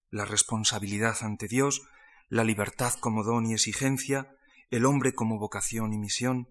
la 0.09 0.25
responsabilidad 0.25 1.17
ante 1.21 1.47
Dios, 1.47 1.81
la 2.27 2.43
libertad 2.43 2.93
como 2.99 3.23
don 3.23 3.45
y 3.45 3.53
exigencia, 3.53 4.35
el 4.69 4.85
hombre 4.85 5.13
como 5.13 5.39
vocación 5.39 5.93
y 5.93 5.97
misión, 5.97 6.47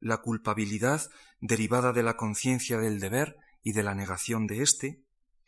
la 0.00 0.18
culpabilidad 0.18 1.02
derivada 1.40 1.92
de 1.92 2.02
la 2.02 2.16
conciencia 2.16 2.78
del 2.78 3.00
deber 3.00 3.36
y 3.62 3.72
de 3.72 3.82
la 3.82 3.94
negación 3.94 4.46
de 4.46 4.62
éste, 4.62 5.04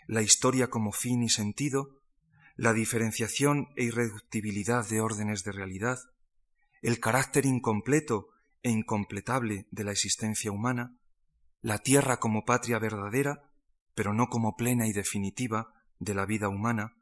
la 0.07 0.23
historia 0.23 0.69
como 0.69 0.93
fin 0.93 1.23
y 1.23 1.29
sentido, 1.29 2.01
la 2.57 2.73
diferenciación 2.73 3.69
e 3.77 3.85
irreductibilidad 3.85 4.89
de 4.89 5.01
órdenes 5.01 5.45
de 5.45 5.53
realidad, 5.53 5.99
el 6.83 6.99
carácter 6.99 7.47
incompleto 7.47 8.29
e 8.63 8.71
incompletable 8.71 9.69
de 9.71 9.85
la 9.85 9.93
existencia 9.93 10.51
humana, 10.51 10.97
la 11.61 11.79
tierra 11.79 12.19
como 12.19 12.45
patria 12.45 12.79
verdadera, 12.79 13.51
pero 13.95 14.13
no 14.13 14.29
como 14.29 14.57
plena 14.57 14.87
y 14.87 14.93
definitiva 14.93 15.73
de 15.99 16.15
la 16.15 16.27
vida 16.27 16.49
humana, 16.49 16.95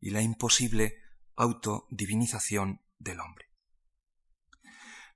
y 0.00 0.10
la 0.10 0.22
imposible 0.22 0.96
autodivinización 1.36 2.80
del 2.98 3.20
hombre. 3.20 3.46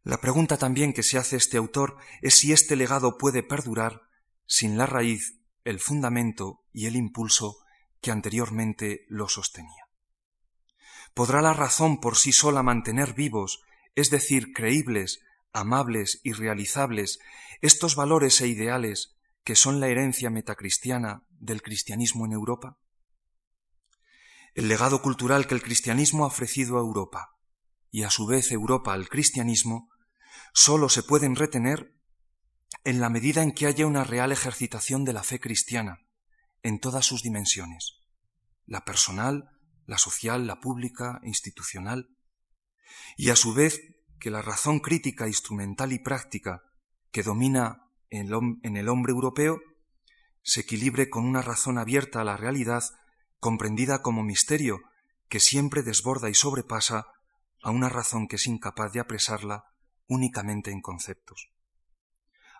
La 0.05 0.20
pregunta 0.20 0.57
también 0.57 0.93
que 0.93 1.03
se 1.03 1.18
hace 1.18 1.37
este 1.37 1.57
autor 1.57 1.97
es 2.22 2.37
si 2.37 2.53
este 2.53 2.74
legado 2.74 3.18
puede 3.18 3.43
perdurar 3.43 4.03
sin 4.47 4.76
la 4.76 4.87
raíz, 4.87 5.39
el 5.64 5.78
fundamento 5.78 6.64
y 6.72 6.87
el 6.87 6.97
impulso 6.97 7.59
que 8.01 8.11
anteriormente 8.11 9.07
lo 9.09 9.28
sostenía. 9.28 9.87
¿Podrá 11.14 11.41
la 11.41 11.53
razón 11.53 12.01
por 12.01 12.16
sí 12.16 12.33
sola 12.33 12.62
mantener 12.62 13.14
vivos, 13.14 13.62
es 13.95 14.11
decir, 14.11 14.53
creíbles, 14.53 15.20
amables 15.53 16.20
y 16.24 16.33
realizables, 16.33 17.20
estos 17.61 17.95
valores 17.95 18.41
e 18.41 18.49
ideales 18.49 19.14
que 19.45 19.55
son 19.57 19.78
la 19.78 19.89
herencia 19.89 20.30
metacristiana 20.30 21.24
del 21.30 21.62
cristianismo 21.62 22.26
en 22.26 22.33
Europa? 22.33 22.78
El 24.55 24.69
legado 24.69 25.01
cultural 25.01 25.47
que 25.47 25.55
el 25.55 25.63
cristianismo 25.63 26.25
ha 26.25 26.29
ofrecido 26.29 26.77
a 26.77 26.81
Europa. 26.81 27.31
Y 27.91 28.03
a 28.03 28.11
su 28.11 28.27
vez 28.27 28.53
Europa 28.53 28.93
al 28.93 29.09
cristianismo 29.09 29.91
sólo 30.53 30.89
se 30.89 31.03
pueden 31.03 31.37
retener 31.37 31.95
en 32.85 33.01
la 33.01 33.09
medida 33.09 33.43
en 33.43 33.53
que 33.53 33.67
haya 33.67 33.87
una 33.87 34.05
real 34.05 34.33
ejercitación 34.33 35.05
de 35.05 35.13
la 35.13 35.23
fe 35.23 35.41
cristiana 35.41 35.99
en 36.63 36.81
todas 36.81 37.05
sus 37.05 37.23
dimensiones, 37.23 38.01
la 38.67 38.85
personal, 38.85 39.51
la 39.87 39.99
social, 39.99 40.47
la 40.47 40.61
pública 40.61 41.21
institucional, 41.23 42.09
y 43.17 43.31
a 43.31 43.37
su 43.37 43.53
vez 43.55 43.81
que 44.21 44.31
la 44.31 44.43
razón 44.43 44.81
crítica, 44.81 45.27
instrumental 45.27 45.93
y 45.93 45.99
práctica 45.99 46.63
que 47.11 47.23
domina 47.23 47.89
en 48.11 48.77
el 48.77 48.89
hombre 48.89 49.13
europeo 49.13 49.61
se 50.43 50.61
equilibre 50.61 51.09
con 51.09 51.25
una 51.25 51.43
razón 51.43 51.79
abierta 51.79 52.21
a 52.21 52.25
la 52.25 52.37
realidad, 52.37 52.83
comprendida 53.43 54.03
como 54.03 54.22
misterio 54.22 54.82
que 55.28 55.40
siempre 55.40 55.82
desborda 55.82 56.30
y 56.30 56.34
sobrepasa 56.34 57.07
a 57.61 57.72
una 57.72 57.88
razón 57.88 58.28
que 58.28 58.36
es 58.36 58.47
incapaz 58.47 58.93
de 58.93 59.01
apresarla 59.01 59.64
únicamente 60.07 60.70
en 60.70 60.80
conceptos. 60.80 61.51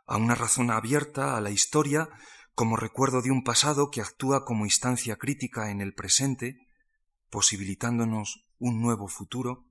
A 0.07 0.17
una 0.17 0.35
razón 0.35 0.73
abierta 0.73 1.37
a 1.37 1.41
la 1.41 1.51
historia 1.51 2.09
como 2.57 2.77
recuerdo 2.77 3.23
de 3.23 3.31
un 3.31 3.45
pasado 3.45 3.93
que 3.93 4.01
actúa 4.01 4.45
como 4.45 4.65
instancia 4.65 5.15
crítica 5.15 5.71
en 5.71 5.81
el 5.81 5.95
presente, 5.95 6.57
posibilitándonos 7.31 8.45
un 8.59 8.83
nuevo 8.83 9.07
futuro, 9.07 9.69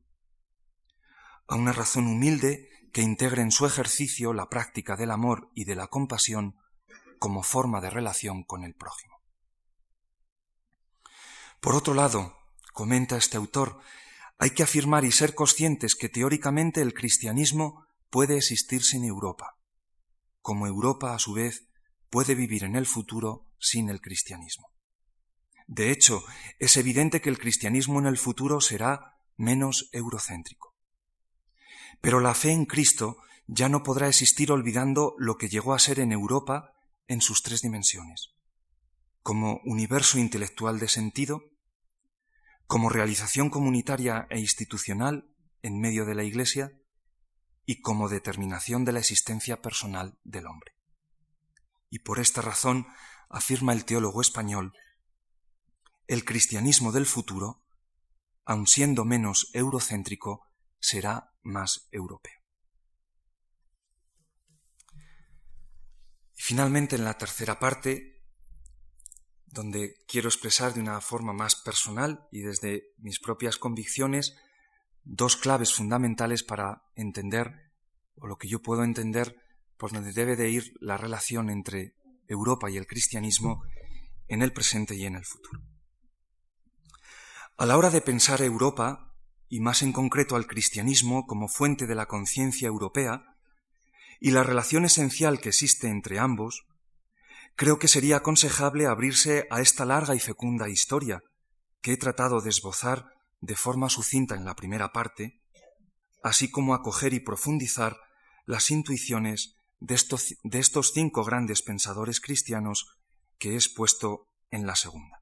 a 1.45 1.55
una 1.55 1.73
razón 1.73 2.07
humilde 2.07 2.69
que 2.93 3.01
integre 3.01 3.41
en 3.41 3.51
su 3.51 3.65
ejercicio 3.65 4.31
la 4.31 4.47
práctica 4.47 4.95
del 4.95 5.11
amor 5.11 5.51
y 5.55 5.65
de 5.65 5.75
la 5.75 5.87
compasión 5.87 6.55
como 7.19 7.43
forma 7.43 7.81
de 7.81 7.89
relación 7.89 8.45
con 8.45 8.63
el 8.63 8.75
prójimo. 8.75 9.20
Por 11.61 11.75
otro 11.75 11.93
lado, 11.93 12.35
comenta 12.73 13.17
este 13.17 13.37
autor, 13.37 13.79
hay 14.39 14.49
que 14.49 14.63
afirmar 14.63 15.05
y 15.05 15.11
ser 15.11 15.35
conscientes 15.35 15.95
que 15.95 16.09
teóricamente 16.09 16.81
el 16.81 16.95
cristianismo 16.95 17.85
puede 18.09 18.35
existir 18.35 18.83
sin 18.83 19.05
Europa, 19.05 19.57
como 20.41 20.65
Europa 20.65 21.13
a 21.13 21.19
su 21.19 21.33
vez 21.33 21.67
puede 22.09 22.33
vivir 22.33 22.63
en 22.63 22.75
el 22.75 22.87
futuro 22.87 23.47
sin 23.59 23.89
el 23.89 24.01
cristianismo. 24.01 24.71
De 25.67 25.91
hecho, 25.91 26.23
es 26.57 26.75
evidente 26.77 27.21
que 27.21 27.29
el 27.29 27.37
cristianismo 27.37 27.99
en 27.99 28.07
el 28.07 28.17
futuro 28.17 28.59
será 28.59 29.19
menos 29.37 29.87
eurocéntrico. 29.93 30.75
Pero 32.01 32.19
la 32.19 32.33
fe 32.33 32.51
en 32.51 32.65
Cristo 32.65 33.17
ya 33.45 33.69
no 33.69 33.83
podrá 33.83 34.07
existir 34.07 34.51
olvidando 34.51 35.13
lo 35.19 35.37
que 35.37 35.47
llegó 35.47 35.75
a 35.75 35.79
ser 35.79 35.99
en 35.99 36.11
Europa 36.11 36.73
en 37.07 37.21
sus 37.21 37.43
tres 37.43 37.61
dimensiones, 37.61 38.30
como 39.21 39.61
universo 39.65 40.17
intelectual 40.17 40.79
de 40.79 40.87
sentido, 40.87 41.43
como 42.65 42.89
realización 42.89 43.49
comunitaria 43.49 44.27
e 44.29 44.39
institucional 44.39 45.29
en 45.61 45.79
medio 45.79 46.05
de 46.05 46.15
la 46.15 46.23
Iglesia 46.23 46.71
y 47.65 47.81
como 47.81 48.09
determinación 48.09 48.85
de 48.85 48.93
la 48.93 48.99
existencia 48.99 49.61
personal 49.61 50.17
del 50.23 50.47
hombre. 50.47 50.73
Y 51.89 51.99
por 51.99 52.19
esta 52.19 52.41
razón, 52.41 52.87
afirma 53.29 53.73
el 53.73 53.85
teólogo 53.85 54.21
español, 54.21 54.73
el 56.07 56.25
cristianismo 56.25 56.91
del 56.91 57.05
futuro, 57.05 57.63
aun 58.45 58.67
siendo 58.67 59.05
menos 59.05 59.49
eurocéntrico, 59.53 60.47
será 60.79 61.33
más 61.43 61.87
europeo. 61.91 62.39
Y 66.35 66.41
finalmente, 66.41 66.95
en 66.95 67.03
la 67.03 67.17
tercera 67.17 67.59
parte, 67.59 68.10
donde 69.51 69.95
quiero 70.07 70.29
expresar 70.29 70.73
de 70.73 70.79
una 70.79 71.01
forma 71.01 71.33
más 71.33 71.55
personal 71.55 72.27
y 72.31 72.41
desde 72.41 72.93
mis 72.97 73.19
propias 73.19 73.57
convicciones 73.57 74.35
dos 75.03 75.35
claves 75.35 75.73
fundamentales 75.73 76.43
para 76.43 76.83
entender, 76.95 77.71
o 78.15 78.27
lo 78.27 78.37
que 78.37 78.47
yo 78.47 78.61
puedo 78.61 78.83
entender, 78.83 79.35
por 79.77 79.91
donde 79.91 80.13
debe 80.13 80.35
de 80.35 80.49
ir 80.49 80.73
la 80.79 80.97
relación 80.97 81.49
entre 81.49 81.95
Europa 82.27 82.69
y 82.69 82.77
el 82.77 82.87
cristianismo 82.87 83.63
en 84.27 84.41
el 84.41 84.53
presente 84.53 84.95
y 84.95 85.05
en 85.05 85.15
el 85.15 85.25
futuro. 85.25 85.61
A 87.57 87.65
la 87.65 87.77
hora 87.77 87.89
de 87.89 88.01
pensar 88.01 88.41
Europa, 88.41 89.13
y 89.49 89.59
más 89.59 89.81
en 89.81 89.91
concreto 89.91 90.35
al 90.35 90.47
cristianismo 90.47 91.25
como 91.27 91.49
fuente 91.49 91.87
de 91.87 91.95
la 91.95 92.05
conciencia 92.05 92.67
europea, 92.67 93.35
y 94.19 94.31
la 94.31 94.43
relación 94.43 94.85
esencial 94.85 95.41
que 95.41 95.49
existe 95.49 95.87
entre 95.87 96.19
ambos, 96.19 96.65
creo 97.61 97.77
que 97.77 97.87
sería 97.87 98.17
aconsejable 98.17 98.87
abrirse 98.87 99.45
a 99.51 99.61
esta 99.61 99.85
larga 99.85 100.15
y 100.15 100.19
fecunda 100.19 100.67
historia 100.67 101.21
que 101.83 101.93
he 101.93 101.97
tratado 101.97 102.41
de 102.41 102.49
esbozar 102.49 103.05
de 103.39 103.55
forma 103.55 103.87
sucinta 103.87 104.33
en 104.33 104.45
la 104.45 104.55
primera 104.55 104.91
parte, 104.91 105.43
así 106.23 106.49
como 106.49 106.73
acoger 106.73 107.13
y 107.13 107.19
profundizar 107.19 107.97
las 108.47 108.71
intuiciones 108.71 109.59
de 109.79 109.93
estos, 109.93 110.91
cinco 110.91 111.23
grandes 111.23 111.61
pensadores 111.61 112.19
cristianos 112.19 112.97
que 113.37 113.51
he 113.51 113.55
expuesto 113.57 114.27
en 114.49 114.65
la 114.65 114.75
segunda. 114.75 115.21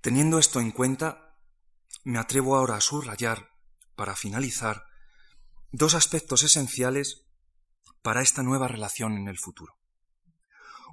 Teniendo 0.00 0.38
esto 0.38 0.60
en 0.60 0.70
cuenta, 0.70 1.36
me 2.04 2.20
atrevo 2.20 2.54
ahora 2.54 2.76
a 2.76 2.80
subrayar, 2.80 3.50
para 3.96 4.14
finalizar, 4.14 4.84
dos 5.72 5.94
aspectos 5.94 6.44
esenciales 6.44 7.27
para 8.02 8.22
esta 8.22 8.42
nueva 8.42 8.68
relación 8.68 9.16
en 9.16 9.28
el 9.28 9.38
futuro. 9.38 9.78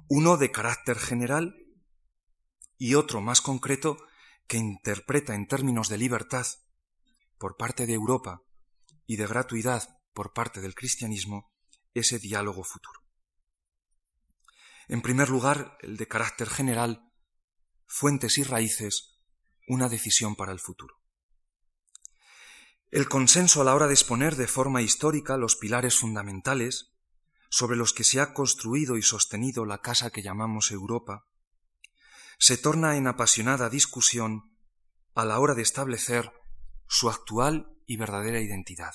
Uno 0.08 0.36
de 0.36 0.50
carácter 0.50 0.98
general 0.98 1.56
y 2.78 2.94
otro 2.94 3.20
más 3.20 3.40
concreto 3.40 3.98
que 4.46 4.56
interpreta 4.56 5.34
en 5.34 5.46
términos 5.46 5.88
de 5.88 5.98
libertad 5.98 6.46
por 7.38 7.56
parte 7.56 7.86
de 7.86 7.94
Europa 7.94 8.42
y 9.06 9.16
de 9.16 9.26
gratuidad 9.26 10.00
por 10.12 10.32
parte 10.32 10.60
del 10.60 10.74
cristianismo 10.74 11.52
ese 11.94 12.18
diálogo 12.18 12.64
futuro. 12.64 13.00
En 14.88 15.02
primer 15.02 15.28
lugar, 15.28 15.76
el 15.80 15.96
de 15.96 16.06
carácter 16.06 16.48
general, 16.48 17.12
fuentes 17.86 18.38
y 18.38 18.44
raíces, 18.44 19.18
una 19.66 19.88
decisión 19.88 20.36
para 20.36 20.52
el 20.52 20.60
futuro. 20.60 21.00
El 22.90 23.08
consenso 23.08 23.60
a 23.60 23.64
la 23.64 23.74
hora 23.74 23.88
de 23.88 23.94
exponer 23.94 24.36
de 24.36 24.46
forma 24.46 24.80
histórica 24.80 25.36
los 25.36 25.56
pilares 25.56 25.96
fundamentales 25.98 26.95
sobre 27.50 27.76
los 27.76 27.92
que 27.92 28.04
se 28.04 28.20
ha 28.20 28.34
construido 28.34 28.96
y 28.96 29.02
sostenido 29.02 29.64
la 29.64 29.78
casa 29.78 30.10
que 30.10 30.22
llamamos 30.22 30.70
Europa, 30.70 31.24
se 32.38 32.58
torna 32.58 32.96
en 32.96 33.06
apasionada 33.06 33.70
discusión 33.70 34.56
a 35.14 35.24
la 35.24 35.38
hora 35.40 35.54
de 35.54 35.62
establecer 35.62 36.32
su 36.86 37.08
actual 37.08 37.68
y 37.86 37.96
verdadera 37.96 38.40
identidad, 38.40 38.94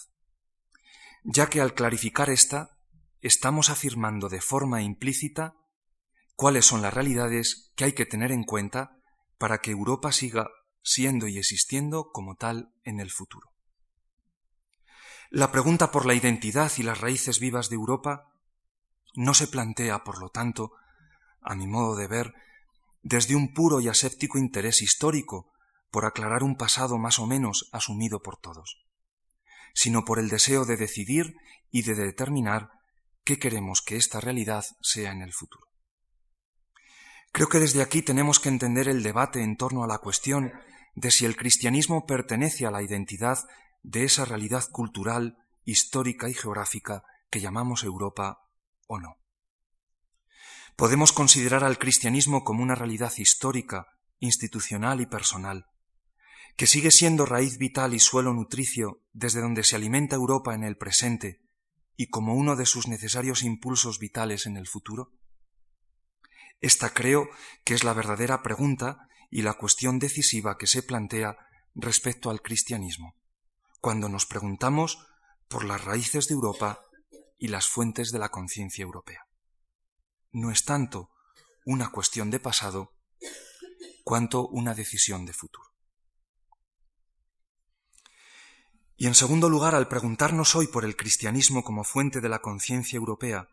ya 1.23 1.47
que 1.47 1.61
al 1.61 1.73
clarificar 1.73 2.29
esta, 2.29 2.77
estamos 3.21 3.69
afirmando 3.69 4.29
de 4.29 4.41
forma 4.41 4.81
implícita 4.81 5.55
cuáles 6.35 6.65
son 6.65 6.81
las 6.81 6.93
realidades 6.93 7.71
que 7.75 7.85
hay 7.85 7.93
que 7.93 8.05
tener 8.05 8.31
en 8.31 8.43
cuenta 8.43 8.97
para 9.37 9.59
que 9.59 9.71
Europa 9.71 10.11
siga 10.11 10.49
siendo 10.83 11.27
y 11.27 11.37
existiendo 11.37 12.09
como 12.11 12.35
tal 12.35 12.73
en 12.83 12.99
el 12.99 13.11
futuro. 13.11 13.51
La 15.29 15.51
pregunta 15.51 15.91
por 15.91 16.05
la 16.05 16.13
identidad 16.13 16.71
y 16.77 16.83
las 16.83 16.99
raíces 16.99 17.39
vivas 17.39 17.69
de 17.69 17.75
Europa 17.75 18.30
no 19.15 19.33
se 19.33 19.47
plantea, 19.47 20.03
por 20.03 20.19
lo 20.19 20.29
tanto, 20.29 20.71
a 21.41 21.55
mi 21.55 21.67
modo 21.67 21.95
de 21.95 22.07
ver, 22.07 22.33
desde 23.03 23.35
un 23.35 23.53
puro 23.53 23.79
y 23.79 23.87
aséptico 23.87 24.37
interés 24.37 24.81
histórico 24.81 25.51
por 25.89 26.05
aclarar 26.05 26.43
un 26.43 26.55
pasado 26.55 26.97
más 26.97 27.19
o 27.19 27.27
menos 27.27 27.69
asumido 27.71 28.21
por 28.21 28.37
todos, 28.37 28.85
sino 29.73 30.05
por 30.05 30.19
el 30.19 30.29
deseo 30.29 30.65
de 30.65 30.77
decidir 30.77 31.35
y 31.69 31.81
de 31.81 31.95
determinar 31.95 32.69
qué 33.23 33.39
queremos 33.39 33.81
que 33.81 33.97
esta 33.97 34.19
realidad 34.19 34.65
sea 34.81 35.11
en 35.11 35.21
el 35.21 35.33
futuro. 35.33 35.67
Creo 37.31 37.47
que 37.47 37.59
desde 37.59 37.81
aquí 37.81 38.01
tenemos 38.01 38.39
que 38.39 38.49
entender 38.49 38.87
el 38.87 39.03
debate 39.03 39.41
en 39.41 39.55
torno 39.55 39.83
a 39.83 39.87
la 39.87 39.99
cuestión 39.99 40.51
de 40.95 41.11
si 41.11 41.25
el 41.25 41.37
cristianismo 41.37 42.05
pertenece 42.05 42.65
a 42.65 42.71
la 42.71 42.83
identidad 42.83 43.39
de 43.83 44.03
esa 44.03 44.25
realidad 44.25 44.65
cultural, 44.71 45.37
histórica 45.63 46.29
y 46.29 46.33
geográfica 46.33 47.03
que 47.29 47.39
llamamos 47.39 47.83
Europa 47.83 48.41
no. 48.99 49.17
Podemos 50.75 51.11
considerar 51.11 51.63
al 51.63 51.77
cristianismo 51.77 52.43
como 52.43 52.63
una 52.63 52.75
realidad 52.75 53.13
histórica, 53.17 53.97
institucional 54.19 55.01
y 55.01 55.05
personal, 55.05 55.67
que 56.55 56.67
sigue 56.67 56.91
siendo 56.91 57.25
raíz 57.25 57.57
vital 57.57 57.93
y 57.93 57.99
suelo 57.99 58.33
nutricio 58.33 59.03
desde 59.13 59.41
donde 59.41 59.63
se 59.63 59.75
alimenta 59.75 60.15
Europa 60.15 60.53
en 60.53 60.63
el 60.63 60.77
presente 60.77 61.41
y 61.95 62.07
como 62.07 62.33
uno 62.33 62.55
de 62.55 62.65
sus 62.65 62.87
necesarios 62.87 63.43
impulsos 63.43 63.99
vitales 63.99 64.45
en 64.45 64.57
el 64.57 64.67
futuro? 64.67 65.13
Esta 66.59 66.93
creo 66.93 67.29
que 67.63 67.73
es 67.73 67.83
la 67.83 67.93
verdadera 67.93 68.43
pregunta 68.43 69.07
y 69.29 69.41
la 69.41 69.53
cuestión 69.53 69.99
decisiva 69.99 70.57
que 70.57 70.67
se 70.67 70.83
plantea 70.83 71.37
respecto 71.73 72.29
al 72.29 72.41
cristianismo, 72.41 73.15
cuando 73.79 74.09
nos 74.09 74.25
preguntamos 74.25 75.07
por 75.47 75.63
las 75.63 75.83
raíces 75.83 76.27
de 76.27 76.33
Europa 76.33 76.85
y 77.41 77.47
las 77.47 77.67
fuentes 77.67 78.11
de 78.11 78.19
la 78.19 78.29
conciencia 78.29 78.83
europea. 78.83 79.25
No 80.31 80.51
es 80.51 80.63
tanto 80.63 81.09
una 81.65 81.89
cuestión 81.89 82.29
de 82.29 82.39
pasado 82.39 82.93
cuanto 84.03 84.47
una 84.47 84.75
decisión 84.75 85.25
de 85.25 85.33
futuro. 85.33 85.73
Y 88.95 89.07
en 89.07 89.15
segundo 89.15 89.49
lugar, 89.49 89.73
al 89.73 89.87
preguntarnos 89.87 90.55
hoy 90.55 90.67
por 90.67 90.85
el 90.85 90.95
cristianismo 90.95 91.63
como 91.63 91.83
fuente 91.83 92.21
de 92.21 92.29
la 92.29 92.43
conciencia 92.43 92.97
europea, 92.97 93.49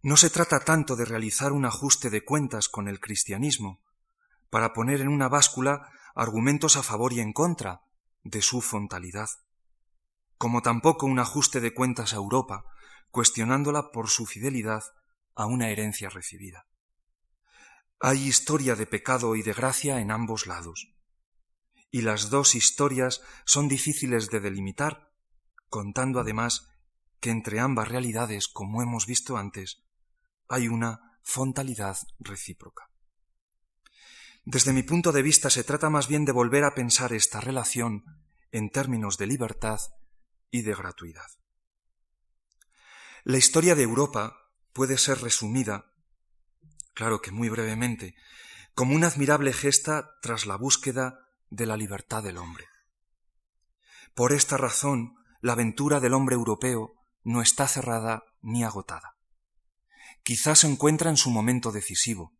no 0.00 0.16
se 0.16 0.30
trata 0.30 0.60
tanto 0.60 0.96
de 0.96 1.04
realizar 1.04 1.52
un 1.52 1.66
ajuste 1.66 2.08
de 2.08 2.24
cuentas 2.24 2.70
con 2.70 2.88
el 2.88 2.98
cristianismo, 2.98 3.82
para 4.48 4.72
poner 4.72 5.02
en 5.02 5.08
una 5.08 5.28
báscula 5.28 5.90
argumentos 6.14 6.78
a 6.78 6.82
favor 6.82 7.12
y 7.12 7.20
en 7.20 7.34
contra 7.34 7.82
de 8.22 8.40
su 8.40 8.62
fontalidad, 8.62 9.28
como 10.38 10.62
tampoco 10.62 11.06
un 11.06 11.18
ajuste 11.18 11.60
de 11.60 11.74
cuentas 11.74 12.12
a 12.12 12.16
Europa, 12.16 12.64
cuestionándola 13.10 13.90
por 13.92 14.08
su 14.08 14.26
fidelidad 14.26 14.82
a 15.34 15.46
una 15.46 15.70
herencia 15.70 16.08
recibida. 16.08 16.66
Hay 18.00 18.26
historia 18.26 18.76
de 18.76 18.86
pecado 18.86 19.36
y 19.36 19.42
de 19.42 19.52
gracia 19.52 20.00
en 20.00 20.10
ambos 20.10 20.46
lados, 20.46 20.94
y 21.90 22.02
las 22.02 22.28
dos 22.28 22.54
historias 22.54 23.22
son 23.44 23.68
difíciles 23.68 24.28
de 24.30 24.40
delimitar, 24.40 25.12
contando 25.68 26.20
además 26.20 26.68
que 27.20 27.30
entre 27.30 27.60
ambas 27.60 27.88
realidades, 27.88 28.48
como 28.48 28.82
hemos 28.82 29.06
visto 29.06 29.36
antes, 29.36 29.84
hay 30.48 30.68
una 30.68 31.18
fontalidad 31.22 31.96
recíproca. 32.18 32.90
Desde 34.44 34.72
mi 34.72 34.82
punto 34.82 35.10
de 35.10 35.22
vista 35.22 35.48
se 35.48 35.64
trata 35.64 35.88
más 35.88 36.06
bien 36.06 36.24
de 36.26 36.32
volver 36.32 36.64
a 36.64 36.74
pensar 36.74 37.12
esta 37.12 37.40
relación 37.40 38.04
en 38.52 38.70
términos 38.70 39.16
de 39.16 39.26
libertad 39.26 39.80
y 40.54 40.62
de 40.62 40.74
gratuidad. 40.74 41.26
La 43.24 43.38
historia 43.38 43.74
de 43.74 43.82
Europa 43.82 44.36
puede 44.72 44.98
ser 44.98 45.20
resumida, 45.20 45.92
claro 46.94 47.20
que 47.20 47.30
muy 47.30 47.48
brevemente, 47.48 48.14
como 48.74 48.94
una 48.94 49.08
admirable 49.08 49.52
gesta 49.52 50.10
tras 50.22 50.46
la 50.46 50.56
búsqueda 50.56 51.18
de 51.50 51.66
la 51.66 51.76
libertad 51.76 52.22
del 52.22 52.38
hombre. 52.38 52.66
Por 54.14 54.32
esta 54.32 54.56
razón, 54.56 55.16
la 55.40 55.54
aventura 55.54 56.00
del 56.00 56.14
hombre 56.14 56.36
europeo 56.36 56.94
no 57.24 57.42
está 57.42 57.66
cerrada 57.66 58.22
ni 58.40 58.62
agotada 58.62 59.14
quizás 60.24 60.60
se 60.60 60.66
encuentra 60.66 61.10
en 61.10 61.16
su 61.16 61.30
momento 61.30 61.70
decisivo, 61.70 62.32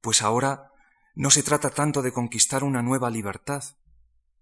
pues 0.00 0.22
ahora 0.22 0.70
no 1.14 1.30
se 1.30 1.42
trata 1.42 1.70
tanto 1.70 2.02
de 2.02 2.12
conquistar 2.12 2.62
una 2.62 2.82
nueva 2.82 3.10
libertad, 3.10 3.64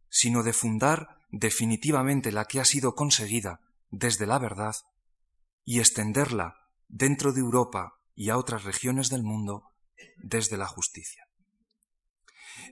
sino 0.08 0.42
de 0.42 0.52
fundar 0.52 1.16
definitivamente 1.32 2.30
la 2.30 2.44
que 2.44 2.60
ha 2.60 2.64
sido 2.64 2.94
conseguida 2.94 3.60
desde 3.90 4.26
la 4.26 4.38
verdad 4.38 4.76
y 5.64 5.80
extenderla 5.80 6.54
dentro 6.88 7.32
de 7.32 7.40
Europa 7.40 7.94
y 8.14 8.28
a 8.28 8.36
otras 8.36 8.64
regiones 8.64 9.08
del 9.08 9.22
mundo 9.22 9.64
desde 10.18 10.56
la 10.56 10.66
justicia. 10.66 11.26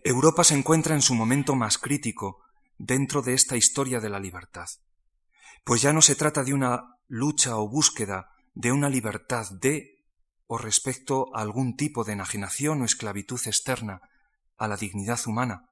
Europa 0.04 0.44
se 0.44 0.54
encuentra 0.54 0.94
en 0.94 1.02
su 1.02 1.14
momento 1.14 1.56
más 1.56 1.78
crítico 1.78 2.38
dentro 2.78 3.22
de 3.22 3.34
esta 3.34 3.56
historia 3.56 3.98
de 3.98 4.10
la 4.10 4.20
libertad, 4.20 4.68
pues 5.64 5.82
ya 5.82 5.92
no 5.92 6.02
se 6.02 6.14
trata 6.14 6.44
de 6.44 6.54
una 6.54 6.96
lucha 7.08 7.56
o 7.56 7.68
búsqueda 7.68 8.30
de 8.54 8.72
una 8.72 8.88
libertad 8.88 9.46
de 9.60 10.04
o 10.46 10.58
respecto 10.58 11.34
a 11.34 11.40
algún 11.40 11.76
tipo 11.76 12.04
de 12.04 12.12
enajenación 12.12 12.82
o 12.82 12.84
esclavitud 12.84 13.40
externa 13.46 14.00
a 14.56 14.68
la 14.68 14.76
dignidad 14.76 15.20
humana, 15.26 15.69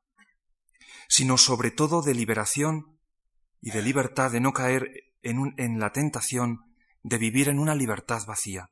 sino 1.08 1.38
sobre 1.38 1.70
todo 1.70 2.02
de 2.02 2.14
liberación 2.14 2.98
y 3.60 3.70
de 3.72 3.82
libertad 3.82 4.30
de 4.30 4.40
no 4.40 4.52
caer 4.52 5.12
en, 5.22 5.54
en 5.56 5.80
la 5.80 5.92
tentación 5.92 6.74
de 7.02 7.18
vivir 7.18 7.48
en 7.48 7.58
una 7.58 7.74
libertad 7.74 8.24
vacía, 8.26 8.70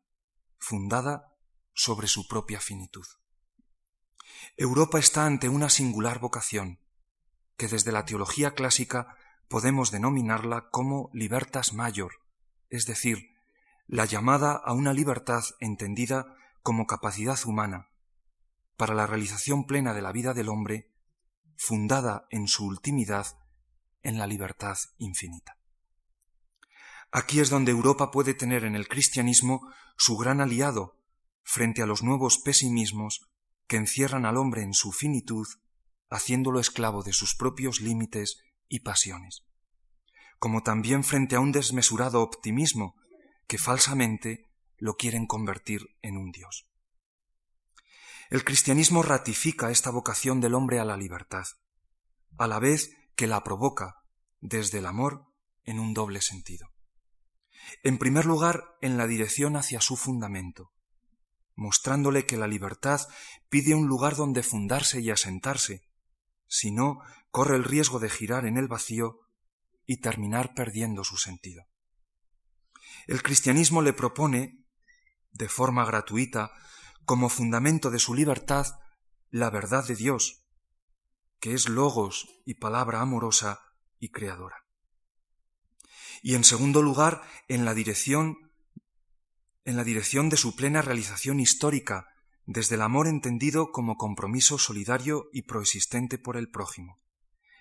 fundada 0.59 1.35
sobre 1.75 2.07
su 2.07 2.29
propia 2.29 2.61
finitud. 2.61 3.07
Europa 4.57 4.99
está 4.99 5.27
ante 5.27 5.49
una 5.49 5.69
singular 5.69 6.19
vocación, 6.19 6.81
que 7.57 7.69
desde 7.69 7.93
la 7.93 8.05
teología 8.05 8.53
clásica 8.53 9.17
podemos 9.49 9.91
denominarla 9.91 10.69
como 10.71 11.11
libertas 11.13 11.73
mayor, 11.73 12.13
es 12.69 12.87
decir, 12.87 13.31
la 13.87 14.05
llamada 14.05 14.53
a 14.53 14.73
una 14.73 14.93
libertad 14.93 15.45
entendida 15.61 16.35
como 16.63 16.87
capacidad 16.87 17.39
humana 17.45 17.89
para 18.77 18.95
la 18.95 19.07
realización 19.07 19.67
plena 19.67 19.95
de 19.95 20.03
la 20.03 20.13
vida 20.13 20.35
del 20.35 20.49
hombre, 20.49 20.93
fundada 21.57 22.27
en 22.31 22.49
su 22.49 22.67
ultimidad 22.67 23.27
en 24.03 24.19
la 24.19 24.27
libertad 24.27 24.77
infinita. 24.99 25.59
Aquí 27.11 27.41
es 27.41 27.51
donde 27.51 27.73
Europa 27.73 28.11
puede 28.11 28.35
tener 28.35 28.65
en 28.65 28.77
el 28.77 28.89
cristianismo 28.89 29.73
su 29.97 30.17
gran 30.17 30.41
aliado 30.41 31.01
frente 31.43 31.83
a 31.83 31.87
los 31.87 32.03
nuevos 32.03 32.39
pesimismos 32.39 33.29
que 33.67 33.77
encierran 33.77 34.27
al 34.27 34.37
hombre 34.37 34.63
en 34.63 34.75
su 34.75 34.93
finitud, 34.93 35.47
haciéndolo 36.09 36.61
esclavo 36.61 37.03
de 37.03 37.13
sus 37.13 37.35
propios 37.35 37.81
límites 37.81 38.39
y 38.69 38.81
pasiones, 38.81 39.45
como 40.39 40.63
también 40.63 41.05
frente 41.05 41.37
a 41.37 41.41
un 41.41 41.53
desmesurado 41.53 42.23
optimismo 42.23 42.97
que 43.47 43.59
falsamente 43.59 44.51
lo 44.77 44.97
quieren 44.97 45.27
convertir 45.27 45.97
en 46.03 46.17
un 46.17 46.33
Dios. 46.33 46.69
El 48.29 48.45
cristianismo 48.45 49.03
ratifica 49.03 49.71
esta 49.71 49.91
vocación 49.91 50.41
del 50.41 50.55
hombre 50.55 50.81
a 50.81 50.85
la 50.85 50.97
libertad, 50.97 51.47
a 52.39 52.47
la 52.49 52.59
vez 52.59 52.91
que 53.15 53.27
la 53.27 53.45
provoca 53.45 54.03
desde 54.41 54.79
el 54.79 54.87
amor 54.87 55.27
en 55.65 55.79
un 55.79 55.95
doble 55.95 56.21
sentido. 56.21 56.73
En 57.83 57.99
primer 57.99 58.27
lugar, 58.27 58.77
en 58.81 58.97
la 58.97 59.07
dirección 59.07 59.57
hacia 59.57 59.81
su 59.81 59.97
fundamento, 59.97 60.73
mostrándole 61.55 62.27
que 62.27 62.37
la 62.37 62.49
libertad 62.49 63.01
pide 63.49 63.75
un 63.75 63.87
lugar 63.87 64.17
donde 64.17 64.43
fundarse 64.43 65.01
y 65.01 65.11
asentarse, 65.11 65.89
si 66.49 66.71
no, 66.71 67.01
corre 67.31 67.57
el 67.57 67.65
riesgo 67.65 67.99
de 67.99 68.11
girar 68.11 68.45
en 68.45 68.57
el 68.57 68.69
vacío 68.69 69.21
y 69.87 70.01
terminar 70.01 70.55
perdiendo 70.55 71.05
su 71.05 71.17
sentido. 71.17 71.65
El 73.07 73.23
cristianismo 73.23 73.83
le 73.83 73.93
propone, 73.93 74.65
de 75.31 75.49
forma 75.49 75.85
gratuita, 75.85 76.53
como 77.07 77.29
fundamento 77.29 77.91
de 77.91 78.01
su 78.01 78.15
libertad, 78.15 78.67
la 79.31 79.49
verdad 79.49 79.87
de 79.87 79.95
Dios, 79.95 80.43
que 81.39 81.55
es 81.55 81.69
logos 81.69 82.29
y 82.45 82.55
palabra 82.55 83.01
amorosa 83.01 83.61
y 84.01 84.11
creadora. 84.11 84.65
Y 86.21 86.35
en 86.35 86.43
segundo 86.43 86.83
lugar, 86.83 87.23
en 87.49 87.65
la 87.65 87.75
dirección 87.75 88.37
en 89.65 89.77
la 89.77 89.83
dirección 89.83 90.29
de 90.29 90.37
su 90.37 90.55
plena 90.55 90.81
realización 90.81 91.41
histórica, 91.41 92.07
desde 92.45 92.77
el 92.77 92.83
amor 92.83 93.09
entendido 93.09 93.73
como 93.73 93.97
compromiso 93.97 94.59
solidario 94.59 95.29
y 95.33 95.43
proexistente 95.43 96.19
por 96.19 96.37
el 96.37 96.49
prójimo, 96.49 97.01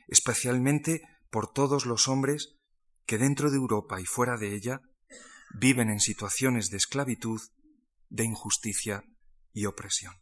especialmente 0.08 1.02
por 1.32 1.52
todos 1.52 1.88
los 1.88 2.08
hombres 2.08 2.58
que 3.08 3.18
dentro 3.18 3.50
de 3.50 3.58
Europa 3.58 4.00
y 4.00 4.06
fuera 4.06 4.38
de 4.38 4.54
ella 4.54 4.82
viven 5.56 5.90
en 5.90 6.00
situaciones 6.00 6.70
de 6.70 6.78
esclavitud, 6.78 7.42
de 8.10 8.26
injusticia 8.26 9.04
y 9.56 9.66
opresión. 9.66 10.14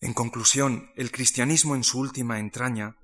En 0.00 0.12
conclusión, 0.12 0.92
el 0.94 1.10
cristianismo 1.10 1.74
en 1.74 1.82
su 1.82 1.98
última 1.98 2.38
entraña 2.38 2.98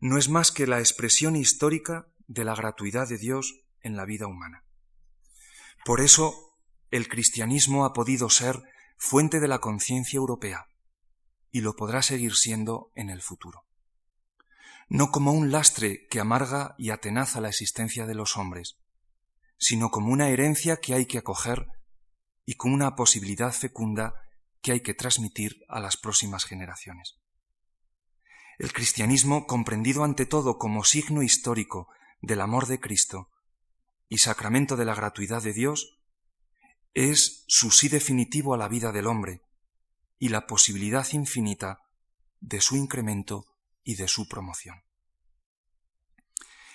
no 0.00 0.16
es 0.16 0.28
más 0.28 0.52
que 0.52 0.66
la 0.66 0.78
expresión 0.78 1.36
histórica 1.36 2.06
de 2.28 2.44
la 2.44 2.54
gratuidad 2.54 3.08
de 3.08 3.18
Dios 3.18 3.60
en 3.80 3.96
la 3.96 4.06
vida 4.06 4.28
humana. 4.28 4.64
Por 5.84 6.00
eso, 6.00 6.56
el 6.90 7.08
cristianismo 7.08 7.84
ha 7.84 7.92
podido 7.92 8.30
ser 8.30 8.62
fuente 8.96 9.40
de 9.40 9.48
la 9.48 9.58
conciencia 9.58 10.16
europea 10.16 10.68
y 11.50 11.60
lo 11.60 11.74
podrá 11.74 12.02
seguir 12.02 12.34
siendo 12.34 12.92
en 12.94 13.10
el 13.10 13.20
futuro. 13.20 13.66
No 14.88 15.10
como 15.10 15.32
un 15.32 15.50
lastre 15.50 16.06
que 16.08 16.20
amarga 16.20 16.76
y 16.78 16.90
atenaza 16.90 17.40
la 17.40 17.48
existencia 17.48 18.06
de 18.06 18.14
los 18.14 18.36
hombres, 18.36 18.78
sino 19.58 19.90
como 19.90 20.12
una 20.12 20.28
herencia 20.28 20.76
que 20.76 20.94
hay 20.94 21.06
que 21.06 21.18
acoger 21.18 21.66
y 22.44 22.54
como 22.54 22.74
una 22.74 22.94
posibilidad 22.94 23.52
fecunda 23.52 24.14
que 24.60 24.72
hay 24.72 24.80
que 24.80 24.94
transmitir 24.94 25.64
a 25.68 25.80
las 25.80 25.96
próximas 25.96 26.44
generaciones. 26.44 27.16
El 28.58 28.72
cristianismo, 28.72 29.46
comprendido 29.46 30.04
ante 30.04 30.26
todo 30.26 30.58
como 30.58 30.84
signo 30.84 31.22
histórico 31.22 31.88
del 32.20 32.40
amor 32.40 32.66
de 32.66 32.80
Cristo 32.80 33.30
y 34.08 34.18
sacramento 34.18 34.76
de 34.76 34.84
la 34.84 34.94
gratuidad 34.94 35.42
de 35.42 35.52
Dios, 35.52 35.98
es 36.94 37.44
su 37.48 37.70
sí 37.70 37.88
definitivo 37.88 38.54
a 38.54 38.56
la 38.56 38.68
vida 38.68 38.92
del 38.92 39.06
hombre 39.06 39.42
y 40.18 40.28
la 40.28 40.46
posibilidad 40.46 41.06
infinita 41.12 41.80
de 42.40 42.60
su 42.60 42.76
incremento 42.76 43.46
y 43.82 43.96
de 43.96 44.06
su 44.06 44.28
promoción. 44.28 44.84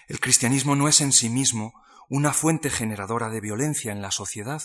El 0.07 0.19
cristianismo 0.19 0.75
no 0.75 0.87
es 0.87 1.01
en 1.01 1.13
sí 1.13 1.29
mismo 1.29 1.73
una 2.09 2.33
fuente 2.33 2.69
generadora 2.69 3.29
de 3.29 3.39
violencia 3.39 3.91
en 3.91 4.01
la 4.01 4.11
sociedad, 4.11 4.63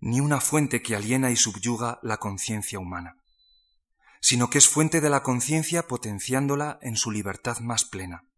ni 0.00 0.20
una 0.20 0.40
fuente 0.40 0.82
que 0.82 0.96
aliena 0.96 1.30
y 1.30 1.36
subyuga 1.36 1.98
la 2.02 2.18
conciencia 2.18 2.78
humana, 2.78 3.16
sino 4.20 4.50
que 4.50 4.58
es 4.58 4.68
fuente 4.68 5.00
de 5.00 5.10
la 5.10 5.22
conciencia 5.22 5.86
potenciándola 5.86 6.78
en 6.82 6.96
su 6.96 7.10
libertad 7.10 7.58
más 7.60 7.84
plena, 7.84 8.28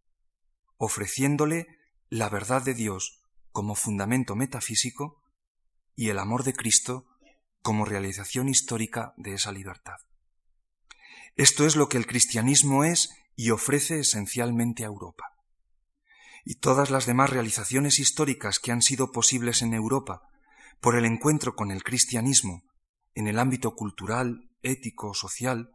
ofreciéndole 0.77 1.67
la 2.09 2.29
verdad 2.29 2.63
de 2.63 2.75
Dios 2.75 3.21
como 3.53 3.75
fundamento 3.75 4.37
metafísico 4.37 5.23
y 5.97 6.11
el 6.11 6.19
amor 6.19 6.45
de 6.45 6.55
Cristo 6.55 7.07
como 7.63 7.85
realización 7.85 8.49
histórica 8.49 9.15
de 9.17 9.35
esa 9.35 9.53
libertad. 9.53 9.97
Esto 11.35 11.67
es 11.67 11.77
lo 11.77 11.89
que 11.89 11.99
el 11.99 12.07
cristianismo 12.07 12.85
es 12.85 13.11
y 13.37 13.51
ofrece 13.51 14.01
esencialmente 14.01 14.85
a 14.85 14.87
Europa. 14.87 15.35
Y 16.45 16.57
todas 16.57 16.91
las 16.91 17.07
demás 17.07 17.31
realizaciones 17.31 17.99
históricas 17.99 18.59
que 18.59 18.73
han 18.73 18.83
sido 18.83 19.13
posibles 19.13 19.63
en 19.63 19.75
Europa 19.75 20.23
por 20.81 20.97
el 20.97 21.05
encuentro 21.05 21.55
con 21.55 21.71
el 21.71 21.83
cristianismo 21.83 22.65
en 23.15 23.27
el 23.27 23.39
ámbito 23.39 23.75
cultural, 23.75 24.49
ético, 24.63 25.13
social, 25.15 25.73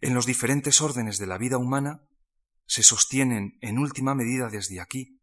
en 0.00 0.14
los 0.14 0.26
diferentes 0.26 0.80
órdenes 0.82 1.18
de 1.18 1.26
la 1.26 1.38
vida 1.38 1.56
humana, 1.56 2.02
se 2.66 2.82
sostienen 2.82 3.58
en 3.60 3.78
última 3.78 4.14
medida 4.14 4.48
desde 4.48 4.80
aquí, 4.80 5.20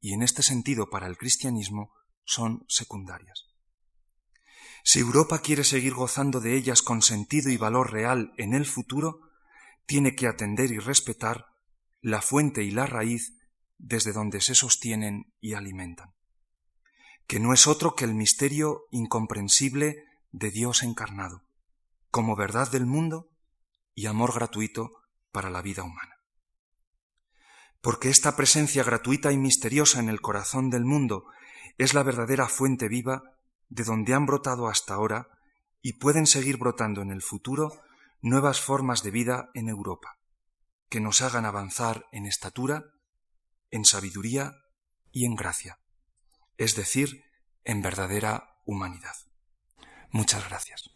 y 0.00 0.12
en 0.12 0.22
este 0.22 0.42
sentido 0.42 0.90
para 0.90 1.06
el 1.06 1.16
cristianismo 1.16 1.92
son 2.24 2.64
secundarias. 2.68 3.46
Si 4.84 4.98
Europa 4.98 5.40
quiere 5.40 5.64
seguir 5.64 5.94
gozando 5.94 6.40
de 6.40 6.56
ellas 6.56 6.82
con 6.82 7.02
sentido 7.02 7.50
y 7.50 7.56
valor 7.56 7.92
real 7.92 8.32
en 8.36 8.52
el 8.52 8.66
futuro, 8.66 9.20
tiene 9.86 10.14
que 10.14 10.26
atender 10.26 10.72
y 10.72 10.78
respetar 10.78 11.46
la 12.00 12.20
fuente 12.20 12.64
y 12.64 12.70
la 12.70 12.86
raíz 12.86 13.38
desde 13.78 14.12
donde 14.12 14.40
se 14.40 14.54
sostienen 14.54 15.32
y 15.40 15.54
alimentan 15.54 16.12
que 17.26 17.40
no 17.40 17.52
es 17.52 17.66
otro 17.66 17.94
que 17.94 18.04
el 18.04 18.14
misterio 18.14 18.86
incomprensible 18.90 20.04
de 20.30 20.50
Dios 20.50 20.82
encarnado, 20.82 21.44
como 22.10 22.36
verdad 22.36 22.70
del 22.70 22.86
mundo 22.86 23.30
y 23.94 24.06
amor 24.06 24.34
gratuito 24.34 24.90
para 25.30 25.50
la 25.50 25.62
vida 25.62 25.82
humana. 25.82 26.16
Porque 27.80 28.10
esta 28.10 28.36
presencia 28.36 28.84
gratuita 28.84 29.32
y 29.32 29.36
misteriosa 29.36 30.00
en 30.00 30.08
el 30.08 30.20
corazón 30.20 30.70
del 30.70 30.84
mundo 30.84 31.26
es 31.78 31.94
la 31.94 32.02
verdadera 32.02 32.48
fuente 32.48 32.88
viva 32.88 33.22
de 33.68 33.84
donde 33.84 34.14
han 34.14 34.26
brotado 34.26 34.68
hasta 34.68 34.94
ahora 34.94 35.28
y 35.80 35.94
pueden 35.94 36.26
seguir 36.26 36.58
brotando 36.58 37.02
en 37.02 37.10
el 37.10 37.22
futuro 37.22 37.72
nuevas 38.20 38.60
formas 38.60 39.02
de 39.02 39.10
vida 39.10 39.50
en 39.54 39.68
Europa, 39.68 40.18
que 40.88 41.00
nos 41.00 41.22
hagan 41.22 41.44
avanzar 41.44 42.06
en 42.12 42.26
estatura, 42.26 42.84
en 43.70 43.84
sabiduría 43.84 44.52
y 45.10 45.24
en 45.24 45.34
gracia 45.34 45.81
es 46.62 46.76
decir, 46.76 47.24
en 47.64 47.82
verdadera 47.82 48.60
humanidad. 48.64 49.16
Muchas 50.10 50.48
gracias. 50.48 50.90